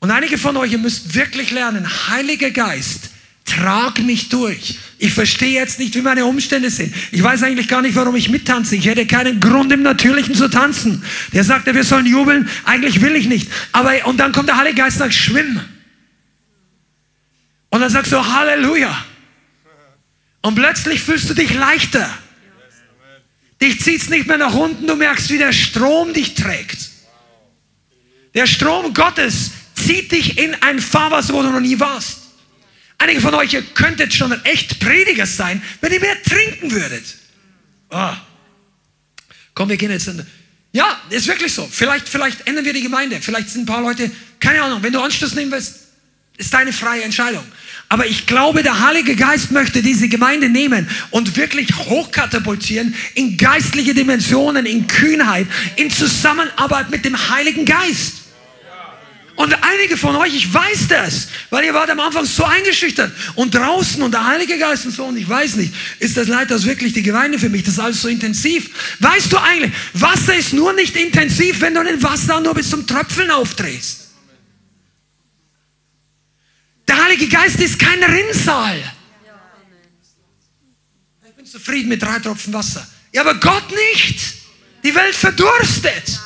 Und 0.00 0.10
einige 0.10 0.38
von 0.38 0.56
euch, 0.56 0.72
ihr 0.72 0.78
müsst 0.78 1.14
wirklich 1.14 1.52
lernen, 1.52 1.86
Heiliger 2.08 2.50
Geist, 2.50 3.10
trag 3.48 3.98
mich 4.00 4.28
durch. 4.28 4.78
Ich 4.98 5.12
verstehe 5.12 5.52
jetzt 5.52 5.78
nicht, 5.78 5.94
wie 5.94 6.02
meine 6.02 6.24
Umstände 6.24 6.70
sind. 6.70 6.94
Ich 7.10 7.22
weiß 7.22 7.42
eigentlich 7.42 7.68
gar 7.68 7.82
nicht, 7.82 7.94
warum 7.94 8.16
ich 8.16 8.28
mittanze. 8.28 8.76
Ich 8.76 8.86
hätte 8.86 9.06
keinen 9.06 9.40
Grund 9.40 9.72
im 9.72 9.82
Natürlichen 9.82 10.34
zu 10.34 10.48
tanzen. 10.48 11.04
Der 11.32 11.44
sagt, 11.44 11.66
wir 11.66 11.84
sollen 11.84 12.06
jubeln. 12.06 12.48
Eigentlich 12.64 13.00
will 13.00 13.16
ich 13.16 13.26
nicht. 13.26 13.50
Aber, 13.72 14.06
und 14.06 14.18
dann 14.18 14.32
kommt 14.32 14.48
der 14.48 14.56
Heilige 14.56 14.82
Geist 14.82 14.96
und 14.96 15.00
sagt, 15.00 15.14
schwimm. 15.14 15.60
Und 17.70 17.80
dann 17.80 17.90
sagst 17.90 18.12
du, 18.12 18.24
Halleluja. 18.24 19.04
Und 20.42 20.54
plötzlich 20.54 21.00
fühlst 21.00 21.28
du 21.30 21.34
dich 21.34 21.54
leichter. 21.54 22.08
Dich 23.60 23.80
zieht 23.80 24.02
es 24.02 24.08
nicht 24.08 24.26
mehr 24.26 24.38
nach 24.38 24.54
unten, 24.54 24.86
du 24.86 24.94
merkst, 24.94 25.30
wie 25.30 25.38
der 25.38 25.52
Strom 25.52 26.12
dich 26.12 26.34
trägt. 26.34 26.90
Der 28.34 28.46
Strom 28.46 28.94
Gottes 28.94 29.50
zieht 29.74 30.12
dich 30.12 30.38
in 30.38 30.54
ein 30.62 30.78
Fahrwasser, 30.78 31.34
wo 31.34 31.42
du 31.42 31.50
noch 31.50 31.60
nie 31.60 31.78
warst. 31.80 32.17
Einige 32.98 33.20
von 33.20 33.34
euch, 33.34 33.52
ihr 33.52 33.62
könntet 33.62 34.12
schon 34.12 34.32
ein 34.32 34.44
echt 34.44 34.80
Prediger 34.80 35.26
sein, 35.26 35.62
wenn 35.80 35.92
ihr 35.92 36.00
mehr 36.00 36.20
trinken 36.22 36.70
würdet. 36.70 37.04
Oh. 37.90 38.10
Komm, 39.54 39.68
wir 39.68 39.76
gehen 39.76 39.90
jetzt 39.90 40.08
in. 40.08 40.26
Ja, 40.72 41.00
ist 41.08 41.26
wirklich 41.26 41.52
so. 41.52 41.68
Vielleicht, 41.70 42.08
vielleicht 42.08 42.46
ändern 42.46 42.64
wir 42.64 42.72
die 42.72 42.82
Gemeinde. 42.82 43.20
Vielleicht 43.20 43.50
sind 43.50 43.62
ein 43.62 43.66
paar 43.66 43.82
Leute, 43.82 44.10
keine 44.40 44.62
Ahnung, 44.62 44.82
wenn 44.82 44.92
du 44.92 45.00
Anschluss 45.00 45.34
nehmen 45.34 45.52
willst, 45.52 45.88
ist 46.36 46.54
deine 46.54 46.72
freie 46.72 47.02
Entscheidung. 47.02 47.44
Aber 47.88 48.06
ich 48.06 48.26
glaube, 48.26 48.62
der 48.62 48.80
Heilige 48.80 49.16
Geist 49.16 49.50
möchte 49.50 49.82
diese 49.82 50.08
Gemeinde 50.08 50.48
nehmen 50.48 50.88
und 51.10 51.36
wirklich 51.36 51.74
hochkatapultieren 51.74 52.94
in 53.14 53.36
geistliche 53.36 53.94
Dimensionen, 53.94 54.66
in 54.66 54.86
Kühnheit, 54.86 55.46
in 55.76 55.90
Zusammenarbeit 55.90 56.90
mit 56.90 57.04
dem 57.04 57.30
Heiligen 57.30 57.64
Geist. 57.64 58.27
Und 59.38 59.54
einige 59.62 59.96
von 59.96 60.16
euch, 60.16 60.34
ich 60.34 60.52
weiß 60.52 60.88
das, 60.88 61.28
weil 61.50 61.64
ihr 61.64 61.72
wart 61.72 61.88
am 61.90 62.00
Anfang 62.00 62.24
so 62.24 62.42
eingeschüchtert 62.42 63.12
und 63.36 63.54
draußen 63.54 64.02
und 64.02 64.10
der 64.10 64.26
Heilige 64.26 64.58
Geist 64.58 64.84
und 64.84 64.90
so 64.90 65.04
und 65.04 65.16
ich 65.16 65.28
weiß 65.28 65.54
nicht, 65.54 65.72
ist 66.00 66.16
das 66.16 66.26
Leithaus 66.26 66.64
wirklich 66.64 66.92
die 66.92 67.04
Gemeinde 67.04 67.38
für 67.38 67.48
mich? 67.48 67.62
Das 67.62 67.74
ist 67.74 67.78
alles 67.78 68.02
so 68.02 68.08
intensiv. 68.08 68.68
Weißt 68.98 69.32
du 69.32 69.38
eigentlich, 69.38 69.72
Wasser 69.94 70.34
ist 70.34 70.54
nur 70.54 70.72
nicht 70.72 70.96
intensiv, 70.96 71.60
wenn 71.60 71.72
du 71.72 71.84
den 71.84 72.02
Wasser 72.02 72.40
nur 72.40 72.52
bis 72.52 72.68
zum 72.68 72.84
Tröpfeln 72.84 73.30
aufdrehst. 73.30 74.08
Der 76.88 77.04
Heilige 77.04 77.28
Geist 77.28 77.60
ist 77.60 77.78
kein 77.78 78.02
Rinnsal. 78.02 78.82
Ich 81.28 81.34
bin 81.36 81.46
zufrieden 81.46 81.90
mit 81.90 82.02
drei 82.02 82.18
Tropfen 82.18 82.52
Wasser. 82.52 82.84
Ja, 83.12 83.20
aber 83.20 83.36
Gott 83.36 83.70
nicht. 83.92 84.18
Die 84.82 84.92
Welt 84.92 85.14
verdurstet. 85.14 86.18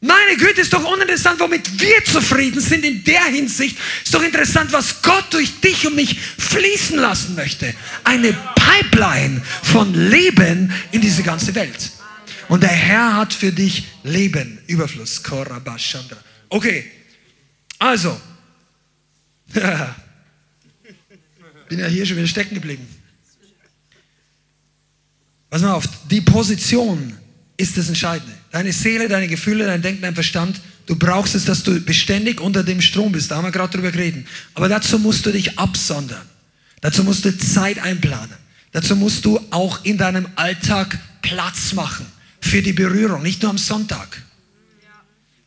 Meine 0.00 0.36
Güte, 0.36 0.60
ist 0.60 0.72
doch 0.72 0.84
uninteressant, 0.84 1.40
womit 1.40 1.80
wir 1.80 2.04
zufrieden 2.04 2.60
sind 2.60 2.84
in 2.84 3.02
der 3.02 3.24
Hinsicht. 3.24 3.76
Ist 4.04 4.14
doch 4.14 4.22
interessant, 4.22 4.72
was 4.72 5.02
Gott 5.02 5.26
durch 5.30 5.60
dich 5.60 5.86
und 5.86 5.96
mich 5.96 6.20
fließen 6.20 6.98
lassen 6.98 7.34
möchte. 7.34 7.74
Eine 8.04 8.32
Pipeline 8.54 9.42
von 9.64 9.92
Leben 9.92 10.72
in 10.92 11.00
diese 11.00 11.24
ganze 11.24 11.54
Welt. 11.54 11.90
Und 12.48 12.62
der 12.62 12.70
Herr 12.70 13.16
hat 13.16 13.34
für 13.34 13.50
dich 13.50 13.88
Leben, 14.04 14.58
Überfluss. 14.68 15.20
Okay, 16.48 16.90
also, 17.78 18.18
Bin 21.68 21.78
ja 21.78 21.86
hier 21.86 22.06
schon 22.06 22.16
wieder 22.16 22.26
stecken 22.26 22.54
geblieben. 22.54 22.86
Pass 25.50 25.62
mal 25.62 25.72
auf, 25.72 25.86
die 26.08 26.20
Position 26.20 27.16
ist 27.56 27.76
das 27.76 27.88
Entscheidende. 27.88 28.37
Deine 28.50 28.72
Seele, 28.72 29.08
deine 29.08 29.28
Gefühle, 29.28 29.66
dein 29.66 29.82
Denken, 29.82 30.02
dein 30.02 30.14
Verstand, 30.14 30.60
du 30.86 30.96
brauchst 30.96 31.34
es, 31.34 31.44
dass 31.44 31.62
du 31.62 31.80
beständig 31.80 32.40
unter 32.40 32.62
dem 32.62 32.80
Strom 32.80 33.12
bist. 33.12 33.30
Da 33.30 33.36
haben 33.36 33.44
wir 33.44 33.52
gerade 33.52 33.76
drüber 33.76 33.92
geredet. 33.92 34.26
Aber 34.54 34.68
dazu 34.68 34.98
musst 34.98 35.26
du 35.26 35.32
dich 35.32 35.58
absondern. 35.58 36.26
Dazu 36.80 37.04
musst 37.04 37.24
du 37.24 37.36
Zeit 37.36 37.78
einplanen. 37.78 38.36
Dazu 38.72 38.96
musst 38.96 39.24
du 39.24 39.40
auch 39.50 39.84
in 39.84 39.98
deinem 39.98 40.28
Alltag 40.36 40.98
Platz 41.22 41.72
machen 41.72 42.06
für 42.40 42.62
die 42.62 42.72
Berührung, 42.72 43.22
nicht 43.22 43.42
nur 43.42 43.50
am 43.50 43.58
Sonntag. 43.58 44.22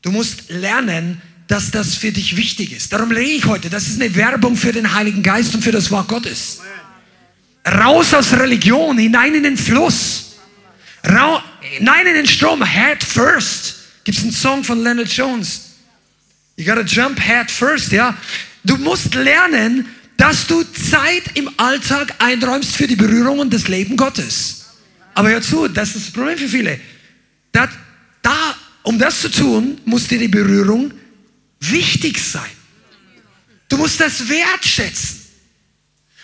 Du 0.02 0.12
musst 0.12 0.50
lernen, 0.50 1.22
dass 1.48 1.72
das 1.72 1.96
für 1.96 2.12
dich 2.12 2.38
wichtig 2.38 2.72
ist. 2.72 2.94
Darum 2.94 3.12
rede 3.12 3.32
ich 3.32 3.46
heute. 3.46 3.70
Das 3.70 3.88
ist 3.88 4.02
eine 4.02 4.16
Werbung 4.16 4.56
für 4.56 4.72
den 4.72 4.94
Heiligen 4.94 5.22
Geist 5.22 5.54
und 5.54 5.64
für 5.64 5.72
das 5.72 5.92
Wort 5.92 6.08
Gottes. 6.08 6.62
Raus 7.68 8.14
aus 8.14 8.34
Religion, 8.34 8.98
hinein 8.98 9.36
in 9.36 9.44
den 9.44 9.58
Fluss. 9.58 10.38
Ra 11.04 11.44
hinein 11.72 12.08
in 12.08 12.14
den 12.16 12.28
Strom, 12.28 12.64
head 12.64 13.04
first. 13.04 13.76
Gibt 14.04 14.18
es 14.18 14.24
einen 14.24 14.34
Song 14.34 14.64
von 14.64 14.84
Leonard 14.84 15.10
Jones? 15.10 15.62
You 16.58 16.66
gotta 16.66 16.82
jump 16.82 17.20
head 17.20 17.50
first, 17.50 17.92
ja. 17.92 18.16
Du 18.64 18.78
musst 18.78 19.16
lernen, 19.16 19.88
dass 20.18 20.46
du 20.48 20.64
Zeit 20.64 21.24
im 21.36 21.50
Alltag 21.58 22.14
einräumst 22.20 22.76
für 22.76 22.88
die 22.88 22.96
Berührung 22.96 23.40
und 23.40 23.54
das 23.54 23.68
Leben 23.68 23.98
Gottes. 23.98 24.66
Aber 25.14 25.30
hör 25.30 25.42
zu, 25.42 25.68
das 25.68 25.96
ist 25.96 26.08
das 26.08 26.14
Problem 26.14 26.38
für 26.38 26.48
viele. 26.48 26.80
Da, 27.52 27.70
da, 28.22 28.56
um 28.84 29.00
das 29.00 29.22
zu 29.22 29.32
tun, 29.32 29.80
muss 29.86 30.08
dir 30.08 30.20
die 30.20 30.28
Berührung 30.28 30.94
wichtig 31.60 32.20
sein. 32.20 32.52
Du 33.70 33.78
musst 33.78 34.00
das 34.00 34.28
wertschätzen. 34.30 35.22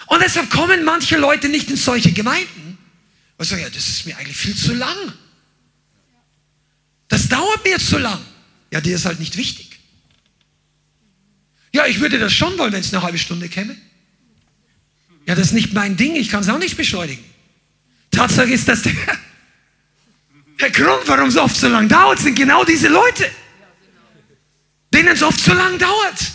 Und 0.07 0.21
deshalb 0.21 0.49
kommen 0.49 0.83
manche 0.83 1.17
Leute 1.17 1.49
nicht 1.49 1.69
in 1.69 1.77
solche 1.77 2.11
Gemeinden. 2.11 2.77
Und 3.37 3.45
sagen, 3.45 3.61
ja, 3.61 3.69
das 3.69 3.87
ist 3.87 4.05
mir 4.05 4.17
eigentlich 4.17 4.37
viel 4.37 4.55
zu 4.55 4.73
lang. 4.73 5.13
Das 7.07 7.29
dauert 7.29 7.63
mir 7.63 7.79
zu 7.79 7.97
lang. 7.97 8.19
Ja, 8.71 8.81
dir 8.81 8.95
ist 8.95 9.05
halt 9.05 9.19
nicht 9.19 9.37
wichtig. 9.37 9.79
Ja, 11.73 11.85
ich 11.85 11.99
würde 11.99 12.19
das 12.19 12.33
schon 12.33 12.57
wollen, 12.57 12.73
wenn 12.73 12.81
es 12.81 12.93
eine 12.93 13.03
halbe 13.03 13.17
Stunde 13.17 13.49
käme. 13.49 13.75
Ja, 15.25 15.35
das 15.35 15.47
ist 15.47 15.53
nicht 15.53 15.73
mein 15.73 15.97
Ding, 15.97 16.15
ich 16.15 16.29
kann 16.29 16.41
es 16.41 16.49
auch 16.49 16.57
nicht 16.57 16.77
beschleunigen. 16.77 17.23
Tatsache 18.11 18.51
ist, 18.51 18.67
dass 18.67 18.81
der, 18.81 18.93
der 20.59 20.71
Grund, 20.71 21.07
warum 21.07 21.29
es 21.29 21.37
oft 21.37 21.55
so 21.55 21.67
lang 21.67 21.87
dauert, 21.87 22.19
sind 22.19 22.35
genau 22.35 22.63
diese 22.63 22.87
Leute, 22.87 23.29
denen 24.93 25.09
es 25.09 25.21
oft 25.21 25.39
so 25.39 25.53
lang 25.53 25.77
dauert. 25.77 26.31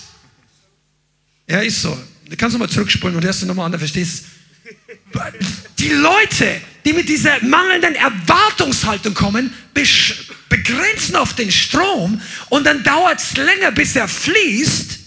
Ja, 1.48 1.60
ist 1.60 1.82
so. 1.82 1.98
Du 2.28 2.36
kannst 2.36 2.54
nochmal 2.54 2.70
zurückspulen 2.70 3.16
und 3.16 3.24
du 3.24 3.46
nochmal 3.46 3.72
an, 3.72 3.78
verstehst 3.78 4.24
Die 5.78 5.88
Leute, 5.90 6.60
die 6.84 6.92
mit 6.92 7.08
dieser 7.08 7.42
mangelnden 7.44 7.94
Erwartungshaltung 7.94 9.14
kommen, 9.14 9.52
begrenzen 10.48 11.16
auf 11.16 11.34
den 11.34 11.50
Strom 11.50 12.20
und 12.50 12.64
dann 12.64 12.82
dauert 12.82 13.20
es 13.20 13.36
länger, 13.36 13.72
bis 13.72 13.96
er 13.96 14.08
fließt. 14.08 14.98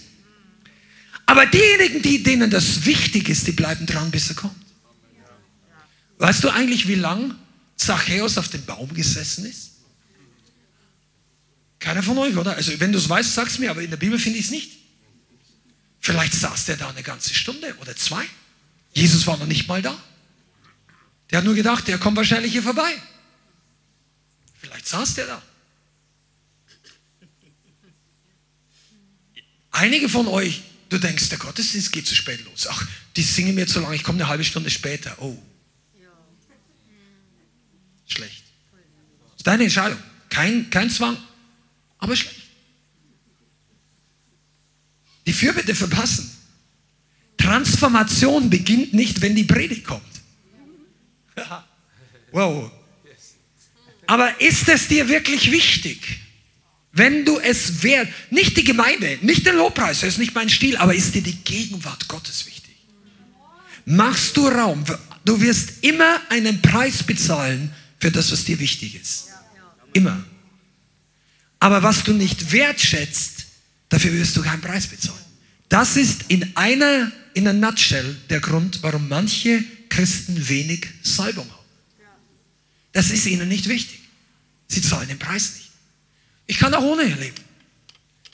Aber 1.26 1.44
diejenigen, 1.46 2.02
die, 2.02 2.22
denen 2.22 2.50
das 2.50 2.84
wichtig 2.84 3.28
ist, 3.28 3.46
die 3.46 3.52
bleiben 3.52 3.84
dran, 3.86 4.10
bis 4.10 4.28
er 4.28 4.36
kommt. 4.36 4.54
Weißt 6.18 6.44
du 6.44 6.50
eigentlich, 6.50 6.88
wie 6.88 6.94
lang 6.94 7.34
Zachäus 7.76 8.38
auf 8.38 8.48
dem 8.48 8.64
Baum 8.64 8.92
gesessen 8.94 9.44
ist? 9.44 9.72
Keiner 11.78 12.02
von 12.02 12.16
euch, 12.18 12.36
oder? 12.36 12.56
Also 12.56 12.78
wenn 12.80 12.92
du 12.92 12.98
es 12.98 13.08
weißt, 13.08 13.34
sag's 13.34 13.58
mir, 13.58 13.70
aber 13.70 13.82
in 13.82 13.90
der 13.90 13.96
Bibel 13.96 14.18
finde 14.18 14.38
ich 14.38 14.46
es 14.46 14.50
nicht. 14.50 14.72
Vielleicht 16.00 16.34
saß 16.34 16.66
der 16.66 16.76
da 16.76 16.88
eine 16.88 17.02
ganze 17.02 17.34
Stunde 17.34 17.74
oder 17.80 17.94
zwei. 17.96 18.24
Jesus 18.94 19.26
war 19.26 19.36
noch 19.36 19.46
nicht 19.46 19.68
mal 19.68 19.82
da. 19.82 19.96
Der 21.30 21.38
hat 21.38 21.44
nur 21.44 21.54
gedacht, 21.54 21.88
der 21.88 21.98
kommt 21.98 22.16
wahrscheinlich 22.16 22.52
hier 22.52 22.62
vorbei. 22.62 22.94
Vielleicht 24.54 24.86
saß 24.86 25.14
der 25.14 25.26
da. 25.26 25.42
Einige 29.70 30.08
von 30.08 30.26
euch, 30.28 30.62
du 30.88 30.98
denkst, 30.98 31.28
der 31.28 31.38
Gottesdienst 31.38 31.92
geht 31.92 32.06
zu 32.06 32.14
spät 32.14 32.44
los. 32.44 32.66
Ach, 32.66 32.86
die 33.16 33.22
singen 33.22 33.54
mir 33.54 33.66
zu 33.66 33.80
lange, 33.80 33.96
ich 33.96 34.02
komme 34.02 34.18
eine 34.18 34.28
halbe 34.28 34.44
Stunde 34.44 34.70
später. 34.70 35.20
Oh. 35.20 35.36
Schlecht. 38.06 38.44
Das 38.72 39.36
ist 39.38 39.46
deine 39.46 39.64
Entscheidung. 39.64 39.98
Kein, 40.30 40.70
kein 40.70 40.90
Zwang, 40.90 41.16
aber 41.98 42.16
schlecht. 42.16 42.42
Die 45.26 45.32
Fürbitte 45.32 45.74
verpassen. 45.74 46.30
Transformation 47.36 48.48
beginnt 48.48 48.94
nicht, 48.94 49.20
wenn 49.20 49.34
die 49.34 49.44
Predigt 49.44 49.84
kommt. 49.84 50.02
Wow. 52.32 52.70
Aber 54.06 54.40
ist 54.40 54.68
es 54.68 54.88
dir 54.88 55.08
wirklich 55.08 55.50
wichtig? 55.50 56.20
Wenn 56.92 57.24
du 57.24 57.38
es 57.38 57.82
wert, 57.82 58.08
nicht 58.30 58.56
die 58.56 58.64
Gemeinde, 58.64 59.18
nicht 59.20 59.44
der 59.44 59.52
Lobpreis, 59.52 60.00
das 60.00 60.10
ist 60.10 60.18
nicht 60.18 60.34
mein 60.34 60.48
Stil, 60.48 60.76
aber 60.78 60.94
ist 60.94 61.14
dir 61.14 61.22
die 61.22 61.36
Gegenwart 61.36 62.08
Gottes 62.08 62.46
wichtig? 62.46 62.74
Machst 63.84 64.36
du 64.36 64.48
Raum? 64.48 64.84
Du 65.24 65.40
wirst 65.40 65.84
immer 65.84 66.20
einen 66.30 66.62
Preis 66.62 67.02
bezahlen 67.02 67.70
für 68.00 68.10
das, 68.10 68.32
was 68.32 68.44
dir 68.44 68.58
wichtig 68.58 68.94
ist. 68.94 69.28
Immer. 69.92 70.24
Aber 71.60 71.82
was 71.82 72.02
du 72.02 72.12
nicht 72.12 72.52
wertschätzt, 72.52 73.46
dafür 73.88 74.12
wirst 74.12 74.36
du 74.36 74.42
keinen 74.42 74.60
Preis 74.60 74.86
bezahlen. 74.86 75.24
Das 75.68 75.96
ist 75.96 76.24
in 76.28 76.56
einer, 76.56 77.12
in 77.34 77.46
einer 77.46 77.68
Nutshell 77.68 78.16
der 78.30 78.40
Grund, 78.40 78.82
warum 78.82 79.08
manche 79.08 79.64
Christen 79.96 80.46
wenig 80.50 80.86
Salbung 81.02 81.50
haben. 81.50 81.64
Das 82.92 83.10
ist 83.10 83.24
ihnen 83.24 83.48
nicht 83.48 83.66
wichtig. 83.66 84.00
Sie 84.68 84.82
zahlen 84.82 85.08
den 85.08 85.18
Preis 85.18 85.54
nicht. 85.54 85.70
Ich 86.46 86.58
kann 86.58 86.74
auch 86.74 86.82
ohne 86.82 87.04
leben. 87.04 87.34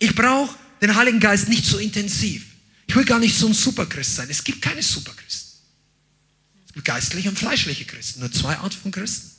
Ich 0.00 0.12
brauche 0.12 0.58
den 0.80 0.96
Heiligen 0.96 1.20
Geist 1.20 1.48
nicht 1.48 1.64
so 1.64 1.78
intensiv. 1.78 2.44
Ich 2.88 2.96
will 2.96 3.04
gar 3.04 3.20
nicht 3.20 3.38
so 3.38 3.46
ein 3.46 3.54
Superchrist 3.54 4.16
sein. 4.16 4.26
Es 4.28 4.42
gibt 4.42 4.60
keine 4.60 4.82
Superchristen. 4.82 5.60
Es 6.66 6.72
gibt 6.74 6.84
geistliche 6.84 7.28
und 7.28 7.38
fleischliche 7.38 7.84
Christen. 7.84 8.20
Nur 8.20 8.32
zwei 8.32 8.56
Arten 8.56 8.76
von 8.76 8.90
Christen. 8.90 9.30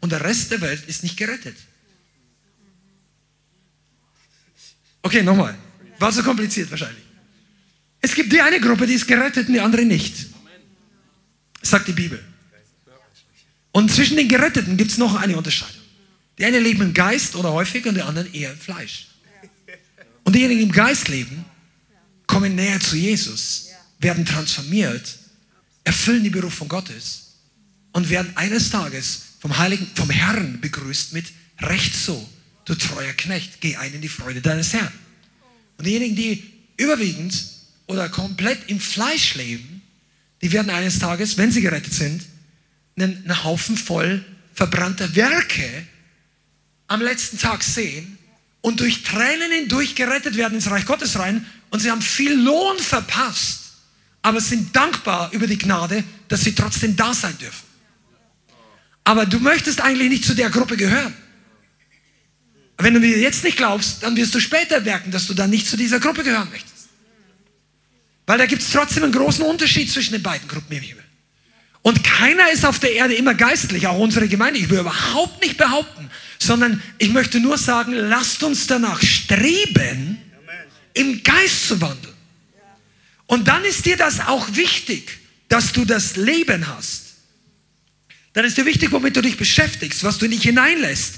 Und 0.00 0.10
der 0.10 0.24
Rest 0.24 0.50
der 0.50 0.60
Welt 0.60 0.88
ist 0.88 1.04
nicht 1.04 1.16
gerettet. 1.16 1.56
Okay, 5.02 5.22
nochmal. 5.22 5.56
War 6.00 6.10
so 6.10 6.24
kompliziert 6.24 6.68
wahrscheinlich. 6.68 7.04
Es 8.00 8.12
gibt 8.12 8.32
die 8.32 8.40
eine 8.40 8.60
Gruppe, 8.60 8.88
die 8.88 8.94
ist 8.94 9.06
gerettet 9.06 9.46
und 9.46 9.54
die 9.54 9.60
andere 9.60 9.84
nicht. 9.84 10.37
Sagt 11.62 11.88
die 11.88 11.92
Bibel. 11.92 12.22
Und 13.72 13.90
zwischen 13.90 14.16
den 14.16 14.28
Geretteten 14.28 14.76
gibt 14.76 14.90
es 14.90 14.98
noch 14.98 15.14
eine 15.14 15.36
Unterscheidung. 15.36 15.82
Die 16.38 16.44
einen 16.44 16.62
leben 16.62 16.82
im 16.82 16.94
Geist 16.94 17.34
oder 17.34 17.52
häufig 17.52 17.86
und 17.86 17.94
die 17.94 18.02
anderen 18.02 18.32
eher 18.32 18.52
im 18.52 18.58
Fleisch. 18.58 19.08
Und 20.24 20.34
diejenigen, 20.34 20.60
die 20.60 20.66
im 20.66 20.72
Geist 20.72 21.08
leben, 21.08 21.44
kommen 22.26 22.54
näher 22.54 22.78
zu 22.80 22.96
Jesus, 22.96 23.68
werden 23.98 24.24
transformiert, 24.24 25.18
erfüllen 25.84 26.22
die 26.22 26.30
Berufung 26.30 26.68
Gottes 26.68 27.34
und 27.92 28.08
werden 28.10 28.36
eines 28.36 28.70
Tages 28.70 29.22
vom 29.40 29.56
Heiligen, 29.56 29.86
vom 29.94 30.10
Herrn 30.10 30.60
begrüßt 30.60 31.12
mit 31.12 31.26
Recht 31.60 31.94
so, 31.94 32.28
du 32.64 32.74
treuer 32.74 33.12
Knecht, 33.14 33.60
geh 33.60 33.76
ein 33.76 33.94
in 33.94 34.00
die 34.00 34.08
Freude 34.08 34.40
deines 34.40 34.72
Herrn. 34.72 34.92
Und 35.78 35.86
diejenigen, 35.86 36.14
die 36.14 36.44
überwiegend 36.76 37.34
oder 37.86 38.08
komplett 38.08 38.68
im 38.68 38.80
Fleisch 38.80 39.34
leben, 39.34 39.77
die 40.42 40.52
werden 40.52 40.70
eines 40.70 40.98
Tages, 40.98 41.36
wenn 41.36 41.50
sie 41.50 41.60
gerettet 41.60 41.92
sind, 41.92 42.24
einen, 42.96 43.16
einen 43.24 43.44
Haufen 43.44 43.76
voll 43.76 44.24
verbrannter 44.54 45.14
Werke 45.14 45.86
am 46.88 47.00
letzten 47.00 47.38
Tag 47.38 47.62
sehen 47.62 48.18
und 48.60 48.80
durch 48.80 49.02
Tränen 49.02 49.52
hindurch 49.52 49.94
gerettet 49.94 50.36
werden 50.36 50.54
ins 50.54 50.70
Reich 50.70 50.84
Gottes 50.84 51.18
rein 51.18 51.46
und 51.70 51.80
sie 51.80 51.90
haben 51.90 52.02
viel 52.02 52.34
Lohn 52.34 52.78
verpasst, 52.78 53.60
aber 54.22 54.40
sind 54.40 54.74
dankbar 54.74 55.30
über 55.32 55.46
die 55.46 55.58
Gnade, 55.58 56.02
dass 56.28 56.42
sie 56.42 56.54
trotzdem 56.54 56.96
da 56.96 57.14
sein 57.14 57.36
dürfen. 57.38 57.66
Aber 59.04 59.26
du 59.26 59.38
möchtest 59.38 59.80
eigentlich 59.80 60.10
nicht 60.10 60.24
zu 60.24 60.34
der 60.34 60.50
Gruppe 60.50 60.76
gehören. 60.76 61.14
Wenn 62.78 62.94
du 62.94 63.00
mir 63.00 63.18
jetzt 63.18 63.42
nicht 63.42 63.56
glaubst, 63.56 64.02
dann 64.02 64.16
wirst 64.16 64.34
du 64.34 64.40
später 64.40 64.80
merken, 64.80 65.10
dass 65.10 65.26
du 65.26 65.34
dann 65.34 65.50
nicht 65.50 65.66
zu 65.66 65.76
dieser 65.76 65.98
Gruppe 65.98 66.22
gehören 66.22 66.48
möchtest. 66.50 66.77
Weil 68.28 68.36
da 68.36 68.44
gibt 68.44 68.60
es 68.60 68.70
trotzdem 68.70 69.04
einen 69.04 69.12
großen 69.12 69.42
Unterschied 69.42 69.90
zwischen 69.90 70.12
den 70.12 70.22
beiden 70.22 70.46
Gruppen 70.48 70.70
im 70.76 70.82
Himmel. 70.82 71.04
Und 71.80 72.04
keiner 72.04 72.52
ist 72.52 72.66
auf 72.66 72.78
der 72.78 72.92
Erde 72.92 73.14
immer 73.14 73.32
geistlich, 73.32 73.86
auch 73.86 73.98
unsere 73.98 74.28
Gemeinde. 74.28 74.60
Ich 74.60 74.68
will 74.68 74.80
überhaupt 74.80 75.40
nicht 75.40 75.56
behaupten, 75.56 76.10
sondern 76.38 76.82
ich 76.98 77.08
möchte 77.08 77.40
nur 77.40 77.56
sagen, 77.56 77.94
lasst 77.94 78.42
uns 78.42 78.66
danach 78.66 79.00
streben, 79.00 80.18
im 80.92 81.22
Geist 81.22 81.68
zu 81.68 81.80
wandeln. 81.80 82.14
Und 83.28 83.48
dann 83.48 83.64
ist 83.64 83.86
dir 83.86 83.96
das 83.96 84.20
auch 84.20 84.46
wichtig, 84.54 85.10
dass 85.48 85.72
du 85.72 85.86
das 85.86 86.16
Leben 86.16 86.68
hast. 86.68 87.14
Dann 88.34 88.44
ist 88.44 88.58
dir 88.58 88.66
wichtig, 88.66 88.92
womit 88.92 89.16
du 89.16 89.22
dich 89.22 89.38
beschäftigst, 89.38 90.04
was 90.04 90.18
du 90.18 90.28
nicht 90.28 90.42
hineinlässt. 90.42 91.14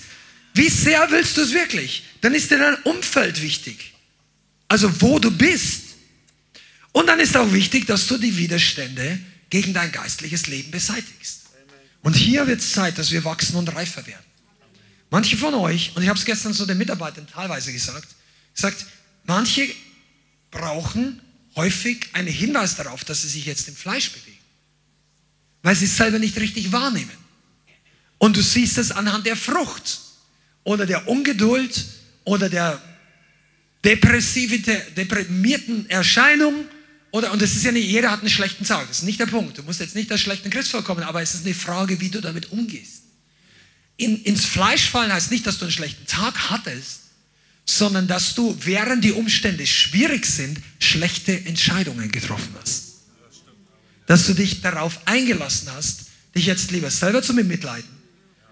Wie 0.55 0.69
sehr 0.69 1.11
willst 1.11 1.37
du 1.37 1.41
es 1.41 1.53
wirklich? 1.53 2.05
Dann 2.21 2.35
ist 2.35 2.53
dir 2.53 2.59
dein 2.59 2.77
Umfeld 2.85 3.43
wichtig. 3.43 3.95
Also 4.69 5.01
wo 5.03 5.19
du 5.19 5.33
bist. 5.33 5.90
Und 6.93 7.07
dann 7.07 7.21
ist 7.21 7.37
auch 7.37 7.53
wichtig, 7.53 7.87
dass 7.87 8.07
du 8.07 8.19
die 8.19 8.37
Widerstände 8.37 9.19
gegen 9.49 9.75
dein 9.75 9.93
geistliches 9.93 10.47
Leben 10.47 10.71
beseitigst. 10.71 11.41
Und 12.03 12.15
hier 12.15 12.47
wird 12.47 12.61
es 12.61 12.73
Zeit, 12.73 12.99
dass 12.99 13.11
wir 13.11 13.25
wachsen 13.25 13.57
und 13.57 13.75
reifer 13.75 14.07
werden. 14.07 14.25
Manche 15.11 15.37
von 15.37 15.55
euch, 15.55 15.93
und 15.95 16.03
ich 16.03 16.09
habe 16.09 16.19
es 16.19 16.25
gestern 16.25 16.53
so 16.53 16.67
den 16.67 16.79
Mitarbeitern 16.79 17.27
teilweise 17.27 17.73
gesagt, 17.73 18.09
sagt, 18.55 18.87
manche 19.25 19.69
brauchen 20.51 21.21
häufig 21.57 22.07
einen 22.13 22.29
Hinweis 22.29 22.77
darauf, 22.77 23.05
dass 23.05 23.23
sie 23.23 23.29
sich 23.29 23.45
jetzt 23.45 23.69
im 23.69 23.77
Fleisch 23.77 24.13
bewegen, 24.13 24.39
weil 25.63 25.75
sie 25.75 25.87
es 25.87 25.97
selber 25.97 26.19
nicht 26.19 26.39
richtig 26.39 26.73
wahrnehmen. 26.73 27.11
Und 28.19 28.37
du 28.37 28.43
siehst 28.43 28.79
es 28.79 28.93
anhand 28.93 29.27
der 29.27 29.37
Frucht 29.37 30.01
oder 30.63 30.87
der 30.87 31.09
Ungeduld 31.09 31.87
oder 32.25 32.49
der 32.49 32.81
deprimierten 33.85 35.91
Erscheinung. 35.91 36.67
Oder, 37.13 37.33
und 37.33 37.43
es 37.43 37.57
ist 37.57 37.65
ja 37.65 37.73
nicht, 37.73 37.89
jeder 37.89 38.11
hat 38.11 38.21
einen 38.21 38.31
schlechten 38.31 38.65
Tag, 38.65 38.87
das 38.89 38.99
ist 38.99 39.05
nicht 39.05 39.19
der 39.19 39.27
Punkt. 39.27 39.59
Du 39.59 39.63
musst 39.63 39.81
jetzt 39.81 39.97
nicht 39.97 40.11
als 40.13 40.21
schlechten 40.21 40.51
Christ 40.51 40.71
vorkommen, 40.71 41.03
aber 41.03 41.21
es 41.21 41.35
ist 41.35 41.45
eine 41.45 41.55
Frage, 41.55 42.01
wie 42.01 42.09
du 42.09 42.21
damit 42.21 42.53
umgehst. 42.53 43.03
In, 43.97 44.23
ins 44.23 44.45
Fleisch 44.45 44.89
fallen 44.89 45.13
heißt 45.13 45.31
nicht, 45.31 45.47
dass 45.47 45.59
du 45.59 45.65
einen 45.65 45.73
schlechten 45.73 46.07
Tag 46.07 46.51
hattest, 46.51 47.01
sondern 47.67 48.07
dass 48.07 48.35
du, 48.35 48.57
während 48.61 49.05
die 49.05 49.13
Umstände 49.13 49.67
schwierig 49.67 50.25
sind, 50.25 50.59
schlechte 50.79 51.45
Entscheidungen 51.45 52.11
getroffen 52.11 52.55
hast. 52.61 52.85
Dass 54.07 54.27
du 54.27 54.35
dich 54.35 54.61
darauf 54.61 55.07
eingelassen 55.07 55.69
hast, 55.73 56.07
dich 56.35 56.47
jetzt 56.47 56.71
lieber 56.71 56.91
selber 56.91 57.23
zu 57.23 57.35
bemitleiden, 57.35 57.91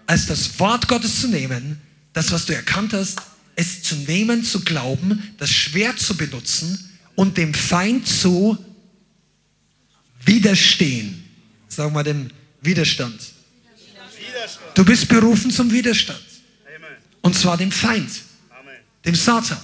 als 0.05 0.25
das 0.25 0.59
Wort 0.59 0.87
Gottes 0.87 1.21
zu 1.21 1.27
nehmen, 1.27 1.81
das, 2.13 2.31
was 2.31 2.45
du 2.45 2.53
erkannt 2.53 2.93
hast, 2.93 3.19
es 3.55 3.83
zu 3.83 3.95
nehmen, 3.95 4.43
zu 4.43 4.61
glauben, 4.61 5.33
das 5.37 5.51
Schwert 5.51 5.99
zu 5.99 6.15
benutzen 6.15 6.88
und 7.19 7.35
dem 7.35 7.53
Feind 7.53 8.07
zu 8.07 8.57
widerstehen. 10.23 11.21
Sagen 11.67 11.93
wir 11.93 12.01
dem 12.01 12.29
Widerstand. 12.61 13.19
Du 14.73 14.85
bist 14.85 15.09
berufen 15.09 15.51
zum 15.51 15.69
Widerstand. 15.69 16.23
Und 17.19 17.35
zwar 17.35 17.57
dem 17.57 17.73
Feind, 17.73 18.09
dem 19.03 19.15
Satan, 19.15 19.57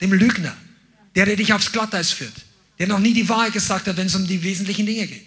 dem 0.00 0.14
Lügner, 0.14 0.56
der, 1.14 1.26
der 1.26 1.36
dich 1.36 1.52
aufs 1.52 1.70
Glatteis 1.70 2.10
führt, 2.10 2.34
der 2.80 2.88
noch 2.88 2.98
nie 2.98 3.14
die 3.14 3.28
Wahrheit 3.28 3.52
gesagt 3.52 3.86
hat, 3.86 3.96
wenn 3.96 4.08
es 4.08 4.16
um 4.16 4.26
die 4.26 4.42
wesentlichen 4.42 4.84
Dinge 4.84 5.06
geht. 5.06 5.26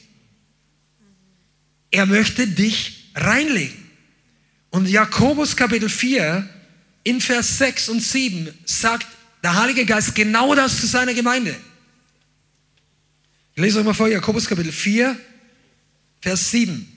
Er 1.92 2.06
möchte 2.08 2.46
dich 2.46 3.10
reinlegen. 3.16 3.90
Und 4.70 4.86
Jakobus 4.90 5.56
Kapitel 5.56 5.88
4 5.88 6.46
in 7.06 7.22
Vers 7.22 7.58
6 7.58 7.88
und 7.88 8.04
7 8.04 8.50
sagt 8.66 9.08
der 9.42 9.56
Heilige 9.56 9.86
Geist 9.86 10.14
genau 10.14 10.54
das 10.56 10.82
zu 10.82 10.88
seiner 10.88 11.14
Gemeinde. 11.14 11.56
Lese 13.60 13.80
euch 13.80 13.86
mal 13.86 13.94
vor, 13.94 14.08
Jakobus 14.08 14.48
Kapitel 14.48 14.72
4, 14.72 15.20
Vers 16.22 16.52
7. 16.52 16.88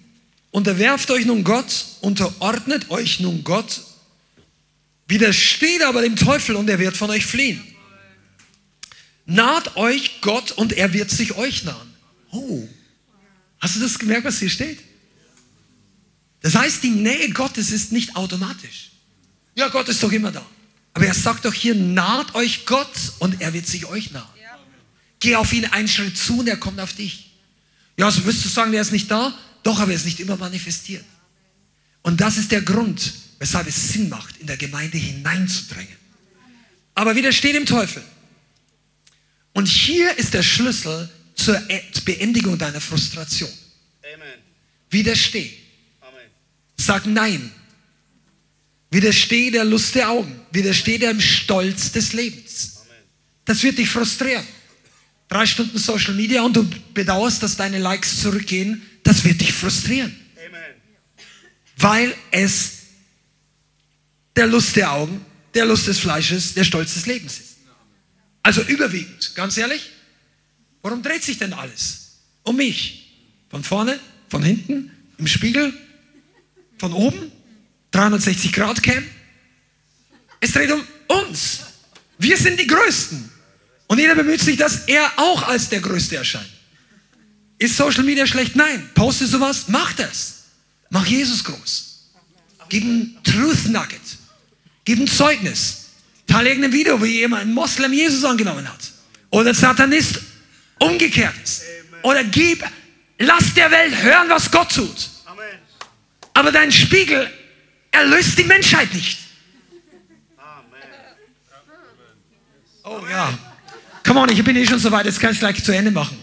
Unterwerft 0.53 1.11
euch 1.11 1.27
nun 1.27 1.43
Gott, 1.43 1.87
unterordnet 2.03 2.89
euch 2.89 3.19
nun 3.19 3.43
Gott, 3.43 3.83
widersteht 5.09 5.83
aber 5.83 6.03
dem 6.03 6.15
Teufel 6.15 6.55
und 6.55 6.71
er 6.71 6.79
wird 6.79 6.97
von 6.97 7.11
euch 7.11 7.27
fliehen. 7.27 7.61
Naht 9.27 9.77
euch 9.77 10.21
Gott 10.21 10.53
und 10.53 10.73
er 10.73 10.93
wird 10.93 11.11
sich 11.11 11.35
euch 11.35 11.65
nahen. 11.65 11.95
Oh, 12.31 12.69
hast 13.59 13.75
du 13.75 13.81
das 13.81 13.99
gemerkt, 13.99 14.25
was 14.25 14.39
hier 14.39 14.51
steht? 14.51 14.79
Das 16.43 16.55
heißt, 16.55 16.81
die 16.85 16.91
Nähe 16.91 17.31
Gottes 17.31 17.73
ist 17.73 17.91
nicht 17.91 18.15
automatisch. 18.15 18.93
Ja, 19.57 19.67
Gott 19.67 19.89
ist 19.89 20.01
doch 20.01 20.13
immer 20.13 20.31
da. 20.31 20.47
Aber 20.95 21.07
er 21.07 21.15
sagt 21.15 21.45
doch 21.45 21.55
hier, 21.55 21.75
naht 21.75 22.37
euch 22.37 22.67
Gott 22.67 22.93
und 23.19 23.41
er 23.41 23.53
wird 23.53 23.67
sich 23.67 23.87
euch 23.87 24.13
nahen. 24.13 24.42
Geh 25.23 25.37
auf 25.37 25.53
ihn 25.53 25.67
einen 25.67 25.87
Schritt 25.87 26.19
zu 26.19 26.41
und 26.41 26.49
er 26.49 26.57
kommt 26.57 26.81
auf 26.81 26.95
dich. 26.95 27.31
Ja, 27.97 28.11
so 28.11 28.25
wirst 28.25 28.45
du 28.45 28.49
sagen, 28.49 28.75
er 28.75 28.83
ist 28.83 28.91
nicht 28.91 29.09
da? 29.09 29.33
Doch, 29.63 29.79
aber 29.79 29.93
er 29.93 29.97
ist 29.97 30.05
nicht 30.05 30.19
immer 30.19 30.37
manifestiert. 30.37 31.05
Und 32.03 32.21
das 32.21 32.39
ist 32.39 32.51
der 32.51 32.63
Grund, 32.63 33.13
weshalb 33.39 33.69
es 33.69 33.93
Sinn 33.93 34.09
macht, 34.09 34.39
in 34.39 34.49
der 34.49 34.57
Gemeinde 34.57 34.99
hineinzudrängen. 34.99 35.97
Aber 36.97 37.15
widersteh 37.15 37.53
dem 37.53 37.67
Teufel. 37.67 38.03
Und 39.53 39.69
hier 39.69 40.19
ist 40.19 40.35
der 40.35 40.43
Schlüssel 40.43 41.09
zur 41.37 41.55
e- 41.71 41.85
Beendigung 42.05 42.59
deiner 42.59 42.81
Frustration. 42.81 43.51
Amen. 44.03 44.41
Widersteh. 44.91 45.53
Amen. 46.01 46.31
Sag 46.77 47.07
Nein. 47.07 47.53
Widersteh 48.91 49.53
der 49.53 49.65
Lust 49.67 49.95
der 49.95 50.11
Augen. 50.11 50.35
Widersteh 50.51 50.99
dem 50.99 51.21
Stolz 51.21 51.93
des 51.93 52.13
Lebens. 52.13 52.83
Das 53.45 53.63
wird 53.63 53.79
dich 53.79 53.89
frustrieren. 53.89 54.45
Drei 55.33 55.47
Stunden 55.47 55.79
Social 55.79 56.13
Media 56.13 56.43
und 56.43 56.55
du 56.55 56.69
bedauerst, 56.93 57.43
dass 57.43 57.57
deine 57.57 57.79
Likes 57.79 58.21
zurückgehen. 58.21 58.83
Das 59.03 59.25
wird 59.25 59.41
dich 59.41 59.51
frustrieren. 59.51 60.15
Weil 61.79 62.15
es 62.31 62.73
der 64.37 64.47
Lust 64.47 64.77
der 64.77 64.93
Augen, 64.93 65.25
der 65.55 65.65
Lust 65.65 65.87
des 65.87 66.01
Fleisches, 66.01 66.53
der 66.53 66.65
Stolz 66.65 66.93
des 66.93 67.07
Lebens 67.07 67.39
ist. 67.41 67.57
Also 68.43 68.61
überwiegend, 68.61 69.35
ganz 69.35 69.57
ehrlich. 69.57 69.93
Warum 70.83 71.03
dreht 71.03 71.23
sich 71.23 71.39
denn 71.39 71.55
alles? 71.55 72.19
Um 72.43 72.57
mich. 72.57 73.25
Von 73.49 73.65
vorne, 73.65 73.99
von 74.29 74.43
hinten, 74.43 74.91
im 75.17 75.27
Spiegel, 75.27 75.73
von 76.77 76.93
oben, 76.93 77.33
360 77.93 78.53
Grad 78.53 78.83
Cam. 78.83 79.03
Es 80.41 80.53
dreht 80.53 80.71
um 80.73 80.83
uns. 81.09 81.61
Wir 82.19 82.37
sind 82.37 82.61
die 82.61 82.67
Größten. 82.67 83.32
Und 83.93 83.99
jeder 83.99 84.15
bemüht 84.15 84.41
sich, 84.41 84.57
dass 84.57 84.87
er 84.87 85.07
auch 85.19 85.43
als 85.43 85.69
der 85.69 85.81
Größte 85.81 86.17
erscheint. 86.17 86.49
Ist 87.59 87.77
Social 87.77 88.05
Media 88.05 88.27
schlecht? 88.27 88.57
Nein. 88.57 88.89
Poste 88.95 89.27
sowas? 89.27 89.65
Mach 89.69 89.93
das. 89.93 90.45
Mach 90.89 91.05
Jesus 91.05 91.45
groß. 91.45 92.09
Gib 92.71 92.85
ein 92.85 93.19
Truth 93.23 93.67
Nugget. 93.67 94.01
Gib 94.87 94.99
ein 94.99 95.07
Zeugnis. 95.07 95.91
Teile 96.27 96.49
irgendein 96.49 96.73
Video, 96.73 97.03
wie 97.03 97.19
jemand, 97.19 97.43
ein 97.43 97.53
Moslem 97.53 97.93
Jesus 97.93 98.25
angenommen 98.25 98.67
hat. 98.67 98.81
Oder 99.29 99.53
Satanist 99.53 100.21
umgekehrt 100.79 101.35
ist. 101.45 101.65
Oder 102.01 102.25
gib, 102.25 102.65
lass 103.19 103.53
der 103.53 103.71
Welt 103.71 104.03
hören, 104.03 104.31
was 104.31 104.51
Gott 104.51 104.75
tut. 104.75 105.11
Aber 106.33 106.51
dein 106.51 106.73
Spiegel 106.73 107.31
erlöst 107.91 108.39
die 108.39 108.45
Menschheit 108.45 108.95
nicht. 108.95 109.19
Oh 112.85 113.03
ja. 113.11 113.52
Come 114.05 114.21
on, 114.21 114.29
ich 114.29 114.43
bin 114.43 114.57
eh 114.57 114.67
schon 114.67 114.79
so 114.79 114.91
weit, 114.91 115.07
jetzt 115.07 115.21
kann 115.21 115.31
ich 115.31 115.37
es 115.37 115.41
gleich 115.41 115.63
zu 115.63 115.73
Ende 115.73 115.91
machen. 115.91 116.19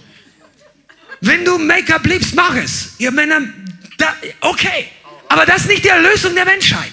Wenn 1.21 1.43
du 1.43 1.57
Make-up 1.57 2.05
liebst, 2.05 2.35
mach 2.35 2.55
es. 2.55 2.93
Ihr 2.97 3.11
Männer, 3.11 3.41
da, 3.97 4.15
okay. 4.41 4.89
Aber 5.27 5.45
das 5.45 5.61
ist 5.61 5.67
nicht 5.67 5.83
die 5.83 5.89
Erlösung 5.89 6.33
der 6.35 6.45
Menschheit. 6.45 6.91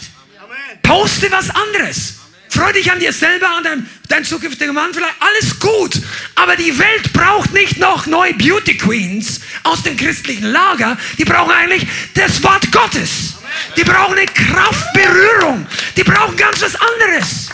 Poste 0.83 1.31
was 1.31 1.51
anderes. 1.51 2.15
Freu 2.49 2.73
dich 2.73 2.91
an 2.91 2.99
dir 3.01 3.13
selber, 3.13 3.49
an 3.49 3.65
deinem, 3.65 3.87
deinem 4.09 4.25
zukünftigen 4.25 4.75
Mann 4.75 4.95
vielleicht. 4.95 5.15
Alles 5.21 5.59
gut. 5.59 6.01
Aber 6.37 6.57
die 6.57 6.79
Welt 6.79 7.13
braucht 7.13 7.53
nicht 7.53 7.79
noch 7.79 8.07
neue 8.07 8.35
Beauty 8.35 8.77
Queens 8.77 9.41
aus 9.65 9.83
dem 9.83 9.97
christlichen 9.97 10.47
Lager. 10.47 10.97
Die 11.19 11.25
brauchen 11.25 11.53
eigentlich 11.53 11.87
das 12.15 12.43
Wort 12.43 12.71
Gottes. 12.73 13.35
Die 13.77 13.85
brauchen 13.85 14.17
eine 14.17 14.27
Kraftberührung. 14.27 15.67
Die 15.97 16.05
brauchen 16.05 16.37
ganz 16.37 16.63
was 16.63 16.77
anderes. 16.77 17.49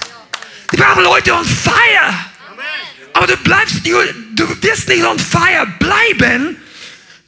Die 0.72 0.76
brauchen 0.76 1.02
Leute 1.02 1.34
on 1.34 1.44
fire. 1.44 2.31
Aber 3.14 3.26
du 3.26 3.36
bleibst, 3.38 3.86
du, 3.86 4.62
wirst 4.62 4.88
nicht 4.88 5.04
on 5.04 5.18
fire 5.18 5.66
bleiben, 5.78 6.56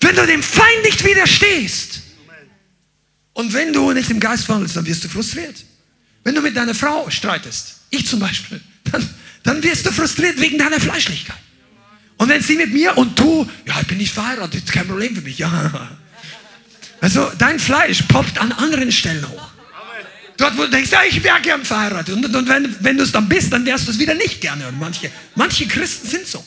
wenn 0.01 0.17
du 0.17 0.27
dem 0.27 0.43
Feind 0.43 0.83
nicht 0.85 1.05
widerstehst. 1.05 2.01
Und 3.33 3.53
wenn 3.53 3.73
du 3.73 3.93
nicht 3.93 4.11
im 4.11 4.21
Geist 4.21 4.49
wandelst, 4.49 4.77
dann 4.77 4.87
wirst 4.87 5.05
du 5.05 5.09
frustriert. 5.09 5.57
Wenn 6.23 6.35
du 6.35 6.41
mit 6.41 6.57
deiner 6.57 6.75
Frau 6.75 7.11
streitest, 7.11 7.81
ich 7.91 8.07
zum 8.07 8.21
Beispiel, 8.21 8.61
dann, 8.85 9.09
dann 9.43 9.63
wirst 9.63 9.87
du 9.87 9.93
frustriert 9.93 10.41
wegen 10.41 10.59
deiner 10.59 10.81
Fleischlichkeit. 10.81 11.37
Und 12.17 12.29
wenn 12.29 12.43
sie 12.43 12.57
mit 12.57 12.73
mir 12.73 12.97
und 12.97 13.19
du, 13.19 13.49
ja, 13.67 13.81
ich 13.81 13.87
bin 13.87 13.99
nicht 13.99 14.15
verheiratet, 14.15 14.71
kein 14.71 14.87
Problem 14.87 15.15
für 15.15 15.23
mich, 15.23 15.39
ja. 15.39 15.91
Also 17.01 17.31
dein 17.37 17.59
Fleisch 17.59 18.03
poppt 18.09 18.39
an 18.39 18.51
anderen 18.53 18.91
Stellen 18.91 19.29
hoch. 19.29 19.51
Dort, 20.37 20.57
wo 20.57 20.63
du 20.63 20.71
denkst, 20.71 20.91
ja, 20.91 21.01
ich 21.09 21.23
wäre 21.23 21.41
gern 21.41 21.65
verheiratet. 21.65 22.15
Und, 22.15 22.35
und 22.35 22.49
wenn, 22.49 22.77
wenn 22.81 22.97
du 22.97 23.05
es 23.05 23.13
dann 23.13 23.29
bist, 23.29 23.53
dann 23.53 23.65
wärst 23.65 23.87
du 23.87 23.93
es 23.93 23.99
wieder 23.99 24.15
nicht 24.15 24.41
gerne. 24.41 24.67
Und 24.69 24.79
manche, 24.81 25.11
manche 25.35 25.67
Christen 25.67 26.09
sind 26.09 26.27
so. 26.27 26.45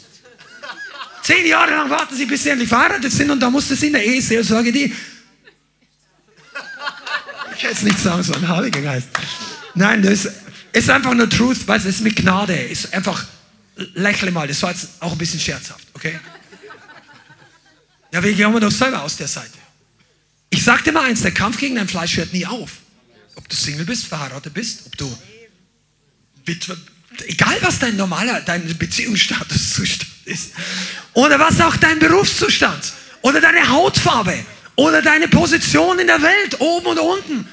Zehn 1.24 1.46
Jahre 1.46 1.72
lang 1.72 1.90
warten 1.90 2.16
sie, 2.16 2.26
bis 2.26 2.44
sie 2.44 2.50
endlich 2.50 2.70
verheiratet 2.70 3.12
sind 3.12 3.30
und 3.32 3.40
dann 3.40 3.52
musste 3.52 3.76
sie 3.76 3.88
in 3.88 3.94
der 3.94 4.06
Eheseelsorge 4.06 4.72
die. 4.72 4.94
Ich 7.56 7.64
hätte 7.64 7.74
es 7.74 7.82
nicht 7.82 8.00
sagen 8.00 8.24
sollen, 8.24 8.48
Heiliger 8.48 8.82
Geist. 8.82 9.08
Nein, 9.74 10.02
das 10.02 10.30
ist 10.72 10.90
einfach 10.90 11.14
nur 11.14 11.30
Truth, 11.30 11.68
weil 11.68 11.80
es 11.80 11.86
ist 11.86 12.02
mit 12.02 12.16
Gnade. 12.16 12.56
Ist 12.56 12.94
einfach, 12.94 13.26
lächle 13.94 14.32
mal, 14.32 14.48
das 14.48 14.62
war 14.62 14.72
jetzt 14.72 14.90
auch 15.00 15.12
ein 15.12 15.18
bisschen 15.18 15.40
scherzhaft, 15.40 15.88
okay? 15.94 16.20
Ja, 18.12 18.24
wir 18.24 18.34
gehen 18.34 18.60
doch 18.60 18.72
selber 18.72 19.04
aus 19.04 19.18
der 19.18 19.28
Seite. 19.28 19.58
Ich 20.50 20.64
sag 20.64 20.84
dir 20.84 20.92
mal 20.92 21.06
eins, 21.06 21.22
der 21.22 21.34
Kampf 21.34 21.58
gegen 21.58 21.76
dein 21.76 21.88
Fleisch 21.88 22.18
hört 22.18 22.34
nie 22.34 22.46
auf. 22.46 22.72
Ob 23.38 23.48
du 23.48 23.56
Single 23.56 23.86
bist, 23.86 24.08
verheiratet 24.08 24.54
bist, 24.54 24.88
ob 24.88 24.98
du 24.98 25.18
Witwe, 26.46 26.78
egal 27.28 27.58
was 27.62 27.80
dein 27.80 27.96
normaler, 27.96 28.42
dein 28.42 28.78
Beziehungsstatus 28.78 29.80
ist. 30.26 30.52
Oder 31.14 31.40
was 31.40 31.62
auch 31.62 31.76
dein 31.78 32.00
Berufszustand. 32.00 32.94
Oder 33.22 33.40
deine 33.40 33.70
Hautfarbe. 33.70 34.46
Oder 34.76 35.02
deine 35.02 35.28
Position 35.28 36.00
in 36.00 36.08
der 36.08 36.22
Welt, 36.22 36.60
oben 36.60 36.88
und 36.88 37.00
unten. 37.00 37.48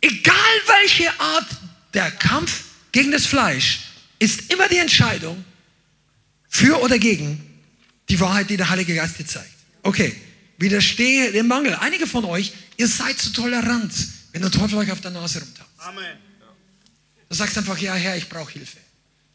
Egal 0.00 0.34
welche 0.66 1.08
Art 1.20 1.46
der 1.94 2.10
Kampf 2.10 2.64
gegen 2.90 3.12
das 3.12 3.26
Fleisch, 3.26 3.80
ist 4.18 4.52
immer 4.52 4.68
die 4.68 4.78
Entscheidung 4.78 5.44
für 6.48 6.80
oder 6.80 6.98
gegen 6.98 7.40
die 8.08 8.20
Wahrheit, 8.20 8.50
die 8.50 8.56
der 8.56 8.68
Heilige 8.68 8.94
Geist 8.94 9.18
dir 9.18 9.26
zeigt. 9.26 9.48
Okay, 9.82 10.14
widerstehe 10.58 11.32
dem 11.32 11.46
Mangel. 11.48 11.74
Einige 11.76 12.06
von 12.06 12.24
euch, 12.24 12.52
ihr 12.76 12.88
seid 12.88 13.18
zu 13.18 13.32
tolerant, 13.32 13.92
wenn 14.32 14.42
der 14.42 14.50
Teufel 14.50 14.78
euch 14.78 14.90
auf 14.90 15.00
der 15.00 15.10
Nase 15.10 15.40
rumtaucht. 15.40 15.68
Amen. 15.78 16.16
Du 17.28 17.36
sagst 17.36 17.56
einfach, 17.56 17.78
ja 17.78 17.94
Herr, 17.94 18.16
ich 18.16 18.28
brauche 18.28 18.52
Hilfe. 18.52 18.78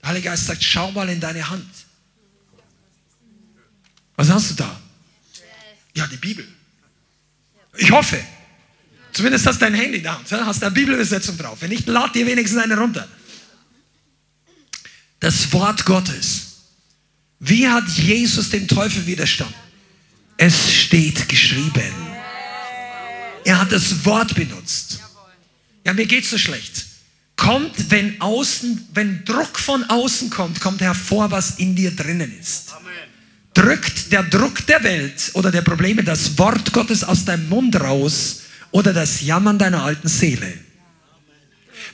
Der 0.01 0.09
Heilige 0.09 0.29
Geist 0.29 0.45
sagt, 0.45 0.63
schau 0.63 0.91
mal 0.91 1.09
in 1.09 1.19
deine 1.19 1.49
Hand. 1.49 1.67
Was 4.15 4.29
hast 4.29 4.51
du 4.51 4.55
da? 4.55 4.81
Ja, 5.95 6.07
die 6.07 6.17
Bibel. 6.17 6.47
Ich 7.77 7.91
hoffe. 7.91 8.19
Zumindest 9.13 9.45
hast 9.47 9.55
du 9.61 9.65
dein 9.65 9.73
Handy 9.73 10.01
da, 10.01 10.21
hast 10.29 10.61
eine 10.61 10.71
Bibelübersetzung 10.71 11.37
drauf. 11.37 11.57
Wenn 11.61 11.69
nicht, 11.69 11.87
lad 11.87 12.13
dir 12.13 12.25
wenigstens 12.25 12.61
eine 12.61 12.77
runter. 12.77 13.07
Das 15.19 15.51
Wort 15.53 15.85
Gottes. 15.85 16.47
Wie 17.39 17.67
hat 17.67 17.87
Jesus 17.89 18.49
dem 18.49 18.67
Teufel 18.67 19.05
widerstanden? 19.05 19.55
Es 20.37 20.71
steht 20.71 21.27
geschrieben. 21.29 22.16
Er 23.47 23.61
hat 23.61 23.71
das 23.71 24.03
Wort 24.03 24.35
benutzt. 24.35 24.99
Ja, 25.85 25.93
mir 25.93 26.05
geht's 26.05 26.31
so 26.31 26.37
schlecht. 26.37 26.85
Kommt, 27.37 27.91
wenn 27.91 28.19
außen, 28.19 28.89
wenn 28.93 29.23
Druck 29.23 29.57
von 29.57 29.85
außen 29.85 30.29
kommt, 30.29 30.59
kommt 30.59 30.81
hervor, 30.81 31.31
was 31.31 31.51
in 31.51 31.73
dir 31.73 31.91
drinnen 31.95 32.37
ist. 32.37 32.75
Drückt 33.53 34.11
der 34.11 34.23
Druck 34.23 34.67
der 34.67 34.83
Welt 34.83 35.31
oder 35.31 35.49
der 35.49 35.61
Probleme 35.61 36.03
das 36.03 36.37
Wort 36.37 36.73
Gottes 36.73 37.05
aus 37.05 37.23
deinem 37.23 37.47
Mund 37.47 37.79
raus 37.79 38.41
oder 38.71 38.91
das 38.91 39.21
Jammern 39.21 39.57
deiner 39.57 39.81
alten 39.81 40.09
Seele. 40.09 40.53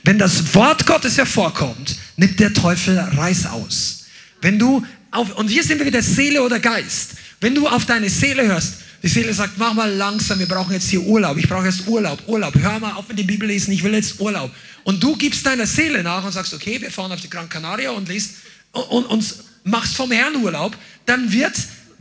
Wenn 0.02 0.18
das 0.18 0.56
Wort 0.56 0.84
Gottes 0.86 1.18
hervorkommt, 1.18 1.94
nimmt 2.16 2.40
der 2.40 2.52
Teufel 2.52 2.98
Reiß 2.98 3.46
aus. 3.46 4.06
Wenn 4.40 4.58
du 4.58 4.84
auf, 5.12 5.36
und 5.36 5.46
hier 5.46 5.62
sind 5.62 5.78
wir 5.78 5.86
wieder 5.86 6.02
Seele 6.02 6.42
oder 6.42 6.58
Geist. 6.58 7.10
Wenn 7.40 7.54
du 7.54 7.68
auf 7.68 7.86
deine 7.86 8.10
Seele 8.10 8.44
hörst, 8.44 8.78
die 9.04 9.10
Seele 9.10 9.34
sagt, 9.34 9.58
mach 9.58 9.74
mal 9.74 9.92
langsam, 9.92 10.38
wir 10.38 10.48
brauchen 10.48 10.72
jetzt 10.72 10.88
hier 10.88 11.02
Urlaub. 11.02 11.36
Ich 11.36 11.46
brauche 11.46 11.66
jetzt 11.66 11.86
Urlaub, 11.86 12.26
Urlaub. 12.26 12.54
Hör 12.54 12.80
mal 12.80 12.92
auf 12.92 13.06
mit 13.06 13.18
der 13.18 13.24
Bibel 13.24 13.46
lesen, 13.46 13.70
ich 13.70 13.84
will 13.84 13.92
jetzt 13.92 14.18
Urlaub. 14.18 14.50
Und 14.82 15.02
du 15.02 15.14
gibst 15.14 15.44
deiner 15.44 15.66
Seele 15.66 16.02
nach 16.02 16.24
und 16.24 16.32
sagst, 16.32 16.54
okay, 16.54 16.80
wir 16.80 16.90
fahren 16.90 17.12
auf 17.12 17.20
die 17.20 17.28
Gran 17.28 17.46
Canaria 17.46 17.90
und 17.90 18.08
liest 18.08 18.36
und, 18.72 18.84
und, 18.84 19.04
und 19.04 19.34
machst 19.64 19.94
vom 19.94 20.10
Herrn 20.10 20.36
Urlaub, 20.36 20.74
dann 21.04 21.30
wird 21.30 21.52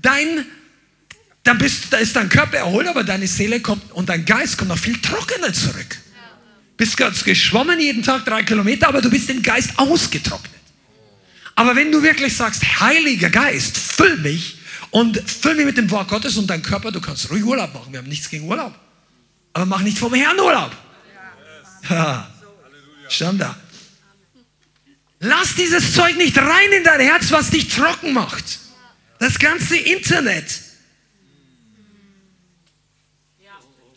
dein, 0.01 0.45
dann 1.43 1.57
bist, 1.57 1.87
da 1.89 1.97
ist 1.97 2.15
dein 2.15 2.29
Körper 2.29 2.59
erholt, 2.59 2.87
aber 2.87 3.03
deine 3.03 3.27
Seele 3.27 3.59
kommt 3.59 3.91
und 3.91 4.07
dein 4.07 4.23
Geist 4.23 4.57
kommt 4.57 4.69
noch 4.69 4.79
viel 4.79 4.97
trockener 5.01 5.51
zurück. 5.51 5.97
Bist 6.77 6.95
ganz 6.95 7.25
geschwommen 7.25 7.81
jeden 7.81 8.03
Tag 8.03 8.23
drei 8.23 8.43
Kilometer, 8.43 8.87
aber 8.87 9.01
du 9.01 9.09
bist 9.09 9.29
im 9.29 9.43
Geist 9.43 9.71
ausgetrocknet. 9.75 10.53
Aber 11.55 11.75
wenn 11.75 11.91
du 11.91 12.01
wirklich 12.01 12.33
sagst, 12.33 12.63
Heiliger 12.79 13.29
Geist, 13.29 13.77
füll 13.77 14.19
mich 14.19 14.62
und 14.93 15.19
füll 15.27 15.55
mich 15.55 15.65
mit 15.65 15.75
dem 15.75 15.89
Wort 15.89 16.07
Gottes 16.07 16.37
und 16.37 16.47
dein 16.47 16.61
Körper, 16.61 16.91
du 16.91 17.01
kannst 17.01 17.31
ruhig 17.31 17.43
Urlaub 17.43 17.73
machen. 17.73 17.91
Wir 17.91 17.97
haben 17.97 18.07
nichts 18.07 18.29
gegen 18.29 18.47
Urlaub. 18.47 18.77
Aber 19.51 19.65
mach 19.65 19.81
nicht 19.81 19.97
vom 19.97 20.13
Herrn 20.13 20.39
Urlaub. 20.39 20.71
Ja. 21.89 22.31
Stand 23.09 23.41
da. 23.41 23.57
Lass 25.19 25.55
dieses 25.55 25.93
Zeug 25.93 26.15
nicht 26.17 26.37
rein 26.37 26.71
in 26.77 26.83
dein 26.83 26.99
Herz, 26.99 27.31
was 27.31 27.49
dich 27.49 27.69
trocken 27.69 28.13
macht. 28.13 28.59
Das 29.17 29.39
ganze 29.39 29.77
Internet. 29.77 30.61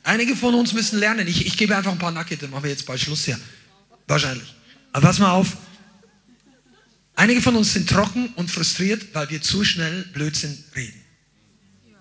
Einige 0.02 0.34
von 0.34 0.54
uns 0.54 0.72
müssen 0.72 0.98
lernen. 0.98 1.28
Ich, 1.28 1.44
ich 1.44 1.58
gebe 1.58 1.76
einfach 1.76 1.92
ein 1.92 1.98
paar 1.98 2.10
Nackete, 2.10 2.42
dann 2.42 2.52
machen 2.52 2.64
wir 2.64 2.70
jetzt 2.70 2.86
bald 2.86 3.00
Schluss 3.00 3.26
hier. 3.26 3.38
Wahrscheinlich. 4.06 4.54
Aber 4.92 5.08
pass 5.08 5.18
mal 5.18 5.32
auf. 5.32 5.58
Einige 7.16 7.40
von 7.40 7.56
uns 7.56 7.72
sind 7.72 7.88
trocken 7.88 8.28
und 8.36 8.50
frustriert, 8.50 9.14
weil 9.14 9.28
wir 9.30 9.40
zu 9.40 9.64
schnell 9.64 10.04
Blödsinn 10.12 10.62
reden. 10.74 11.00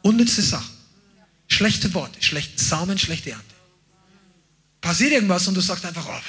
Unnütze 0.02 0.42
Sachen. 0.42 0.76
Schlechte 1.48 1.94
Worte, 1.94 2.22
schlechten 2.22 2.58
Samen, 2.58 2.98
schlechte 2.98 3.32
Ernte. 3.32 3.56
Passiert 4.82 5.14
irgendwas 5.14 5.48
und 5.48 5.56
du 5.56 5.62
sagst 5.62 5.86
einfach, 5.86 6.06
oh, 6.06 6.22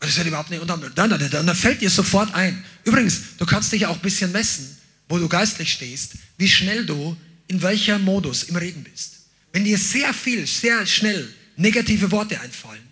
das 0.00 0.10
ist 0.10 0.16
ja 0.16 0.24
überhaupt 0.24 0.50
nicht. 0.50 0.60
Und 0.60 0.68
dann, 0.68 0.80
dann, 0.94 1.10
dann, 1.10 1.46
dann 1.46 1.54
fällt 1.54 1.82
dir 1.82 1.90
sofort 1.90 2.34
ein. 2.34 2.64
Übrigens, 2.84 3.36
du 3.36 3.44
kannst 3.44 3.70
dich 3.72 3.84
auch 3.86 3.96
ein 3.96 4.02
bisschen 4.02 4.32
messen, 4.32 4.78
wo 5.08 5.18
du 5.18 5.28
geistlich 5.28 5.72
stehst, 5.72 6.14
wie 6.38 6.48
schnell 6.48 6.86
du 6.86 7.16
in 7.46 7.60
welcher 7.60 7.98
Modus 7.98 8.44
im 8.44 8.56
Reden 8.56 8.84
bist. 8.84 9.18
Wenn 9.52 9.64
dir 9.64 9.76
sehr 9.76 10.14
viel, 10.14 10.46
sehr 10.46 10.86
schnell 10.86 11.28
negative 11.56 12.10
Worte 12.10 12.40
einfallen, 12.40 12.82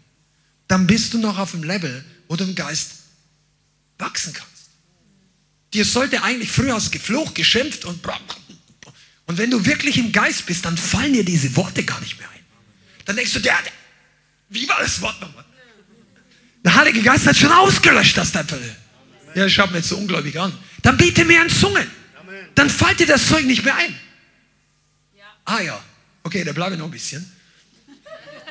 dann 0.66 0.87
bist 0.87 1.14
du 1.14 1.19
noch 1.19 1.39
auf 1.39 1.53
dem 1.53 1.62
Level, 1.62 2.05
wo 2.29 2.37
du 2.37 2.45
im 2.45 2.55
Geist 2.55 2.91
wachsen 3.97 4.35
kannst. 4.35 4.58
Dir 5.75 5.85
sollte 5.85 6.23
eigentlich 6.23 6.51
früher 6.51 6.77
aus 6.77 6.91
geflucht, 6.91 7.35
geschimpft 7.35 7.85
und 7.85 8.01
und 9.27 9.37
wenn 9.37 9.51
du 9.51 9.66
wirklich 9.66 9.99
im 9.99 10.11
Geist 10.11 10.47
bist, 10.47 10.64
dann 10.64 10.79
fallen 10.79 11.12
dir 11.12 11.23
diese 11.23 11.55
Worte 11.55 11.85
gar 11.85 12.01
nicht 12.01 12.19
mehr 12.19 12.29
ein. 12.31 12.41
Dann 13.05 13.14
denkst 13.14 13.35
du, 13.35 13.41
der, 13.41 13.59
der 13.62 13.73
wie 14.49 14.66
war 14.66 14.79
das 14.81 15.01
Wort 15.03 15.21
nochmal? 15.21 15.45
Der 16.64 16.75
Heilige 16.75 17.03
Geist 17.03 17.27
hat 17.27 17.37
schon 17.37 17.53
ausgelöscht, 17.53 18.16
das 18.16 18.33
Teufel. 18.33 18.75
Ja, 19.35 19.49
schaut 19.49 19.71
mir 19.71 19.79
jetzt 19.79 19.91
so 19.91 19.99
ungläubig 19.99 20.41
an. 20.41 20.57
Dann 20.83 20.97
bete 20.97 21.27
mehr 21.27 21.43
in 21.43 21.51
Zungen. 21.51 21.87
Dann 22.55 22.71
fällt 22.71 23.01
dir 23.01 23.07
das 23.07 23.27
Zeug 23.29 23.45
nicht 23.45 23.64
mehr 23.64 23.77
ein. 23.77 23.95
Ah 25.45 25.61
ja, 25.61 25.83
okay, 26.23 26.43
da 26.45 26.53
bleibe 26.53 26.75
ich 26.75 26.79
noch 26.79 26.87
ein 26.87 26.91
bisschen. 26.91 27.31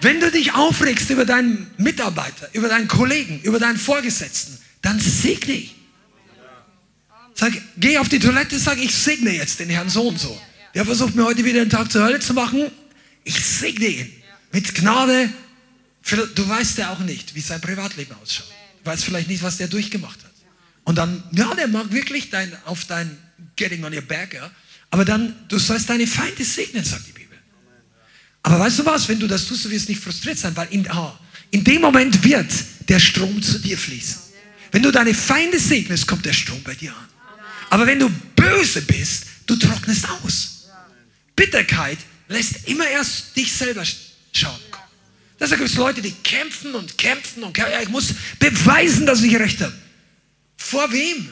Wenn 0.01 0.19
du 0.19 0.31
dich 0.31 0.53
aufregst 0.53 1.09
über 1.09 1.25
deinen 1.25 1.71
Mitarbeiter, 1.77 2.49
über 2.53 2.69
deinen 2.69 2.87
Kollegen, 2.87 3.41
über 3.41 3.59
deinen 3.59 3.77
Vorgesetzten, 3.77 4.59
dann 4.83 4.99
segne 4.99 5.53
ihn. 5.53 5.76
Sag, 7.39 7.53
geh 7.77 7.99
auf 7.99 8.09
die 8.09 8.17
Toilette, 8.17 8.57
sag, 8.57 8.79
ich 8.79 8.93
segne 8.95 9.31
jetzt 9.31 9.59
den 9.59 9.69
Herrn 9.69 9.89
so 9.89 10.07
und 10.07 10.19
so. 10.19 10.41
Der 10.73 10.85
versucht 10.85 11.15
mir 11.15 11.23
heute 11.23 11.45
wieder 11.45 11.59
den 11.59 11.69
Tag 11.69 11.91
zur 11.91 12.03
Hölle 12.03 12.19
zu 12.19 12.33
machen. 12.33 12.71
Ich 13.23 13.39
segne 13.45 13.85
ihn. 13.85 14.13
Mit 14.51 14.73
Gnade. 14.73 15.29
Du 16.33 16.49
weißt 16.49 16.79
ja 16.79 16.91
auch 16.91 16.99
nicht, 16.99 17.35
wie 17.35 17.41
sein 17.41 17.61
Privatleben 17.61 18.15
ausschaut. 18.23 18.47
Du 18.83 18.89
weißt 18.89 19.03
vielleicht 19.03 19.27
nicht, 19.27 19.43
was 19.43 19.57
der 19.57 19.67
durchgemacht 19.67 20.23
hat. 20.23 20.31
Und 20.83 20.97
dann, 20.97 21.21
ja, 21.31 21.53
der 21.53 21.67
mag 21.67 21.91
wirklich 21.91 22.31
dein, 22.31 22.51
auf 22.65 22.85
dein 22.85 23.15
Getting 23.55 23.83
on 23.83 23.93
your 23.93 24.01
back, 24.01 24.33
ja. 24.33 24.49
Aber 24.89 25.05
dann, 25.05 25.35
du 25.47 25.59
sollst 25.59 25.89
deine 25.89 26.07
Feinde 26.07 26.43
segnen, 26.43 26.83
sagt 26.83 27.05
die 27.07 27.11
Bibel. 27.11 27.37
Aber 28.41 28.59
weißt 28.59 28.79
du 28.79 28.85
was, 28.85 29.07
wenn 29.09 29.19
du 29.19 29.27
das 29.27 29.45
tust, 29.45 29.65
du 29.65 29.69
wirst 29.69 29.89
nicht 29.89 30.01
frustriert 30.01 30.39
sein, 30.39 30.55
weil 30.55 30.69
in, 30.71 30.89
ah, 30.89 31.19
in 31.51 31.63
dem 31.63 31.81
Moment 31.81 32.23
wird 32.23 32.51
der 32.87 32.99
Strom 32.99 33.43
zu 33.43 33.59
dir 33.59 33.77
fließen. 33.77 34.21
Wenn 34.71 34.81
du 34.81 34.91
deine 34.91 35.13
Feinde 35.13 35.59
segnest, 35.59 36.07
kommt 36.07 36.25
der 36.25 36.33
Strom 36.33 36.63
bei 36.63 36.73
dir 36.73 36.91
an. 36.91 37.06
Aber 37.69 37.85
wenn 37.85 37.99
du 37.99 38.09
böse 38.35 38.81
bist, 38.81 39.25
du 39.45 39.55
trocknest 39.55 40.07
aus. 40.09 40.67
Bitterkeit 41.35 41.97
lässt 42.27 42.67
immer 42.67 42.87
erst 42.87 43.35
dich 43.35 43.51
selber 43.53 43.83
schauen. 44.33 44.59
Deshalb 45.39 45.59
gibt 45.59 45.71
es 45.71 45.77
Leute, 45.77 46.01
die 46.01 46.11
kämpfen 46.11 46.73
und 46.73 46.97
kämpfen 46.97 47.43
und 47.43 47.53
kämpfen. 47.53 47.73
Ja, 47.73 47.81
ich 47.81 47.89
muss 47.89 48.13
beweisen, 48.39 49.05
dass 49.05 49.21
ich 49.21 49.35
recht 49.35 49.61
habe. 49.61 49.73
Vor 50.57 50.91
wem? 50.91 51.29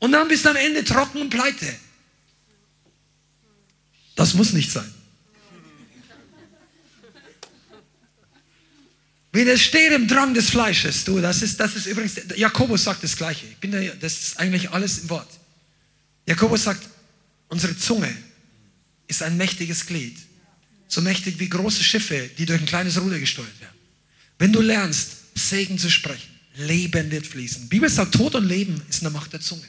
Und 0.00 0.12
dann 0.12 0.28
bist 0.28 0.44
du 0.44 0.50
am 0.50 0.56
Ende 0.56 0.84
trocken 0.84 1.20
und 1.20 1.30
pleite. 1.30 1.74
Das 4.16 4.34
muss 4.34 4.52
nicht 4.52 4.70
sein. 4.70 4.92
Widersteht 9.34 9.90
im 9.90 10.06
Drang 10.06 10.32
des 10.32 10.50
Fleisches. 10.50 11.04
Du, 11.04 11.20
das 11.20 11.42
ist, 11.42 11.58
das 11.58 11.74
ist 11.74 11.86
übrigens, 11.86 12.14
Jakobus 12.36 12.84
sagt 12.84 13.02
das 13.02 13.16
Gleiche. 13.16 13.46
Ich 13.46 13.56
bin 13.56 13.72
da, 13.72 13.80
das 14.00 14.12
ist 14.12 14.38
eigentlich 14.38 14.70
alles 14.70 14.98
im 14.98 15.10
Wort. 15.10 15.28
Jakobus 16.24 16.62
sagt, 16.62 16.88
unsere 17.48 17.76
Zunge 17.76 18.14
ist 19.08 19.24
ein 19.24 19.36
mächtiges 19.36 19.86
Glied. 19.86 20.16
So 20.86 21.00
mächtig 21.00 21.40
wie 21.40 21.48
große 21.48 21.82
Schiffe, 21.82 22.30
die 22.38 22.46
durch 22.46 22.60
ein 22.60 22.66
kleines 22.66 23.00
Ruder 23.00 23.18
gesteuert 23.18 23.60
werden. 23.60 23.74
Wenn 24.38 24.52
du 24.52 24.60
lernst, 24.60 25.10
Segen 25.34 25.78
zu 25.78 25.90
sprechen, 25.90 26.30
Leben 26.54 27.10
wird 27.10 27.26
fließen. 27.26 27.62
Die 27.62 27.68
Bibel 27.68 27.88
sagt, 27.88 28.14
Tod 28.14 28.36
und 28.36 28.46
Leben 28.46 28.80
ist 28.88 28.98
in 28.98 29.06
der 29.06 29.10
Macht 29.10 29.32
der 29.32 29.40
Zunge. 29.40 29.64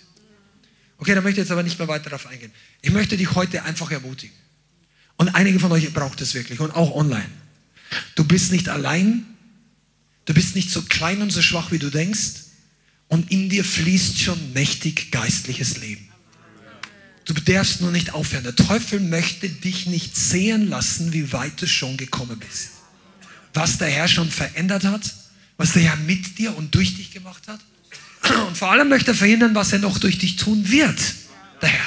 Okay, 1.00 1.16
da 1.16 1.22
möchte 1.22 1.42
ich 1.42 1.46
jetzt 1.46 1.52
aber 1.52 1.64
nicht 1.64 1.80
mehr 1.80 1.88
weiter 1.88 2.12
darauf 2.12 2.28
eingehen. 2.28 2.52
Ich 2.84 2.92
möchte 2.92 3.18
dich 3.18 3.34
heute 3.34 3.64
einfach 3.64 3.90
ermutigen. 3.90 4.36
Und 5.18 5.30
einige 5.30 5.60
von 5.60 5.72
euch 5.72 5.92
braucht 5.92 6.22
es 6.22 6.36
wirklich 6.36 6.60
und 6.60 6.70
auch 6.70 6.94
online. 6.94 7.30
Du 8.14 8.24
bist 8.24 8.52
nicht 8.52 8.70
allein, 8.70 9.26
Du 10.26 10.34
bist 10.34 10.56
nicht 10.56 10.72
so 10.72 10.82
klein 10.82 11.22
und 11.22 11.32
so 11.32 11.42
schwach, 11.42 11.72
wie 11.72 11.80
du 11.80 11.90
denkst. 11.90 12.46
Und 13.08 13.32
in 13.32 13.50
dir 13.50 13.64
fließt 13.64 14.20
schon 14.20 14.54
mächtig 14.54 15.12
geistliches 15.12 15.78
Leben. 15.78 16.10
Du 17.26 17.34
darfst 17.34 17.82
nur 17.82 17.92
nicht 17.92 18.14
aufhören. 18.14 18.44
Der 18.44 18.56
Teufel 18.56 19.00
möchte 19.00 19.50
dich 19.50 19.88
nicht 19.88 20.16
sehen 20.16 20.68
lassen, 20.68 21.14
wie 21.14 21.32
weit 21.32 21.62
du 21.62 21.68
schon 21.68 21.98
gekommen 21.98 22.40
bist. 22.40 22.70
Was 23.54 23.78
der 23.78 23.90
Herr 23.90 24.08
schon 24.08 24.30
verändert 24.30 24.84
hat, 24.84 25.14
was 25.58 25.74
der 25.74 25.84
Herr 25.84 25.96
mit 25.96 26.38
dir 26.38 26.56
und 26.56 26.74
durch 26.76 26.96
dich 26.96 27.12
gemacht 27.12 27.48
hat. 27.48 27.60
Und 28.48 28.58
vor 28.58 28.72
allem 28.72 28.90
möchte 28.90 29.12
er 29.12 29.16
verhindern, 29.16 29.56
was 29.56 29.72
er 29.72 29.80
noch 29.80 29.98
durch 30.00 30.18
dich 30.18 30.36
tun 30.36 30.70
wird, 30.70 31.00
der 31.62 31.70
Herr. 31.70 31.86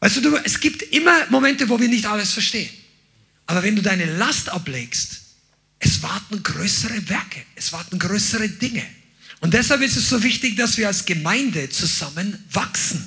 Weißt 0.00 0.24
du, 0.24 0.36
es 0.44 0.60
gibt 0.60 0.82
immer 0.82 1.26
Momente, 1.30 1.68
wo 1.68 1.80
wir 1.80 1.88
nicht 1.88 2.06
alles 2.06 2.32
verstehen. 2.32 2.70
Aber 3.46 3.62
wenn 3.62 3.76
du 3.76 3.82
deine 3.82 4.04
Last 4.16 4.48
ablegst, 4.48 5.20
es 5.78 6.02
warten 6.02 6.42
größere 6.42 7.08
Werke, 7.08 7.42
es 7.54 7.72
warten 7.72 7.98
größere 7.98 8.48
Dinge. 8.48 8.82
Und 9.40 9.54
deshalb 9.54 9.82
ist 9.82 9.96
es 9.96 10.08
so 10.08 10.22
wichtig, 10.22 10.56
dass 10.56 10.78
wir 10.78 10.88
als 10.88 11.04
Gemeinde 11.04 11.68
zusammen 11.68 12.42
wachsen, 12.52 13.04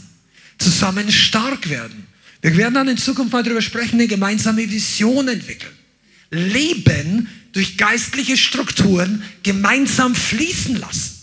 zusammen 0.57 1.11
stark 1.11 1.69
werden. 1.69 2.07
Wir 2.41 2.55
werden 2.55 2.75
dann 2.75 2.87
in 2.87 2.97
Zukunft 2.97 3.33
mal 3.33 3.43
darüber 3.43 3.61
sprechen, 3.61 3.95
eine 3.95 4.07
gemeinsame 4.07 4.69
Vision 4.69 5.27
entwickeln. 5.27 5.73
Leben 6.31 7.27
durch 7.51 7.77
geistliche 7.77 8.37
Strukturen 8.37 9.23
gemeinsam 9.41 10.15
fließen 10.15 10.75
lassen. 10.75 11.15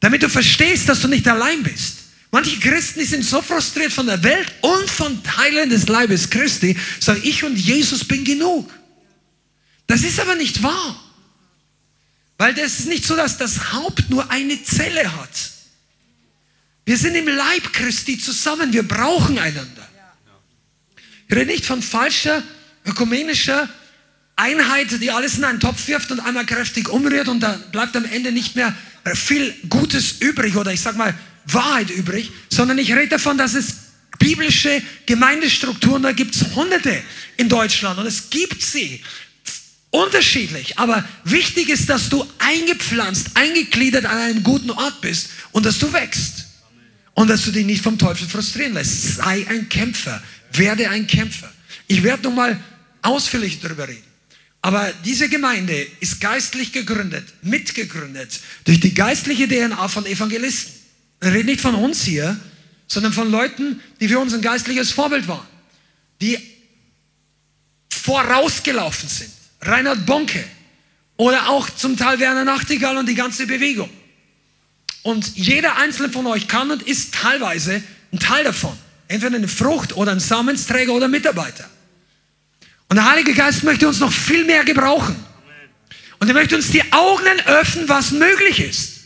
Damit 0.00 0.22
du 0.22 0.28
verstehst, 0.28 0.88
dass 0.88 1.00
du 1.00 1.08
nicht 1.08 1.26
allein 1.26 1.62
bist. 1.62 1.98
Manche 2.30 2.58
Christen 2.60 3.00
die 3.00 3.06
sind 3.06 3.24
so 3.24 3.40
frustriert 3.42 3.92
von 3.92 4.06
der 4.06 4.22
Welt 4.22 4.52
und 4.60 4.90
von 4.90 5.22
Teilen 5.22 5.70
des 5.70 5.88
Leibes 5.88 6.28
Christi, 6.28 6.76
sagen, 6.98 7.20
ich 7.24 7.44
und 7.44 7.56
Jesus 7.56 8.04
bin 8.04 8.24
genug. 8.24 8.70
Das 9.92 10.04
ist 10.04 10.18
aber 10.20 10.36
nicht 10.36 10.62
wahr. 10.62 10.98
Weil 12.38 12.54
das 12.54 12.78
ist 12.78 12.88
nicht 12.88 13.04
so, 13.04 13.14
dass 13.14 13.36
das 13.36 13.74
Haupt 13.74 14.08
nur 14.08 14.30
eine 14.30 14.64
Zelle 14.64 15.14
hat. 15.20 15.50
Wir 16.86 16.96
sind 16.96 17.14
im 17.14 17.28
Leib 17.28 17.74
Christi 17.74 18.18
zusammen, 18.18 18.72
wir 18.72 18.88
brauchen 18.88 19.38
einander. 19.38 19.86
Ich 21.28 21.36
rede 21.36 21.52
nicht 21.52 21.66
von 21.66 21.82
falscher 21.82 22.42
ökumenischer 22.86 23.68
Einheit, 24.34 24.98
die 24.98 25.10
alles 25.10 25.36
in 25.36 25.44
einen 25.44 25.60
Topf 25.60 25.86
wirft 25.88 26.10
und 26.10 26.20
einmal 26.20 26.46
kräftig 26.46 26.88
umrührt 26.88 27.28
und 27.28 27.40
da 27.40 27.60
bleibt 27.70 27.94
am 27.94 28.06
Ende 28.06 28.32
nicht 28.32 28.56
mehr 28.56 28.74
viel 29.14 29.54
Gutes 29.68 30.20
übrig 30.20 30.56
oder 30.56 30.72
ich 30.72 30.80
sag 30.80 30.96
mal 30.96 31.14
Wahrheit 31.44 31.90
übrig, 31.90 32.32
sondern 32.48 32.78
ich 32.78 32.90
rede 32.94 33.08
davon, 33.08 33.36
dass 33.36 33.52
es 33.52 33.74
biblische 34.18 34.82
Gemeindestrukturen, 35.04 36.02
da 36.02 36.12
gibt 36.12 36.34
es 36.34 36.54
hunderte 36.54 37.02
in 37.36 37.50
Deutschland 37.50 37.98
und 37.98 38.06
es 38.06 38.30
gibt 38.30 38.62
sie 38.62 39.02
unterschiedlich, 39.92 40.78
aber 40.78 41.04
wichtig 41.22 41.68
ist, 41.68 41.88
dass 41.88 42.08
du 42.08 42.26
eingepflanzt, 42.38 43.28
eingegliedert 43.34 44.06
an 44.06 44.18
einem 44.18 44.42
guten 44.42 44.70
Ort 44.70 45.00
bist 45.02 45.28
und 45.52 45.64
dass 45.66 45.78
du 45.78 45.92
wächst 45.92 46.46
und 47.14 47.28
dass 47.28 47.44
du 47.44 47.52
dich 47.52 47.66
nicht 47.66 47.82
vom 47.82 47.98
Teufel 47.98 48.26
frustrieren 48.26 48.72
lässt. 48.72 49.16
Sei 49.16 49.46
ein 49.48 49.68
Kämpfer, 49.68 50.20
werde 50.52 50.88
ein 50.88 51.06
Kämpfer. 51.06 51.52
Ich 51.86 52.02
werde 52.02 52.24
nochmal 52.24 52.58
ausführlich 53.02 53.60
darüber 53.60 53.86
reden. 53.86 54.02
Aber 54.62 54.90
diese 55.04 55.28
Gemeinde 55.28 55.86
ist 56.00 56.20
geistlich 56.20 56.72
gegründet, 56.72 57.26
mitgegründet 57.42 58.40
durch 58.64 58.80
die 58.80 58.94
geistliche 58.94 59.46
DNA 59.46 59.88
von 59.88 60.06
Evangelisten. 60.06 60.72
Ich 61.20 61.44
nicht 61.44 61.60
von 61.60 61.74
uns 61.74 62.02
hier, 62.02 62.40
sondern 62.86 63.12
von 63.12 63.30
Leuten, 63.30 63.80
die 64.00 64.08
für 64.08 64.18
uns 64.18 64.32
ein 64.32 64.40
geistliches 64.40 64.90
Vorbild 64.90 65.28
waren, 65.28 65.46
die 66.20 66.38
vorausgelaufen 67.90 69.08
sind. 69.08 69.41
Reinhard 69.62 70.04
Bonke 70.06 70.44
oder 71.16 71.48
auch 71.48 71.70
zum 71.70 71.96
Teil 71.96 72.18
Werner 72.18 72.44
Nachtigall 72.44 72.96
und 72.96 73.08
die 73.08 73.14
ganze 73.14 73.46
Bewegung. 73.46 73.88
Und 75.02 75.36
jeder 75.36 75.76
einzelne 75.76 76.10
von 76.10 76.26
euch 76.26 76.48
kann 76.48 76.70
und 76.70 76.82
ist 76.82 77.14
teilweise 77.14 77.82
ein 78.12 78.18
Teil 78.18 78.44
davon. 78.44 78.76
Entweder 79.08 79.36
eine 79.36 79.48
Frucht 79.48 79.96
oder 79.96 80.12
ein 80.12 80.20
Samensträger 80.20 80.92
oder 80.92 81.08
Mitarbeiter. 81.08 81.68
Und 82.88 82.96
der 82.96 83.10
Heilige 83.10 83.34
Geist 83.34 83.64
möchte 83.64 83.88
uns 83.88 84.00
noch 84.00 84.12
viel 84.12 84.44
mehr 84.44 84.64
gebrauchen. 84.64 85.16
Und 86.18 86.28
er 86.28 86.34
möchte 86.34 86.54
uns 86.54 86.70
die 86.70 86.92
Augen 86.92 87.40
öffnen, 87.46 87.88
was 87.88 88.12
möglich 88.12 88.60
ist. 88.60 89.00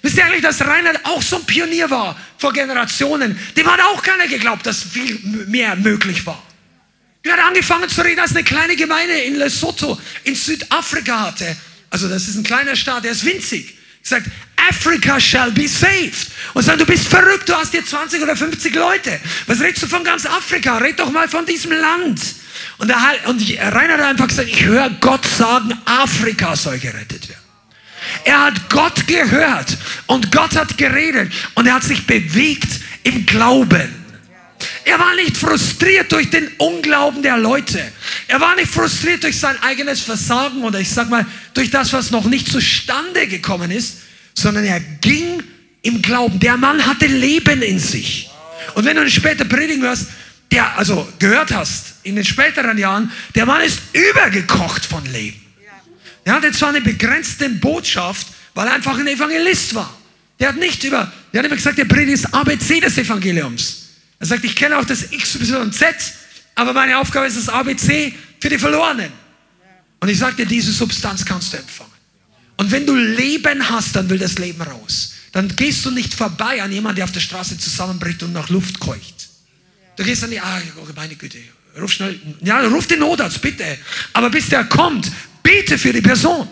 Wisst 0.00 0.16
ihr 0.16 0.24
eigentlich, 0.24 0.42
dass 0.42 0.60
Reinhard 0.60 1.04
auch 1.04 1.22
so 1.22 1.36
ein 1.36 1.44
Pionier 1.44 1.90
war 1.90 2.18
vor 2.38 2.52
Generationen? 2.52 3.38
Dem 3.56 3.66
hat 3.66 3.80
auch 3.80 4.02
keiner 4.02 4.26
geglaubt, 4.26 4.66
dass 4.66 4.82
viel 4.82 5.18
mehr 5.46 5.76
möglich 5.76 6.24
war. 6.26 6.42
Er 7.24 7.32
hat 7.34 7.40
angefangen 7.40 7.88
zu 7.88 8.02
reden, 8.02 8.20
als 8.20 8.32
eine 8.32 8.44
kleine 8.44 8.74
Gemeinde 8.74 9.14
in 9.14 9.36
Lesotho 9.36 9.98
in 10.24 10.34
Südafrika 10.34 11.20
hatte. 11.20 11.56
Also 11.90 12.08
das 12.08 12.28
ist 12.28 12.36
ein 12.36 12.42
kleiner 12.42 12.74
Staat, 12.74 13.04
der 13.04 13.12
ist 13.12 13.24
winzig. 13.24 13.76
Sagt, 14.02 14.26
Africa 14.68 15.20
shall 15.20 15.52
be 15.52 15.68
saved. 15.68 16.28
Und 16.54 16.64
sagt, 16.64 16.80
du 16.80 16.86
bist 16.86 17.06
verrückt, 17.06 17.48
du 17.48 17.54
hast 17.54 17.70
hier 17.70 17.84
20 17.84 18.22
oder 18.22 18.36
50 18.36 18.74
Leute. 18.74 19.20
Was 19.46 19.60
redest 19.60 19.84
du 19.84 19.86
von 19.86 20.02
ganz 20.02 20.26
Afrika? 20.26 20.78
Red 20.78 20.98
doch 20.98 21.12
mal 21.12 21.28
von 21.28 21.46
diesem 21.46 21.72
Land. 21.72 22.20
Und, 22.78 22.88
der, 22.88 22.98
und 23.26 23.40
Rainer 23.58 23.94
hat 23.94 24.00
einfach 24.00 24.28
gesagt, 24.28 24.48
ich 24.48 24.64
höre 24.64 24.90
Gott 25.00 25.24
sagen, 25.24 25.78
Afrika 25.84 26.56
soll 26.56 26.78
gerettet 26.78 27.28
werden. 27.28 27.40
Er 28.24 28.46
hat 28.46 28.68
Gott 28.68 29.06
gehört 29.06 29.76
und 30.06 30.32
Gott 30.32 30.56
hat 30.56 30.76
geredet 30.76 31.32
und 31.54 31.66
er 31.66 31.74
hat 31.74 31.84
sich 31.84 32.06
bewegt 32.06 32.80
im 33.04 33.26
Glauben. 33.26 34.01
Er 34.84 34.98
war 34.98 35.14
nicht 35.14 35.36
frustriert 35.36 36.10
durch 36.10 36.30
den 36.30 36.48
Unglauben 36.58 37.22
der 37.22 37.38
Leute. 37.38 37.80
Er 38.26 38.40
war 38.40 38.56
nicht 38.56 38.70
frustriert 38.70 39.22
durch 39.22 39.38
sein 39.38 39.60
eigenes 39.62 40.00
Versagen 40.00 40.64
oder 40.64 40.80
ich 40.80 40.90
sag 40.90 41.08
mal 41.08 41.24
durch 41.54 41.70
das, 41.70 41.92
was 41.92 42.10
noch 42.10 42.24
nicht 42.24 42.50
zustande 42.50 43.26
gekommen 43.28 43.70
ist, 43.70 43.98
sondern 44.34 44.64
er 44.64 44.80
ging 44.80 45.42
im 45.82 46.02
Glauben. 46.02 46.40
Der 46.40 46.56
Mann 46.56 46.84
hatte 46.84 47.06
Leben 47.06 47.62
in 47.62 47.78
sich. 47.78 48.28
Und 48.74 48.84
wenn 48.84 48.96
du 48.96 49.02
ihn 49.02 49.10
später 49.10 49.44
predigen 49.44 49.82
hörst, 49.82 50.06
der 50.50 50.76
also 50.76 51.08
gehört 51.18 51.52
hast 51.52 51.94
in 52.02 52.16
den 52.16 52.24
späteren 52.24 52.76
Jahren, 52.76 53.10
der 53.34 53.46
Mann 53.46 53.62
ist 53.62 53.80
übergekocht 53.92 54.84
von 54.84 55.04
Leben. 55.12 55.40
Er 56.24 56.34
hatte 56.34 56.52
zwar 56.52 56.68
eine 56.68 56.80
begrenzte 56.80 57.48
Botschaft, 57.48 58.26
weil 58.54 58.68
er 58.68 58.74
einfach 58.74 58.98
ein 58.98 59.06
Evangelist 59.06 59.74
war. 59.74 59.92
Der 60.38 60.48
hat 60.48 60.56
nicht 60.56 60.82
über, 60.84 61.12
der 61.32 61.38
hat 61.38 61.46
immer 61.46 61.56
gesagt, 61.56 61.78
der 61.78 61.84
predigt 61.84 62.24
das 62.24 62.32
ABC 62.32 62.80
des 62.80 62.98
Evangeliums. 62.98 63.81
Er 64.22 64.26
sagt, 64.26 64.44
ich 64.44 64.54
kenne 64.54 64.78
auch 64.78 64.84
das 64.84 65.10
X, 65.10 65.34
Y 65.34 65.62
und 65.62 65.74
Z, 65.74 65.96
aber 66.54 66.72
meine 66.72 66.96
Aufgabe 66.96 67.26
ist 67.26 67.36
das 67.36 67.48
ABC 67.48 68.14
für 68.38 68.48
die 68.48 68.56
Verlorenen. 68.56 69.10
Und 69.98 70.08
ich 70.08 70.16
sagte, 70.16 70.46
diese 70.46 70.70
Substanz 70.70 71.24
kannst 71.24 71.52
du 71.52 71.56
empfangen. 71.56 71.90
Und 72.56 72.70
wenn 72.70 72.86
du 72.86 72.94
Leben 72.94 73.68
hast, 73.68 73.96
dann 73.96 74.08
will 74.08 74.18
das 74.18 74.38
Leben 74.38 74.62
raus. 74.62 75.14
Dann 75.32 75.48
gehst 75.48 75.84
du 75.84 75.90
nicht 75.90 76.14
vorbei 76.14 76.62
an 76.62 76.70
jemanden, 76.70 76.96
der 76.96 77.06
auf 77.06 77.10
der 77.10 77.18
Straße 77.18 77.58
zusammenbricht 77.58 78.22
und 78.22 78.32
nach 78.32 78.48
Luft 78.48 78.78
keucht. 78.78 79.28
Du 79.96 80.04
gehst 80.04 80.22
dann 80.22 80.30
nicht, 80.30 80.40
ah, 80.40 80.62
meine 80.94 81.16
Güte, 81.16 81.38
ruf 81.80 81.90
schnell, 81.90 82.20
ja, 82.42 82.60
ruf 82.68 82.86
den 82.86 83.00
Notarzt, 83.00 83.42
bitte. 83.42 83.76
Aber 84.12 84.30
bis 84.30 84.48
der 84.48 84.66
kommt, 84.66 85.10
bete 85.42 85.76
für 85.76 85.92
die 85.92 86.00
Person. 86.00 86.48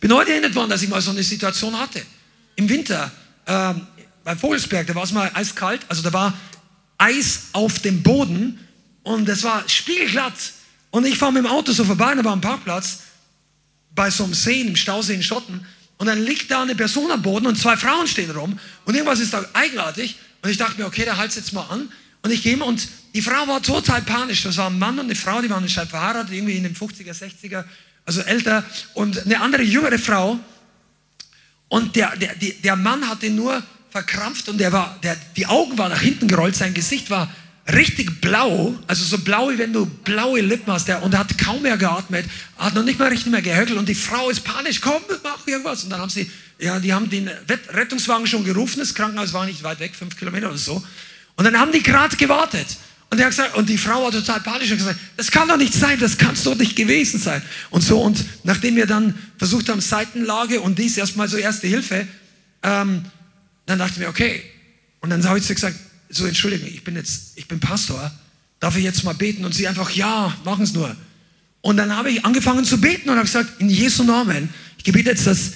Bin 0.00 0.12
heute 0.12 0.32
erinnert 0.32 0.56
worden, 0.56 0.70
dass 0.70 0.82
ich 0.82 0.88
mal 0.88 1.00
so 1.00 1.12
eine 1.12 1.22
Situation 1.22 1.78
hatte. 1.78 2.02
Im 2.56 2.68
Winter, 2.68 3.12
ähm, 3.46 3.86
bei 4.24 4.36
Vogelsberg, 4.36 4.86
da 4.86 4.94
war 4.94 5.04
es 5.04 5.12
mal 5.12 5.30
eiskalt, 5.34 5.82
also 5.88 6.02
da 6.02 6.12
war 6.12 6.34
Eis 6.98 7.48
auf 7.52 7.78
dem 7.78 8.02
Boden 8.02 8.58
und 9.02 9.28
es 9.28 9.42
war 9.42 9.66
spiegelglatt. 9.68 10.34
Und 10.90 11.06
ich 11.06 11.16
fahre 11.16 11.32
mit 11.32 11.44
dem 11.44 11.50
Auto 11.50 11.72
so 11.72 11.84
vorbei, 11.84 12.14
da 12.14 12.24
war 12.24 12.34
ein 12.34 12.40
Parkplatz 12.40 13.00
bei 13.94 14.10
so 14.10 14.24
einem 14.24 14.34
See, 14.34 14.60
im 14.60 14.76
Stausee 14.76 15.14
in 15.14 15.22
Schotten. 15.22 15.64
Und 15.98 16.06
dann 16.06 16.22
liegt 16.24 16.50
da 16.50 16.62
eine 16.62 16.74
Person 16.74 17.10
am 17.10 17.22
Boden 17.22 17.46
und 17.46 17.56
zwei 17.56 17.76
Frauen 17.76 18.06
stehen 18.06 18.30
rum. 18.30 18.58
Und 18.84 18.94
irgendwas 18.94 19.20
ist 19.20 19.32
da 19.32 19.44
eigenartig. 19.52 20.16
Und 20.42 20.50
ich 20.50 20.56
dachte 20.56 20.80
mir, 20.80 20.86
okay, 20.86 21.04
da 21.04 21.16
halt's 21.16 21.36
jetzt 21.36 21.52
mal 21.52 21.64
an. 21.64 21.90
Und 22.22 22.30
ich 22.30 22.42
gehe 22.42 22.56
mal 22.56 22.66
und 22.66 22.88
die 23.14 23.22
Frau 23.22 23.46
war 23.46 23.62
total 23.62 24.02
panisch. 24.02 24.42
Das 24.42 24.56
war 24.56 24.68
ein 24.68 24.78
Mann 24.78 24.98
und 24.98 25.06
eine 25.06 25.14
Frau, 25.14 25.40
die 25.42 25.50
waren 25.50 25.62
anscheinend 25.62 25.90
verheiratet, 25.90 26.32
irgendwie 26.32 26.56
in 26.56 26.62
den 26.62 26.74
50er, 26.74 27.12
60er, 27.12 27.64
also 28.06 28.20
älter. 28.22 28.64
Und 28.94 29.24
eine 29.26 29.40
andere 29.40 29.62
jüngere 29.62 29.98
Frau. 29.98 30.38
Und 31.68 31.96
der, 31.96 32.16
der, 32.16 32.34
der 32.34 32.76
Mann 32.76 33.08
hatte 33.08 33.30
nur 33.30 33.62
verkrampft 33.90 34.48
und 34.48 34.58
der 34.58 34.72
war, 34.72 34.98
der, 35.02 35.16
die 35.36 35.46
Augen 35.46 35.76
waren 35.78 35.90
nach 35.90 36.00
hinten 36.00 36.28
gerollt, 36.28 36.56
sein 36.56 36.74
Gesicht 36.74 37.10
war 37.10 37.28
richtig 37.72 38.20
blau, 38.20 38.74
also 38.86 39.04
so 39.04 39.18
blau, 39.18 39.50
wie 39.50 39.58
wenn 39.58 39.72
du 39.72 39.86
blaue 39.86 40.40
Lippen 40.40 40.72
hast. 40.72 40.88
Der, 40.88 41.02
und 41.02 41.12
er 41.12 41.20
hat 41.20 41.36
kaum 41.38 41.62
mehr 41.62 41.76
geatmet, 41.76 42.26
hat 42.56 42.74
noch 42.74 42.84
nicht 42.84 42.98
mal 42.98 43.08
richtig 43.08 43.30
mehr 43.30 43.42
gehöckelt 43.42 43.78
und 43.78 43.88
die 43.88 43.94
Frau 43.94 44.30
ist 44.30 44.44
panisch, 44.44 44.80
komm, 44.80 45.02
mach 45.22 45.46
irgendwas. 45.46 45.84
Und 45.84 45.90
dann 45.90 46.00
haben 46.00 46.10
sie, 46.10 46.30
ja, 46.58 46.78
die 46.78 46.92
haben 46.92 47.10
den 47.10 47.28
Rettungswagen 47.68 48.26
schon 48.26 48.44
gerufen, 48.44 48.80
das 48.80 48.94
Krankenhaus 48.94 49.32
war 49.32 49.46
nicht 49.46 49.62
weit 49.62 49.80
weg, 49.80 49.94
fünf 49.94 50.16
Kilometer 50.16 50.48
oder 50.48 50.58
so. 50.58 50.82
Und 51.36 51.44
dann 51.44 51.58
haben 51.58 51.72
die 51.72 51.82
gerade 51.82 52.16
gewartet. 52.16 52.66
Und, 53.10 53.18
er 53.18 53.26
hat 53.26 53.32
gesagt, 53.32 53.56
und 53.56 53.68
die 53.68 53.78
Frau 53.78 54.04
war 54.04 54.12
total 54.12 54.40
panisch 54.40 54.70
und 54.70 54.78
gesagt, 54.78 54.98
das 55.16 55.32
kann 55.32 55.48
doch 55.48 55.56
nicht 55.56 55.74
sein, 55.74 55.98
das 55.98 56.16
kann 56.16 56.34
es 56.34 56.44
doch 56.44 56.54
nicht 56.54 56.76
gewesen 56.76 57.18
sein. 57.18 57.42
Und 57.70 57.80
so, 57.80 58.00
und 58.00 58.24
nachdem 58.44 58.76
wir 58.76 58.86
dann 58.86 59.18
versucht 59.36 59.68
haben, 59.68 59.80
Seitenlage 59.80 60.60
und 60.60 60.78
dies 60.78 60.96
erstmal 60.96 61.26
so 61.26 61.36
erste 61.36 61.66
Hilfe, 61.66 62.06
ähm, 62.62 63.04
dann 63.70 63.78
dachte 63.78 63.94
ich 63.94 63.98
mir, 63.98 64.08
okay. 64.08 64.42
Und 65.00 65.10
dann 65.10 65.24
habe 65.24 65.38
ich 65.38 65.44
zu 65.44 65.54
gesagt, 65.54 65.76
so 66.08 66.26
entschuldigen, 66.26 66.66
ich 66.66 66.84
bin 66.84 66.96
jetzt, 66.96 67.32
ich 67.36 67.48
bin 67.48 67.60
Pastor, 67.60 68.12
darf 68.58 68.76
ich 68.76 68.84
jetzt 68.84 69.04
mal 69.04 69.14
beten? 69.14 69.44
Und 69.44 69.54
sie 69.54 69.66
einfach, 69.68 69.90
ja, 69.90 70.36
machen 70.44 70.64
es 70.64 70.72
nur. 70.72 70.94
Und 71.62 71.76
dann 71.76 71.94
habe 71.94 72.10
ich 72.10 72.24
angefangen 72.24 72.64
zu 72.64 72.80
beten 72.80 73.08
und 73.08 73.16
habe 73.16 73.26
gesagt, 73.26 73.60
in 73.60 73.68
Jesu 73.68 74.02
Namen, 74.02 74.48
ich 74.76 74.84
gebete 74.84 75.10
jetzt, 75.10 75.26
dass 75.26 75.52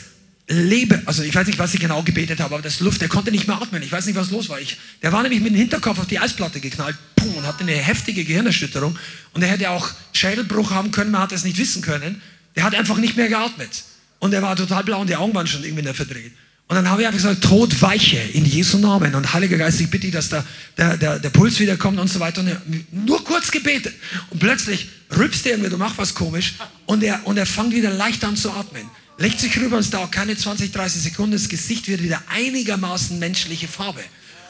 lebe, 0.47 1.03
also 1.07 1.23
ich 1.23 1.35
weiß 1.35 1.47
nicht, 1.47 1.59
was 1.59 1.73
ich 1.73 1.81
genau 1.81 2.03
gebetet 2.03 2.41
habe, 2.41 2.55
aber 2.55 2.63
das 2.63 2.81
Luft, 2.81 3.01
der 3.01 3.09
konnte 3.09 3.31
nicht 3.31 3.47
mehr 3.47 3.61
atmen. 3.61 3.83
Ich 3.83 3.91
weiß 3.91 4.07
nicht, 4.07 4.17
was 4.17 4.31
los 4.31 4.49
war. 4.49 4.61
Ich, 4.61 4.77
der 5.03 5.13
war 5.13 5.23
nämlich 5.23 5.41
mit 5.41 5.53
dem 5.53 5.57
Hinterkopf 5.57 5.99
auf 5.99 6.07
die 6.07 6.19
Eisplatte 6.19 6.61
geknallt 6.61 6.97
pum, 7.17 7.35
und 7.35 7.47
hatte 7.47 7.61
eine 7.61 7.73
heftige 7.73 8.25
Gehirnerschütterung. 8.25 8.99
Und 9.33 9.43
er 9.43 9.49
hätte 9.49 9.71
auch 9.71 9.91
Schädelbruch 10.13 10.71
haben 10.71 10.91
können, 10.91 11.11
man 11.11 11.23
hat 11.23 11.33
es 11.33 11.45
nicht 11.45 11.57
wissen 11.57 11.81
können. 11.81 12.21
Der 12.57 12.65
hat 12.65 12.75
einfach 12.75 12.99
nicht 12.99 13.17
mehr 13.17 13.29
geatmet. 13.29 13.85
und 14.21 14.33
er 14.33 14.43
war 14.43 14.55
total 14.57 14.85
blau 14.85 15.01
und 15.01 15.09
die 15.09 15.17
Augen 15.17 15.35
waren 15.35 15.47
schon 15.47 15.65
irgendwie 15.65 15.93
verdreht. 15.93 16.33
Und 16.67 16.77
dann 16.77 16.89
habe 16.89 17.03
ich 17.03 17.07
einfach 17.07 17.21
gesagt, 17.21 17.45
Tod 17.45 17.83
weiche 17.83 18.17
in 18.17 18.45
Jesu 18.47 18.79
Namen. 18.79 19.15
Und 19.15 19.35
Heiliger 19.35 19.59
Geist, 19.59 19.81
ich 19.81 19.91
bitte 19.91 20.07
dich, 20.07 20.15
dass 20.15 20.31
der, 20.31 20.45
der, 20.79 20.97
der, 20.97 21.19
der 21.19 21.31
Puls 21.31 21.61
wiederkommt 21.61 22.01
und 22.01 22.09
so 22.09 22.21
weiter. 22.21 22.41
Und 22.41 22.49
er, 22.49 22.61
nur 22.91 23.23
kurz 23.23 23.51
gebetet. 23.51 23.95
Und 24.31 24.41
plötzlich 24.41 24.89
rübst 25.15 25.45
er 25.45 25.53
irgendwie, 25.53 25.71
du 25.71 25.77
machst 25.77 25.99
was 25.99 26.15
komisch. 26.15 26.55
Und 26.87 27.03
er, 27.03 27.27
und 27.27 27.37
er 27.37 27.45
fängt 27.45 27.75
wieder 27.75 27.91
leicht 27.91 28.25
an 28.25 28.37
zu 28.37 28.51
atmen. 28.51 28.89
Legt 29.19 29.39
sich 29.41 29.57
rüber 29.59 29.77
und 29.77 29.83
es 29.83 29.91
dauert 29.91 30.11
keine 30.11 30.37
20, 30.37 30.73
30 30.73 31.03
Sekunden. 31.03 31.33
Das 31.33 31.49
Gesicht 31.49 31.87
wird 31.87 32.03
wieder 32.03 32.23
einigermaßen 32.29 33.19
menschliche 33.19 33.69
Farbe. 33.69 34.01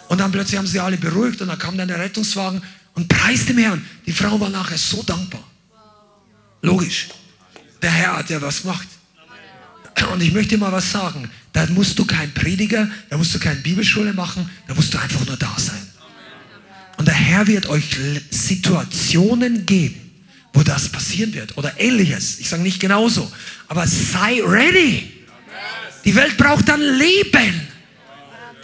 Und 0.09 0.19
dann 0.19 0.31
plötzlich 0.31 0.57
haben 0.57 0.66
sie 0.66 0.78
alle 0.78 0.97
beruhigt 0.97 1.41
und 1.41 1.49
dann 1.49 1.59
kam 1.59 1.77
dann 1.77 1.89
der 1.89 1.99
Rettungswagen 1.99 2.62
und 2.95 3.09
preiste 3.09 3.49
dem 3.49 3.59
Herrn. 3.59 3.85
Die 4.07 4.12
Frau 4.12 4.39
war 4.39 4.51
nachher 4.51 4.78
so 4.78 5.03
dankbar. 5.03 5.43
Logisch. 6.62 7.09
Der 7.82 7.91
Herr 7.91 8.16
hat 8.19 8.31
ja 8.31 8.41
was 8.41 8.62
gemacht. 8.62 8.89
Und 10.12 10.22
ich 10.22 10.32
möchte 10.32 10.58
mal 10.58 10.72
was 10.72 10.90
sagen. 10.90 11.30
Da 11.52 11.66
musst 11.66 11.98
du 11.98 12.04
kein 12.04 12.32
Prediger, 12.34 12.88
da 13.10 13.16
musst 13.16 13.34
du 13.34 13.38
keine 13.38 13.60
Bibelschule 13.60 14.12
machen, 14.12 14.48
da 14.66 14.74
musst 14.74 14.92
du 14.92 14.98
einfach 14.98 15.24
nur 15.26 15.36
da 15.36 15.52
sein. 15.56 15.80
Und 16.96 17.08
der 17.08 17.14
Herr 17.14 17.46
wird 17.46 17.66
euch 17.66 17.84
Situationen 18.30 19.66
geben, 19.66 20.00
wo 20.52 20.62
das 20.62 20.88
passieren 20.88 21.32
wird 21.34 21.56
oder 21.56 21.80
ähnliches. 21.80 22.38
Ich 22.38 22.48
sage 22.48 22.62
nicht 22.62 22.80
genauso, 22.80 23.30
aber 23.68 23.86
sei 23.86 24.40
ready. 24.44 25.10
Die 26.04 26.14
Welt 26.14 26.36
braucht 26.36 26.68
dann 26.68 26.80
Leben. 26.80 27.73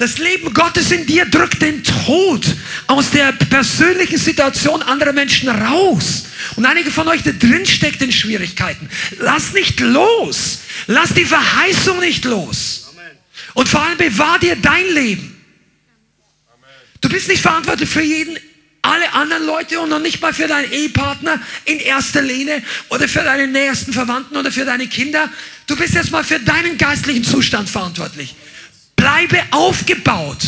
Das 0.01 0.17
Leben 0.17 0.55
Gottes 0.55 0.91
in 0.93 1.05
dir 1.05 1.27
drückt 1.27 1.61
den 1.61 1.85
Tod 1.85 2.47
aus 2.87 3.11
der 3.11 3.33
persönlichen 3.33 4.17
Situation 4.17 4.81
anderer 4.81 5.13
Menschen 5.13 5.51
raus. 5.51 6.25
Und 6.57 6.65
einige 6.65 6.91
von 6.91 7.07
euch, 7.07 7.23
da 7.23 7.33
drin 7.33 7.67
steckt 7.67 8.01
in 8.01 8.11
Schwierigkeiten. 8.11 8.89
Lass 9.19 9.53
nicht 9.53 9.79
los. 9.79 10.61
Lass 10.87 11.13
die 11.13 11.27
Verheißung 11.27 12.01
nicht 12.01 12.25
los. 12.25 12.95
Und 13.53 13.69
vor 13.69 13.83
allem 13.83 13.99
bewahr 13.99 14.39
dir 14.39 14.57
dein 14.57 14.87
Leben. 14.89 15.37
Du 17.03 17.11
bist 17.11 17.29
nicht 17.29 17.43
verantwortlich 17.43 17.91
für 17.91 18.01
jeden, 18.01 18.39
alle 18.81 19.13
anderen 19.13 19.45
Leute 19.45 19.81
und 19.81 19.91
noch 19.91 20.01
nicht 20.01 20.23
mal 20.23 20.33
für 20.33 20.49
deinen 20.49 20.73
Ehepartner 20.73 21.39
in 21.67 21.79
erster 21.79 22.23
Linie 22.23 22.63
oder 22.89 23.07
für 23.07 23.23
deine 23.23 23.47
nähersten 23.47 23.93
Verwandten 23.93 24.35
oder 24.39 24.51
für 24.51 24.65
deine 24.65 24.87
Kinder. 24.87 25.29
Du 25.67 25.77
bist 25.77 25.95
erstmal 25.95 26.25
für 26.25 26.41
deinen 26.41 26.79
geistlichen 26.79 27.23
Zustand 27.23 27.69
verantwortlich. 27.69 28.35
Bleibe 29.11 29.43
aufgebaut. 29.51 30.39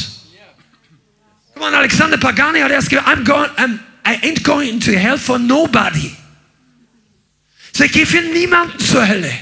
Come 1.55 1.67
on, 1.67 1.75
Alexander 1.75 2.17
Pagani 2.17 2.61
hat 2.61 2.71
erst 2.71 2.91
gesagt, 2.91 3.09
I'm 3.09 3.25
going, 3.25 3.51
I'm, 3.57 3.79
I 4.07 4.17
ain't 4.23 4.43
going 4.45 4.81
to 4.81 4.93
hell 4.93 5.19
for 5.19 5.39
nobody. 5.39 6.11
So, 7.73 7.85
ich 7.85 7.93
gehe 7.93 8.07
für 8.07 8.21
niemanden 8.21 8.79
zur 8.79 9.07
Hölle. 9.07 9.33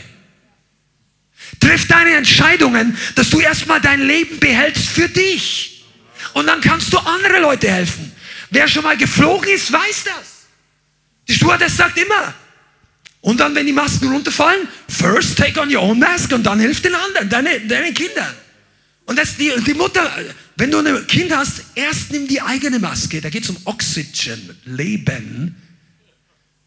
Triff 1.60 1.86
deine 1.86 2.14
Entscheidungen, 2.14 2.96
dass 3.14 3.28
du 3.30 3.40
erstmal 3.40 3.80
dein 3.80 4.00
Leben 4.00 4.38
behältst 4.40 4.88
für 4.88 5.08
dich. 5.08 5.84
Und 6.32 6.46
dann 6.46 6.60
kannst 6.60 6.92
du 6.92 6.98
andere 6.98 7.40
Leute 7.40 7.70
helfen. 7.70 8.10
Wer 8.50 8.68
schon 8.68 8.82
mal 8.82 8.96
geflogen 8.96 9.48
ist, 9.50 9.70
weiß 9.70 10.04
das. 10.04 10.46
Die 11.28 11.34
Stewardess 11.34 11.76
sagt 11.76 11.98
immer. 11.98 12.34
Und 13.20 13.38
dann, 13.38 13.54
wenn 13.54 13.66
die 13.66 13.72
Masken 13.72 14.10
runterfallen, 14.10 14.66
first 14.88 15.36
take 15.36 15.60
on 15.60 15.74
your 15.74 15.82
own 15.82 15.98
mask 15.98 16.32
und 16.32 16.42
dann 16.44 16.58
hilf 16.58 16.80
den 16.80 16.94
anderen, 16.94 17.28
deine, 17.28 17.60
deinen 17.60 17.92
Kindern. 17.92 18.34
Und 19.10 19.18
das, 19.18 19.36
die, 19.36 19.50
die 19.66 19.74
Mutter, 19.74 20.08
wenn 20.54 20.70
du 20.70 20.78
ein 20.78 21.04
Kind 21.08 21.34
hast, 21.34 21.64
erst 21.74 22.12
nimm 22.12 22.28
die 22.28 22.40
eigene 22.40 22.78
Maske. 22.78 23.20
Da 23.20 23.28
geht 23.28 23.42
es 23.42 23.50
um 23.50 23.56
Oxygen, 23.64 24.56
Leben. 24.66 25.56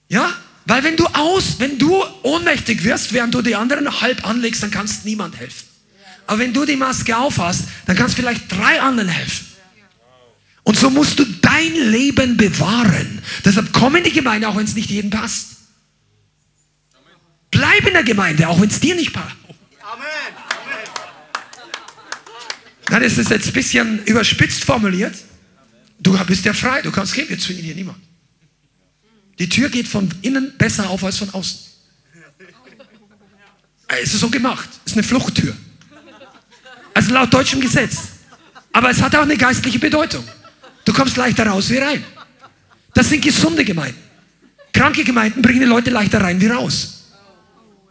Ja? 0.09 0.29
Weil 0.65 0.83
wenn 0.83 0.97
du 0.97 1.05
aus, 1.05 1.59
wenn 1.59 1.77
du 1.77 2.03
ohnmächtig 2.21 2.83
wirst, 2.83 3.13
während 3.13 3.33
du 3.33 3.41
die 3.41 3.55
anderen 3.55 4.01
halb 4.01 4.27
anlegst, 4.27 4.61
dann 4.61 4.71
kannst 4.71 5.05
niemand 5.05 5.39
helfen. 5.39 5.69
Aber 6.27 6.39
wenn 6.39 6.53
du 6.53 6.65
die 6.65 6.75
Maske 6.75 7.15
aufhast, 7.15 7.63
dann 7.85 7.95
kannst 7.95 8.15
vielleicht 8.15 8.51
drei 8.51 8.81
anderen 8.81 9.07
helfen. 9.07 9.47
Und 10.63 10.77
so 10.77 10.89
musst 10.89 11.19
du 11.19 11.23
dein 11.23 11.73
Leben 11.73 12.35
bewahren. 12.35 13.21
Deshalb 13.45 13.71
komm 13.71 13.95
in 13.95 14.03
die 14.03 14.11
Gemeinde, 14.11 14.49
auch 14.49 14.57
wenn 14.57 14.65
es 14.65 14.75
nicht 14.75 14.89
jedem 14.89 15.11
passt. 15.11 15.47
Bleib 17.51 17.87
in 17.87 17.93
der 17.93 18.03
Gemeinde, 18.03 18.49
auch 18.49 18.59
wenn 18.59 18.67
es 18.67 18.81
dir 18.81 18.95
nicht 18.95 19.13
passt. 19.13 19.37
Dann 22.85 23.01
ist 23.01 23.17
es 23.17 23.29
jetzt 23.29 23.47
ein 23.47 23.53
bisschen 23.53 24.03
überspitzt 24.05 24.63
formuliert. 24.63 25.15
Du 25.99 26.17
bist 26.25 26.45
ja 26.45 26.53
frei, 26.53 26.81
du 26.81 26.91
kannst 26.91 27.13
gehen, 27.13 27.29
wir 27.29 27.39
zwingen 27.39 27.63
dir 27.63 27.75
niemand. 27.75 27.99
Die 29.39 29.49
Tür 29.49 29.69
geht 29.69 29.87
von 29.87 30.09
innen 30.21 30.53
besser 30.57 30.89
auf 30.89 31.03
als 31.03 31.17
von 31.17 31.29
außen. 31.29 31.59
Es 33.87 34.13
ist 34.13 34.19
so 34.19 34.29
gemacht, 34.29 34.69
es 34.85 34.91
ist 34.91 34.97
eine 34.97 35.03
Fluchttür. 35.03 35.55
Also 36.93 37.13
laut 37.13 37.33
deutschem 37.33 37.61
Gesetz. 37.61 37.97
Aber 38.71 38.89
es 38.89 39.01
hat 39.01 39.15
auch 39.15 39.21
eine 39.21 39.37
geistliche 39.37 39.79
Bedeutung. 39.79 40.23
Du 40.85 40.93
kommst 40.93 41.15
leichter 41.15 41.45
raus 41.47 41.69
wie 41.69 41.77
rein. 41.77 42.03
Das 42.93 43.09
sind 43.09 43.23
gesunde 43.23 43.63
Gemeinden. 43.63 44.01
Kranke 44.73 45.03
Gemeinden 45.03 45.41
bringen 45.41 45.61
die 45.61 45.65
Leute 45.65 45.91
leichter 45.91 46.21
rein 46.21 46.41
wie 46.41 46.47
raus. 46.47 47.11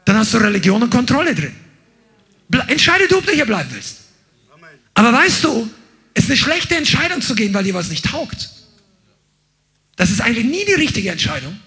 Dann 0.05 0.17
hast 0.17 0.35
du 0.35 0.39
Religion 0.39 0.83
und 0.83 0.91
Kontrolle 0.91 1.35
drin. 1.35 1.55
Entscheide 2.67 3.09
du, 3.09 3.19
ob 3.19 3.27
du 3.27 3.33
hier 3.33 3.47
bleiben 3.47 3.71
willst. 3.73 4.02
Aber 4.95 5.13
weißt 5.13 5.45
du, 5.45 5.71
es 6.15 6.25
ist 6.25 6.31
eine 6.31 6.37
schlechte 6.37 6.77
Entscheidung 6.77 7.23
zu 7.23 7.35
gehen, 7.35 7.55
weil 7.55 7.65
dir 7.65 7.75
was 7.75 7.89
nicht 7.89 8.05
taugt. 8.05 8.51
Das 9.97 10.11
ist 10.11 10.21
eigentlich 10.21 10.47
nie 10.47 10.65
die 10.65 10.75
richtige 10.75 11.11
Entscheidung. 11.11 11.59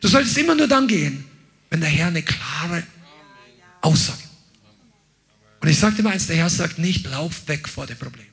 Du 0.00 0.08
solltest 0.08 0.36
immer 0.38 0.54
nur 0.54 0.68
dann 0.68 0.86
gehen, 0.86 1.24
wenn 1.70 1.80
der 1.80 1.88
Herr 1.88 2.08
eine 2.08 2.22
klare 2.22 2.82
Aussage. 3.80 4.22
Und 5.60 5.68
ich 5.68 5.78
sagte 5.78 6.02
mal 6.02 6.12
eins, 6.12 6.26
der 6.26 6.36
Herr 6.36 6.50
sagt 6.50 6.78
nicht, 6.78 7.06
lauf 7.06 7.48
weg 7.48 7.68
vor 7.68 7.86
dem 7.86 7.96
Problem. 7.96 8.26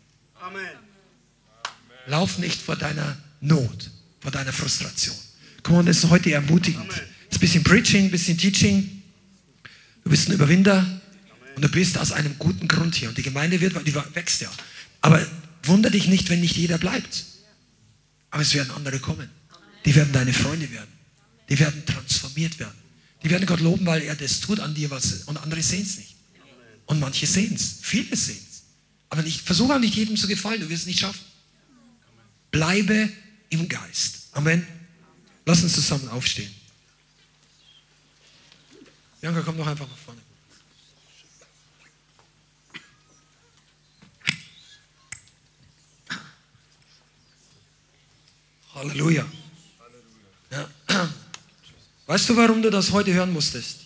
Lauf 2.08 2.38
nicht 2.38 2.62
vor 2.62 2.76
deiner 2.76 3.18
Not, 3.42 3.90
vor 4.20 4.32
deiner 4.32 4.54
Frustration. 4.54 5.16
Komm, 5.64 5.78
on, 5.78 5.86
das 5.88 6.04
ist 6.04 6.10
heute 6.10 6.32
ermutigend. 6.32 6.92
Es 6.92 6.98
ist 6.98 7.38
ein 7.38 7.40
bisschen 7.40 7.64
Preaching, 7.64 8.06
ein 8.06 8.12
bisschen 8.12 8.38
Teaching. 8.38 9.02
Du 10.04 10.12
bist 10.12 10.30
ein 10.30 10.34
Überwinder. 10.34 10.95
Und 11.56 11.62
du 11.64 11.70
bist 11.70 11.98
aus 11.98 12.12
einem 12.12 12.38
guten 12.38 12.68
Grund 12.68 12.96
hier. 12.96 13.10
Und 13.10 13.18
die 13.18 13.24
Gemeinde 13.24 13.62
wird, 13.62 13.76
die 13.88 13.96
wächst 13.96 14.42
ja. 14.42 14.52
Aber 15.02 15.26
wunder 15.64 15.90
dich 15.90 16.08
nicht, 16.08 16.30
wenn 16.30 16.42
nicht 16.42 16.58
jeder 16.58 16.78
bleibt. 16.78 17.26
Aber 18.30 18.42
es 18.42 18.54
werden 18.54 18.72
andere 18.72 19.00
kommen. 19.00 19.30
Die 19.86 19.96
werden 19.96 20.12
deine 20.12 20.34
Freunde 20.34 20.70
werden. 20.72 20.92
Die 21.50 21.58
werden 21.60 21.86
transformiert 21.86 22.60
werden. 22.60 22.76
Die 23.24 23.30
werden 23.30 23.46
Gott 23.46 23.62
loben, 23.62 23.86
weil 23.86 24.02
er 24.02 24.16
das 24.16 24.40
tut 24.42 24.60
an 24.60 24.74
dir, 24.76 24.90
was, 24.92 25.24
und 25.26 25.38
andere 25.38 25.64
sehen 25.64 25.84
es 25.84 25.98
nicht. 25.98 26.16
Und 26.86 27.00
manche 27.00 27.26
sehen 27.26 27.56
es. 27.56 27.78
Viele 27.82 28.16
sehen 28.16 28.38
es. 28.50 28.64
Aber 29.10 29.22
nicht, 29.22 29.42
versuche 29.42 29.74
auch 29.74 29.80
nicht 29.80 29.96
jedem 29.96 30.18
zu 30.18 30.28
gefallen. 30.28 30.62
Du 30.62 30.70
wirst 30.70 30.82
es 30.82 30.88
nicht 30.88 31.00
schaffen. 31.00 31.24
Bleibe 32.52 33.10
im 33.50 33.68
Geist. 33.68 34.28
Amen. 34.34 34.66
Lass 35.46 35.64
uns 35.64 35.74
zusammen 35.74 36.08
aufstehen. 36.10 36.54
Bianca, 39.22 39.42
komm 39.42 39.58
noch 39.58 39.68
einfach 39.68 39.88
nach 39.88 39.98
vorne. 39.98 40.22
Halleluja. 48.76 49.26
Ja. 50.52 50.70
Weißt 52.08 52.30
du, 52.30 52.36
warum 52.36 52.62
du 52.62 52.70
das 52.70 52.92
heute 52.92 53.14
hören 53.14 53.32
musstest? 53.32 53.80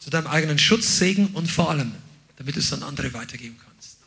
Zu 0.00 0.10
deinem 0.10 0.26
eigenen 0.26 0.58
Schutz, 0.58 0.98
Segen 0.98 1.28
und 1.28 1.50
vor 1.50 1.70
allem, 1.70 1.92
damit 2.36 2.56
du 2.56 2.60
es 2.60 2.72
an 2.72 2.82
andere 2.82 3.12
weitergeben 3.14 3.56
kannst. 3.64 3.98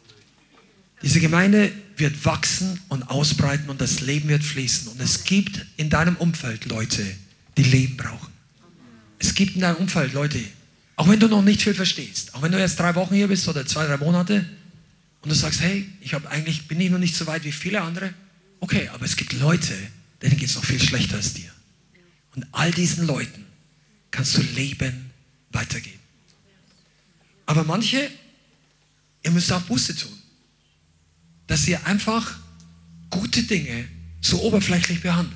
Diese 1.01 1.19
Gemeinde 1.19 1.71
wird 1.97 2.25
wachsen 2.25 2.80
und 2.89 3.03
ausbreiten 3.03 3.69
und 3.69 3.81
das 3.81 4.01
Leben 4.01 4.30
wird 4.30 4.43
fließen. 4.43 4.89
Und 4.89 5.01
es 5.01 5.23
gibt 5.23 5.65
in 5.77 5.89
deinem 5.89 6.15
Umfeld 6.17 6.65
Leute, 6.65 7.05
die 7.57 7.63
Leben 7.63 7.97
brauchen. 7.97 8.31
Es 9.19 9.34
gibt 9.34 9.55
in 9.55 9.61
deinem 9.61 9.77
Umfeld 9.77 10.13
Leute, 10.13 10.39
auch 10.95 11.07
wenn 11.07 11.19
du 11.19 11.27
noch 11.27 11.41
nicht 11.41 11.61
viel 11.61 11.73
verstehst, 11.73 12.35
auch 12.35 12.41
wenn 12.41 12.51
du 12.51 12.57
erst 12.57 12.80
drei 12.80 12.93
Wochen 12.95 13.15
hier 13.15 13.27
bist 13.27 13.47
oder 13.47 13.65
zwei, 13.65 13.85
drei 13.85 13.97
Monate 13.97 14.45
und 15.21 15.30
du 15.30 15.35
sagst, 15.35 15.61
hey, 15.61 15.89
ich 16.01 16.13
habe 16.13 16.30
eigentlich 16.30 16.67
bin 16.67 16.80
ich 16.81 16.91
noch 16.91 16.99
nicht 16.99 17.15
so 17.15 17.25
weit 17.25 17.43
wie 17.45 17.51
viele 17.51 17.81
andere, 17.81 18.13
Okay, 18.64 18.88
aber 18.94 19.03
es 19.03 19.18
gibt 19.18 19.34
Leute, 19.34 19.73
denen 20.22 20.38
geht 20.38 20.48
es 20.48 20.56
noch 20.56 20.64
viel 20.64 20.81
schlechter 20.81 21.18
als 21.18 21.34
dir. 21.34 21.52
Und 22.34 22.48
all 22.53 22.72
diesen 22.72 23.06
Leuten 23.06 23.44
kannst 24.10 24.38
du 24.38 24.41
Leben 24.41 25.11
weitergeben. 25.52 25.99
Aber 27.45 27.65
manche, 27.65 28.10
ihr 29.22 29.31
müsst 29.31 29.52
auch 29.52 29.64
Buße 29.64 29.98
tun, 29.98 30.18
dass 31.45 31.68
ihr 31.68 31.85
einfach 31.85 32.40
gute 33.10 33.44
Dinge 33.44 33.84
so 34.22 34.41
oberflächlich 34.44 35.02
behandelt. 35.02 35.35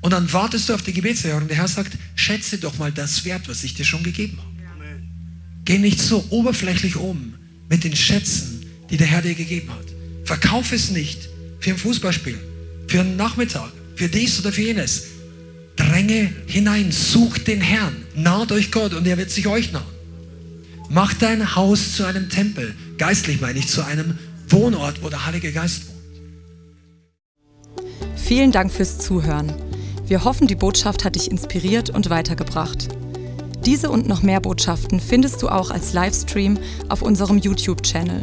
Und 0.00 0.12
dann 0.12 0.32
wartest 0.32 0.68
du 0.68 0.74
auf 0.74 0.82
die 0.82 0.92
Gebetserhörung 0.92 1.48
der 1.48 1.56
Herr 1.56 1.66
sagt, 1.66 1.98
schätze 2.14 2.58
doch 2.58 2.78
mal 2.78 2.92
das 2.92 3.24
Wert, 3.24 3.48
was 3.48 3.64
ich 3.64 3.74
dir 3.74 3.84
schon 3.84 4.04
gegeben 4.04 4.38
habe. 4.38 5.02
Geh 5.64 5.78
nicht 5.78 5.98
so 5.98 6.24
oberflächlich 6.30 6.94
um 6.94 7.34
mit 7.68 7.82
den 7.82 7.96
Schätzen, 7.96 8.64
die 8.88 8.98
der 8.98 9.08
Herr 9.08 9.22
dir 9.22 9.34
gegeben 9.34 9.72
hat. 9.72 9.86
Verkauf 10.24 10.70
es 10.70 10.92
nicht 10.92 11.33
für 11.64 11.70
ein 11.70 11.78
Fußballspiel, 11.78 12.38
für 12.88 13.00
einen 13.00 13.16
Nachmittag, 13.16 13.72
für 13.96 14.06
dies 14.06 14.38
oder 14.38 14.52
für 14.52 14.60
jenes. 14.60 15.04
Dränge 15.76 16.30
hinein, 16.46 16.92
sucht 16.92 17.48
den 17.48 17.62
Herrn, 17.62 17.96
naht 18.14 18.52
euch 18.52 18.70
Gott 18.70 18.92
und 18.92 19.06
er 19.06 19.16
wird 19.16 19.30
sich 19.30 19.46
euch 19.46 19.72
nahen. 19.72 19.82
Mach 20.90 21.14
dein 21.14 21.56
Haus 21.56 21.96
zu 21.96 22.04
einem 22.04 22.28
Tempel. 22.28 22.74
Geistlich 22.98 23.40
meine 23.40 23.58
ich 23.58 23.68
zu 23.68 23.82
einem 23.82 24.18
Wohnort, 24.50 25.02
wo 25.02 25.08
der 25.08 25.24
Heilige 25.24 25.52
Geist 25.52 25.84
wohnt. 25.88 25.94
Vielen 28.14 28.52
Dank 28.52 28.70
fürs 28.70 28.98
Zuhören. 28.98 29.50
Wir 30.06 30.22
hoffen, 30.22 30.46
die 30.46 30.56
Botschaft 30.56 31.02
hat 31.02 31.14
dich 31.14 31.30
inspiriert 31.30 31.88
und 31.88 32.10
weitergebracht. 32.10 32.88
Diese 33.64 33.88
und 33.88 34.06
noch 34.06 34.22
mehr 34.22 34.40
Botschaften 34.40 35.00
findest 35.00 35.40
du 35.40 35.48
auch 35.48 35.70
als 35.70 35.94
Livestream 35.94 36.58
auf 36.90 37.00
unserem 37.00 37.38
YouTube-Channel, 37.38 38.22